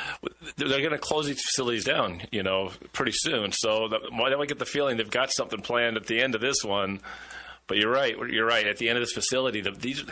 they're 0.56 0.68
going 0.68 0.90
to 0.90 0.98
close 0.98 1.26
these 1.26 1.42
facilities 1.42 1.84
down, 1.84 2.22
you 2.30 2.42
know, 2.42 2.70
pretty 2.92 3.12
soon. 3.14 3.52
So 3.52 3.88
why 4.10 4.30
don't 4.30 4.40
we 4.40 4.46
get 4.46 4.58
the 4.58 4.66
feeling 4.66 4.96
they've 4.96 5.10
got 5.10 5.30
something 5.32 5.60
planned 5.60 5.96
at 5.96 6.06
the 6.06 6.20
end 6.20 6.34
of 6.34 6.40
this 6.40 6.64
one? 6.64 7.00
But 7.66 7.76
you're 7.76 7.92
right. 7.92 8.16
You're 8.16 8.46
right. 8.46 8.66
At 8.66 8.78
the 8.78 8.88
end 8.88 8.98
of 8.98 9.02
this 9.02 9.12
facility, 9.12 9.60
the, 9.60 9.70
these 9.70 10.04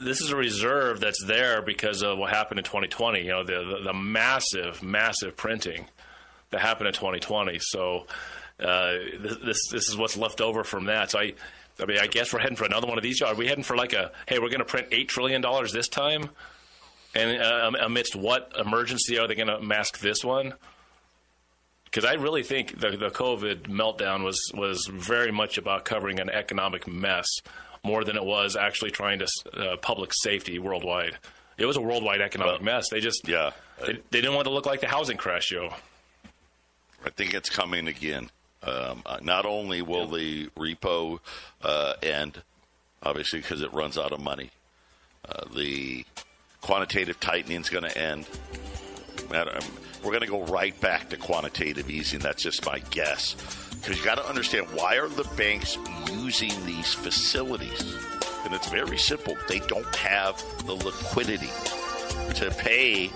this 0.00 0.20
is 0.20 0.30
a 0.30 0.36
reserve 0.36 1.00
that's 1.00 1.24
there 1.24 1.62
because 1.62 2.02
of 2.02 2.18
what 2.18 2.30
happened 2.30 2.58
in 2.58 2.64
2020. 2.64 3.20
You 3.20 3.28
know, 3.28 3.44
the 3.44 3.64
the, 3.64 3.84
the 3.84 3.94
massive, 3.94 4.82
massive 4.82 5.36
printing 5.36 5.86
that 6.50 6.60
happened 6.60 6.88
in 6.88 6.94
2020. 6.94 7.58
So 7.60 8.06
uh, 8.60 8.92
this 9.18 9.68
this 9.68 9.88
is 9.88 9.96
what's 9.96 10.16
left 10.16 10.40
over 10.40 10.64
from 10.64 10.86
that. 10.86 11.10
So 11.10 11.18
I. 11.20 11.34
I 11.78 11.86
mean, 11.86 11.98
I 11.98 12.08
guess 12.08 12.30
we're 12.30 12.40
heading 12.40 12.56
for 12.56 12.66
another 12.66 12.86
one 12.86 12.98
of 12.98 13.02
these. 13.02 13.22
Are 13.22 13.34
we 13.34 13.46
heading 13.46 13.64
for 13.64 13.74
like 13.74 13.94
a, 13.94 14.12
hey, 14.26 14.38
we're 14.38 14.50
going 14.50 14.58
to 14.58 14.66
print 14.66 14.90
$8 14.90 15.08
trillion 15.08 15.42
this 15.72 15.88
time? 15.88 16.28
And 17.14 17.42
uh, 17.42 17.72
amidst 17.80 18.14
what 18.14 18.52
emergency 18.58 19.18
are 19.18 19.26
they 19.26 19.34
going 19.34 19.48
to 19.48 19.60
mask 19.60 19.98
this 19.98 20.24
one? 20.24 20.54
Because 21.84 22.04
I 22.04 22.14
really 22.14 22.44
think 22.44 22.78
the, 22.78 22.90
the 22.90 23.10
COVID 23.10 23.62
meltdown 23.62 24.22
was, 24.24 24.40
was 24.54 24.86
very 24.86 25.32
much 25.32 25.58
about 25.58 25.84
covering 25.84 26.20
an 26.20 26.30
economic 26.30 26.86
mess 26.86 27.26
more 27.82 28.04
than 28.04 28.16
it 28.16 28.24
was 28.24 28.56
actually 28.56 28.90
trying 28.90 29.18
to 29.18 29.28
uh, 29.54 29.76
public 29.78 30.12
safety 30.14 30.58
worldwide. 30.58 31.18
It 31.58 31.66
was 31.66 31.76
a 31.76 31.80
worldwide 31.80 32.20
economic 32.20 32.60
well, 32.60 32.76
mess. 32.76 32.88
They 32.90 33.00
just 33.00 33.28
yeah 33.28 33.50
they, 33.84 33.94
they, 34.10 34.20
didn't 34.20 34.34
want 34.34 34.46
to 34.46 34.52
look 34.52 34.66
like 34.66 34.80
the 34.80 34.88
housing 34.88 35.16
crash 35.16 35.44
show. 35.44 35.74
I 37.04 37.10
think 37.10 37.34
it's 37.34 37.50
coming 37.50 37.88
again. 37.88 38.30
Um, 38.62 39.02
uh, 39.06 39.18
not 39.22 39.46
only 39.46 39.82
will 39.82 40.06
the 40.06 40.48
repo 40.48 41.20
uh, 41.62 41.94
end, 42.02 42.42
obviously 43.02 43.40
because 43.40 43.62
it 43.62 43.72
runs 43.72 43.96
out 43.96 44.12
of 44.12 44.20
money, 44.20 44.50
uh, 45.26 45.44
the 45.54 46.04
quantitative 46.60 47.18
tightening 47.20 47.60
is 47.60 47.70
going 47.70 47.84
to 47.84 47.98
end. 47.98 48.26
We're 49.30 50.10
going 50.10 50.20
to 50.20 50.26
go 50.26 50.44
right 50.44 50.78
back 50.80 51.10
to 51.10 51.16
quantitative 51.16 51.90
easing. 51.90 52.20
That's 52.20 52.42
just 52.42 52.64
my 52.64 52.78
guess. 52.90 53.36
Because 53.80 53.98
you 53.98 54.04
got 54.04 54.16
to 54.16 54.28
understand 54.28 54.66
why 54.74 54.96
are 54.96 55.08
the 55.08 55.24
banks 55.36 55.78
using 56.12 56.50
these 56.66 56.92
facilities? 56.92 57.96
And 58.44 58.54
it's 58.54 58.68
very 58.68 58.98
simple. 58.98 59.36
They 59.48 59.60
don't 59.60 59.94
have 59.96 60.42
the 60.66 60.74
liquidity 60.74 61.50
to 62.34 62.50
pay 62.58 63.10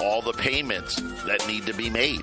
all 0.00 0.22
the 0.22 0.32
payments 0.32 0.96
that 1.26 1.44
need 1.46 1.66
to 1.66 1.74
be 1.74 1.90
made. 1.90 2.22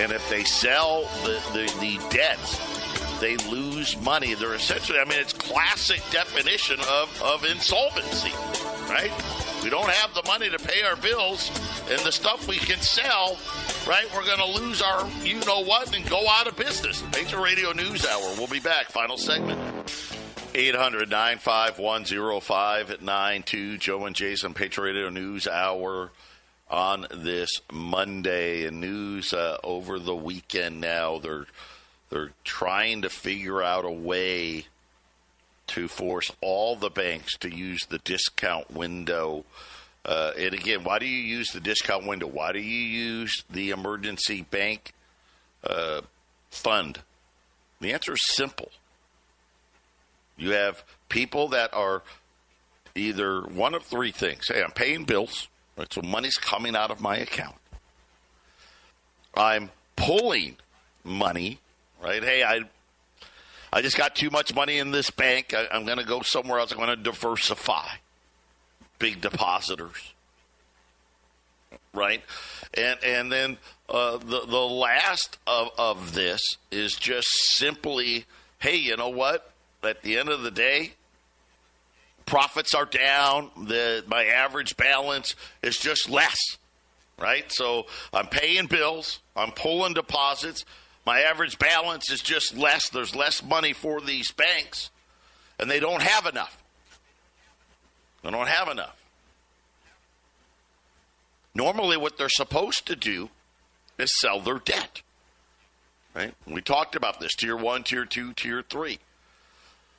And 0.00 0.12
if 0.12 0.28
they 0.28 0.44
sell 0.44 1.02
the, 1.22 1.40
the, 1.52 1.72
the 1.80 2.08
debts, 2.10 3.20
they 3.20 3.36
lose 3.48 3.96
money. 4.00 4.34
They're 4.34 4.54
essentially, 4.54 4.98
I 4.98 5.04
mean, 5.04 5.20
it's 5.20 5.32
classic 5.32 6.02
definition 6.10 6.78
of, 6.80 7.22
of 7.22 7.44
insolvency, 7.44 8.32
right? 8.88 9.12
We 9.64 9.70
don't 9.70 9.88
have 9.88 10.12
the 10.12 10.22
money 10.26 10.50
to 10.50 10.58
pay 10.58 10.82
our 10.82 10.94
bills 10.94 11.48
and 11.88 11.98
the 12.00 12.12
stuff 12.12 12.46
we 12.46 12.58
can 12.58 12.78
sell, 12.82 13.38
right? 13.88 14.04
We're 14.14 14.26
going 14.26 14.38
to 14.38 14.60
lose 14.60 14.82
our 14.82 15.08
you 15.22 15.40
know 15.46 15.64
what 15.64 15.96
and 15.96 16.06
go 16.10 16.28
out 16.28 16.46
of 16.46 16.54
business. 16.54 17.02
Patriot 17.12 17.40
Radio 17.40 17.72
News 17.72 18.04
Hour. 18.04 18.34
We'll 18.36 18.46
be 18.46 18.60
back. 18.60 18.90
Final 18.90 19.16
segment. 19.16 19.58
800 20.54 21.08
951 21.08 22.04
0592. 22.42 23.78
Joe 23.78 24.04
and 24.04 24.14
Jason, 24.14 24.52
Patriot 24.52 24.92
Radio 24.92 25.08
News 25.08 25.48
Hour 25.48 26.10
on 26.70 27.06
this 27.10 27.50
Monday. 27.72 28.66
And 28.66 28.82
news 28.82 29.32
uh, 29.32 29.56
over 29.64 29.98
the 29.98 30.14
weekend 30.14 30.82
now. 30.82 31.18
They're, 31.20 31.46
they're 32.10 32.32
trying 32.44 33.00
to 33.00 33.08
figure 33.08 33.62
out 33.62 33.86
a 33.86 33.90
way 33.90 34.66
to 35.68 35.88
force 35.88 36.30
all 36.40 36.76
the 36.76 36.90
banks 36.90 37.36
to 37.38 37.54
use 37.54 37.86
the 37.86 37.98
discount 37.98 38.70
window. 38.70 39.44
Uh, 40.04 40.32
and 40.36 40.54
again, 40.54 40.84
why 40.84 40.98
do 40.98 41.06
you 41.06 41.18
use 41.18 41.48
the 41.52 41.60
discount 41.60 42.06
window? 42.06 42.26
Why 42.26 42.52
do 42.52 42.60
you 42.60 42.82
use 42.82 43.44
the 43.50 43.70
emergency 43.70 44.42
bank 44.42 44.92
uh, 45.62 46.02
fund? 46.50 47.00
The 47.80 47.92
answer 47.92 48.12
is 48.12 48.26
simple. 48.26 48.70
You 50.36 50.50
have 50.50 50.84
people 51.08 51.48
that 51.48 51.72
are 51.72 52.02
either 52.94 53.42
one 53.42 53.74
of 53.74 53.82
three 53.84 54.12
things. 54.12 54.48
Hey, 54.48 54.62
I'm 54.62 54.72
paying 54.72 55.04
bills, 55.04 55.48
right? 55.76 55.92
So 55.92 56.02
money's 56.02 56.36
coming 56.36 56.76
out 56.76 56.90
of 56.90 57.00
my 57.00 57.16
account. 57.16 57.56
I'm 59.36 59.70
pulling 59.96 60.56
money, 61.02 61.58
right? 62.02 62.22
Hey, 62.22 62.42
I 62.42 62.60
I 63.74 63.82
just 63.82 63.96
got 63.96 64.14
too 64.14 64.30
much 64.30 64.54
money 64.54 64.78
in 64.78 64.92
this 64.92 65.10
bank. 65.10 65.52
I, 65.52 65.66
am 65.76 65.84
going 65.84 65.98
to 65.98 66.04
go 66.04 66.22
somewhere 66.22 66.60
else. 66.60 66.70
I'm 66.70 66.78
going 66.78 66.96
to 66.96 66.96
diversify. 66.96 67.88
Big 69.00 69.20
depositors, 69.20 70.14
right? 71.92 72.22
And 72.74 73.02
and 73.04 73.32
then 73.32 73.58
uh, 73.88 74.18
the 74.18 74.42
the 74.46 74.56
last 74.56 75.38
of 75.48 75.70
of 75.76 76.14
this 76.14 76.40
is 76.70 76.94
just 76.94 77.26
simply, 77.56 78.26
hey, 78.60 78.76
you 78.76 78.96
know 78.96 79.08
what? 79.08 79.50
At 79.82 80.02
the 80.02 80.18
end 80.18 80.28
of 80.28 80.42
the 80.42 80.52
day, 80.52 80.92
profits 82.26 82.74
are 82.74 82.86
down. 82.86 83.50
The 83.66 84.04
my 84.06 84.24
average 84.26 84.76
balance 84.76 85.34
is 85.64 85.76
just 85.76 86.08
less, 86.08 86.38
right? 87.18 87.50
So 87.50 87.86
I'm 88.12 88.28
paying 88.28 88.66
bills. 88.66 89.18
I'm 89.34 89.50
pulling 89.50 89.94
deposits. 89.94 90.64
My 91.06 91.20
average 91.20 91.58
balance 91.58 92.10
is 92.10 92.22
just 92.22 92.56
less. 92.56 92.88
There's 92.88 93.14
less 93.14 93.42
money 93.42 93.72
for 93.72 94.00
these 94.00 94.30
banks, 94.30 94.90
and 95.58 95.70
they 95.70 95.80
don't 95.80 96.02
have 96.02 96.26
enough. 96.26 96.62
They 98.22 98.30
don't 98.30 98.48
have 98.48 98.68
enough. 98.68 98.96
Normally, 101.54 101.96
what 101.96 102.16
they're 102.16 102.28
supposed 102.28 102.86
to 102.86 102.96
do 102.96 103.28
is 103.98 104.18
sell 104.18 104.40
their 104.40 104.58
debt. 104.58 105.02
Right? 106.14 106.34
We 106.46 106.62
talked 106.62 106.96
about 106.96 107.20
this 107.20 107.34
tier 107.34 107.56
one, 107.56 107.82
tier 107.82 108.04
two, 108.04 108.32
tier 108.32 108.62
three. 108.62 108.98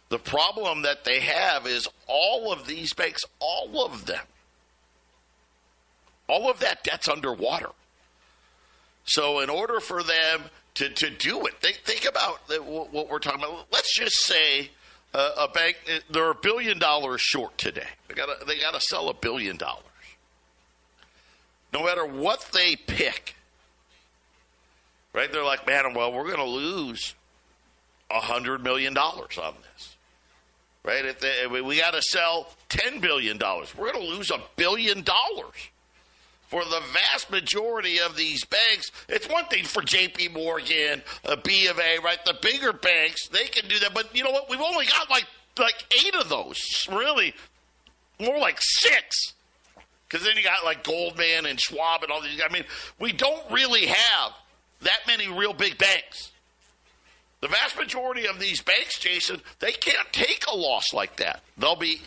The 0.09 0.19
problem 0.19 0.83
that 0.83 1.03
they 1.03 1.19
have 1.21 1.67
is 1.67 1.87
all 2.07 2.51
of 2.51 2.67
these 2.67 2.93
banks, 2.93 3.23
all 3.39 3.85
of 3.85 4.05
them, 4.05 4.25
all 6.27 6.49
of 6.49 6.59
that 6.59 6.83
debt's 6.83 7.07
underwater. 7.07 7.69
So, 9.03 9.39
in 9.39 9.49
order 9.49 9.79
for 9.79 10.03
them 10.03 10.45
to, 10.75 10.89
to 10.89 11.09
do 11.09 11.45
it. 11.45 11.53
Think, 11.61 11.77
think 11.83 12.07
about 12.07 12.47
the, 12.47 12.57
what 12.57 13.09
we're 13.09 13.19
talking 13.19 13.39
about. 13.39 13.65
Let's 13.71 13.97
just 13.97 14.17
say 14.17 14.69
uh, 15.13 15.31
a 15.39 15.47
bank 15.47 15.77
they're 16.09 16.31
a 16.31 16.35
billion 16.35 16.77
dollars 16.77 17.21
short 17.21 17.57
today. 17.57 17.87
They 18.07 18.13
got 18.13 18.45
they 18.47 18.57
to 18.57 18.81
sell 18.81 19.09
a 19.09 19.13
billion 19.13 19.57
dollars. 19.57 19.83
No 21.73 21.83
matter 21.83 22.05
what 22.05 22.49
they 22.53 22.75
pick, 22.75 23.35
right? 25.13 25.31
They're 25.31 25.43
like, 25.43 25.67
man, 25.67 25.93
well, 25.93 26.13
we're 26.13 26.25
going 26.25 26.37
to 26.37 26.43
lose 26.43 27.15
a 28.11 28.19
hundred 28.19 28.63
million 28.63 28.93
dollars 28.93 29.37
on 29.37 29.55
this, 29.73 29.95
right? 30.83 31.19
They, 31.19 31.61
we 31.61 31.77
got 31.79 31.93
to 31.93 32.01
sell 32.01 32.49
ten 32.69 32.99
billion 32.99 33.37
dollars, 33.37 33.73
we're 33.75 33.91
going 33.91 34.05
to 34.05 34.15
lose 34.15 34.31
a 34.31 34.41
billion 34.57 35.01
dollars 35.03 35.69
for 36.55 36.63
the 36.63 36.81
vast 36.93 37.29
majority 37.29 37.99
of 37.99 38.15
these 38.15 38.45
banks, 38.45 38.89
it's 39.09 39.27
one 39.27 39.43
thing 39.47 39.65
for 39.65 39.81
J.P. 39.81 40.29
Morgan, 40.29 41.01
uh, 41.25 41.35
B 41.43 41.67
of 41.67 41.77
A, 41.77 41.99
right? 41.99 42.17
The 42.23 42.37
bigger 42.41 42.71
banks 42.71 43.27
they 43.27 43.43
can 43.47 43.67
do 43.67 43.77
that, 43.79 43.93
but 43.93 44.15
you 44.15 44.23
know 44.23 44.31
what? 44.31 44.49
We've 44.49 44.61
only 44.61 44.85
got 44.85 45.09
like 45.09 45.25
like 45.59 45.85
eight 45.91 46.15
of 46.15 46.29
those, 46.29 46.87
really, 46.89 47.33
more 48.21 48.39
like 48.39 48.59
six. 48.61 49.33
Because 50.07 50.25
then 50.25 50.37
you 50.37 50.43
got 50.43 50.63
like 50.63 50.85
Goldman 50.85 51.45
and 51.45 51.59
Schwab 51.59 52.03
and 52.03 52.11
all 52.11 52.21
these. 52.21 52.41
I 52.41 52.53
mean, 52.53 52.63
we 53.01 53.11
don't 53.11 53.51
really 53.51 53.87
have 53.87 54.31
that 54.83 54.99
many 55.07 55.27
real 55.27 55.53
big 55.53 55.77
banks. 55.77 56.31
The 57.41 57.49
vast 57.49 57.77
majority 57.77 58.27
of 58.27 58.39
these 58.39 58.61
banks, 58.61 58.97
Jason, 58.97 59.41
they 59.59 59.73
can't 59.73 60.07
take 60.13 60.45
a 60.49 60.55
loss 60.55 60.93
like 60.93 61.17
that. 61.17 61.41
They'll 61.57 61.75
be 61.75 61.99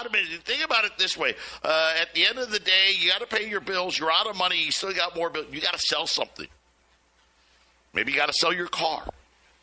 automated. 0.00 0.42
Think 0.44 0.64
about 0.64 0.84
it 0.84 0.92
this 0.98 1.16
way: 1.16 1.34
uh, 1.62 1.94
at 2.00 2.14
the 2.14 2.26
end 2.26 2.38
of 2.38 2.50
the 2.50 2.58
day, 2.58 2.92
you 2.98 3.10
got 3.10 3.20
to 3.20 3.26
pay 3.26 3.48
your 3.48 3.60
bills. 3.60 3.98
You're 3.98 4.12
out 4.12 4.26
of 4.26 4.36
money. 4.36 4.62
You 4.62 4.72
still 4.72 4.92
got 4.92 5.16
more 5.16 5.30
bills. 5.30 5.46
You 5.50 5.60
got 5.60 5.74
to 5.74 5.78
sell 5.78 6.06
something. 6.06 6.46
Maybe 7.94 8.12
you 8.12 8.18
got 8.18 8.26
to 8.26 8.34
sell 8.34 8.52
your 8.52 8.68
car, 8.68 9.02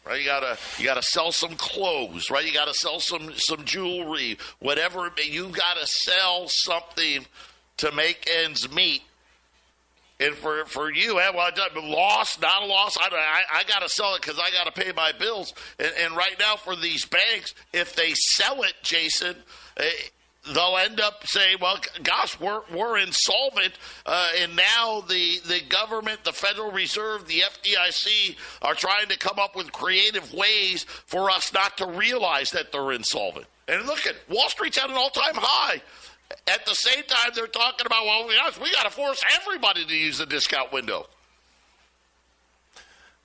right? 0.05 0.19
You 0.19 0.25
gotta 0.25 0.57
you 0.77 0.85
gotta 0.85 1.03
sell 1.03 1.31
some 1.31 1.55
clothes, 1.55 2.29
right? 2.29 2.45
You 2.45 2.53
got 2.53 2.67
to 2.67 2.73
sell 2.73 2.99
some 2.99 3.31
some 3.35 3.63
jewelry, 3.65 4.37
whatever. 4.59 5.11
You 5.23 5.49
got 5.49 5.77
to 5.77 5.87
sell 5.87 6.47
something 6.47 7.25
to 7.77 7.91
make 7.91 8.27
ends 8.43 8.71
meet. 8.73 9.03
And 10.19 10.33
for, 10.33 10.63
for 10.65 10.91
you, 10.91 11.19
eh, 11.19 11.29
well, 11.35 11.51
loss, 11.83 12.39
not 12.39 12.63
a 12.63 12.65
loss. 12.65 12.97
I, 12.97 13.09
I, 13.11 13.59
I 13.59 13.63
got 13.63 13.81
to 13.81 13.89
sell 13.89 14.15
it 14.15 14.21
because 14.21 14.39
I 14.39 14.49
got 14.51 14.73
to 14.73 14.81
pay 14.81 14.93
my 14.93 15.11
bills. 15.11 15.53
And, 15.77 15.91
and 15.99 16.15
right 16.15 16.35
now, 16.39 16.55
for 16.55 16.75
these 16.75 17.05
banks, 17.05 17.53
if 17.73 17.95
they 17.95 18.13
sell 18.13 18.63
it, 18.63 18.73
Jason, 18.81 19.35
eh, 19.75 19.89
they'll 20.53 20.77
end 20.77 20.99
up 20.99 21.25
saying, 21.27 21.57
"Well, 21.59 21.79
gosh, 22.03 22.39
we're 22.39 22.61
we're 22.73 22.97
insolvent," 22.97 23.73
uh, 24.05 24.29
and 24.39 24.55
now 24.55 25.01
the 25.01 25.39
the 25.45 25.61
government, 25.67 26.23
the 26.23 26.33
Federal 26.33 26.71
Reserve, 26.71 27.27
the 27.27 27.41
FDIC 27.41 28.37
are 28.61 28.75
trying 28.75 29.07
to 29.07 29.17
come 29.17 29.39
up 29.39 29.55
with 29.55 29.71
creative 29.71 30.33
ways 30.33 30.83
for 30.83 31.29
us 31.29 31.53
not 31.53 31.77
to 31.77 31.87
realize 31.87 32.51
that 32.51 32.71
they're 32.71 32.91
insolvent. 32.91 33.47
And 33.67 33.85
look 33.85 34.05
at 34.05 34.15
Wall 34.29 34.49
Street's 34.49 34.77
at 34.77 34.89
an 34.89 34.95
all 34.95 35.09
time 35.09 35.35
high. 35.35 35.81
At 36.47 36.65
the 36.65 36.73
same 36.73 37.03
time, 37.03 37.31
they're 37.35 37.47
talking 37.47 37.85
about, 37.85 38.05
well, 38.05 38.31
yes, 38.31 38.59
we 38.59 38.71
got 38.71 38.83
to 38.83 38.89
force 38.89 39.21
everybody 39.35 39.85
to 39.85 39.93
use 39.95 40.17
the 40.17 40.25
discount 40.25 40.71
window. 40.71 41.07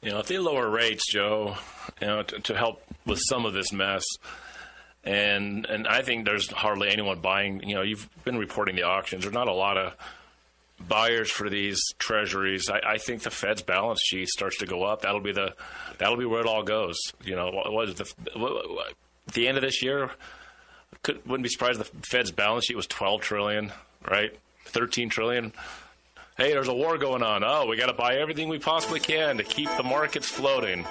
You 0.02 0.12
know, 0.12 0.18
if 0.18 0.26
they 0.26 0.38
lower 0.38 0.68
rates, 0.68 1.10
Joe, 1.10 1.56
you 2.00 2.06
know, 2.06 2.22
to, 2.22 2.40
to 2.40 2.56
help 2.56 2.82
with 3.06 3.20
some 3.22 3.44
of 3.44 3.52
this 3.52 3.72
mess, 3.72 4.04
and 5.04 5.66
and 5.66 5.86
I 5.86 6.02
think 6.02 6.24
there's 6.24 6.50
hardly 6.50 6.88
anyone 6.90 7.20
buying. 7.20 7.62
You 7.68 7.74
know, 7.74 7.82
you've 7.82 8.08
been 8.24 8.38
reporting 8.38 8.76
the 8.76 8.84
auctions. 8.84 9.24
There's 9.24 9.34
not 9.34 9.48
a 9.48 9.52
lot 9.52 9.76
of 9.76 9.94
buyers 10.88 11.30
for 11.30 11.50
these 11.50 11.82
treasuries. 11.98 12.70
I, 12.70 12.80
I 12.92 12.98
think 12.98 13.22
the 13.22 13.30
Fed's 13.30 13.62
balance 13.62 14.00
sheet 14.02 14.28
starts 14.28 14.58
to 14.58 14.66
go 14.66 14.84
up. 14.84 15.02
That'll 15.02 15.20
be 15.20 15.32
the 15.32 15.54
that'll 15.98 16.16
be 16.16 16.24
where 16.24 16.40
it 16.40 16.46
all 16.46 16.62
goes. 16.62 16.98
You 17.22 17.36
know, 17.36 17.50
what 17.50 17.70
was 17.70 17.94
the 17.94 18.04
at 19.28 19.34
the 19.34 19.48
end 19.48 19.58
of 19.58 19.62
this 19.62 19.82
year? 19.82 20.10
Could, 21.02 21.26
wouldn't 21.26 21.42
be 21.42 21.48
surprised 21.48 21.80
if 21.80 21.90
the 21.92 22.06
Fed's 22.06 22.30
balance 22.30 22.66
sheet 22.66 22.76
was 22.76 22.86
12 22.86 23.22
trillion, 23.22 23.72
right? 24.08 24.36
13 24.66 25.08
trillion. 25.08 25.52
Hey, 26.36 26.52
there's 26.52 26.68
a 26.68 26.74
war 26.74 26.98
going 26.98 27.22
on. 27.22 27.42
Oh, 27.44 27.66
we 27.66 27.76
got 27.76 27.86
to 27.86 27.92
buy 27.92 28.16
everything 28.16 28.48
we 28.48 28.58
possibly 28.58 29.00
can 29.00 29.38
to 29.38 29.44
keep 29.44 29.68
the 29.76 29.82
markets 29.82 30.28
floating. 30.28 30.86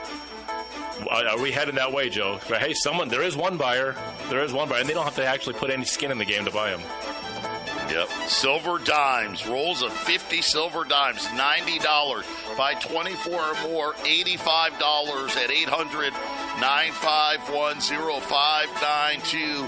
Are 1.09 1.39
we 1.41 1.51
heading 1.51 1.75
that 1.75 1.93
way, 1.93 2.09
Joe? 2.09 2.39
But 2.49 2.61
hey, 2.61 2.73
someone 2.73 3.07
there 3.07 3.23
is 3.23 3.35
one 3.35 3.57
buyer. 3.57 3.95
There 4.29 4.43
is 4.43 4.51
one 4.51 4.67
buyer, 4.69 4.81
and 4.81 4.89
they 4.89 4.93
don't 4.93 5.05
have 5.05 5.15
to 5.15 5.25
actually 5.25 5.53
put 5.53 5.69
any 5.69 5.85
skin 5.85 6.11
in 6.11 6.17
the 6.17 6.25
game 6.25 6.45
to 6.45 6.51
buy 6.51 6.71
them. 6.71 6.81
Yep. 7.89 8.09
Silver 8.27 8.77
dimes, 8.77 9.47
rolls 9.47 9.81
of 9.81 9.91
50 9.91 10.43
silver 10.43 10.83
dimes, 10.83 11.25
$90. 11.27 12.57
Buy 12.57 12.75
24 12.75 13.33
or 13.33 13.53
more, 13.63 13.93
$85 13.93 15.37
at 15.37 15.49
800 15.49 16.13
951 16.59 17.79
0592. 17.79 19.67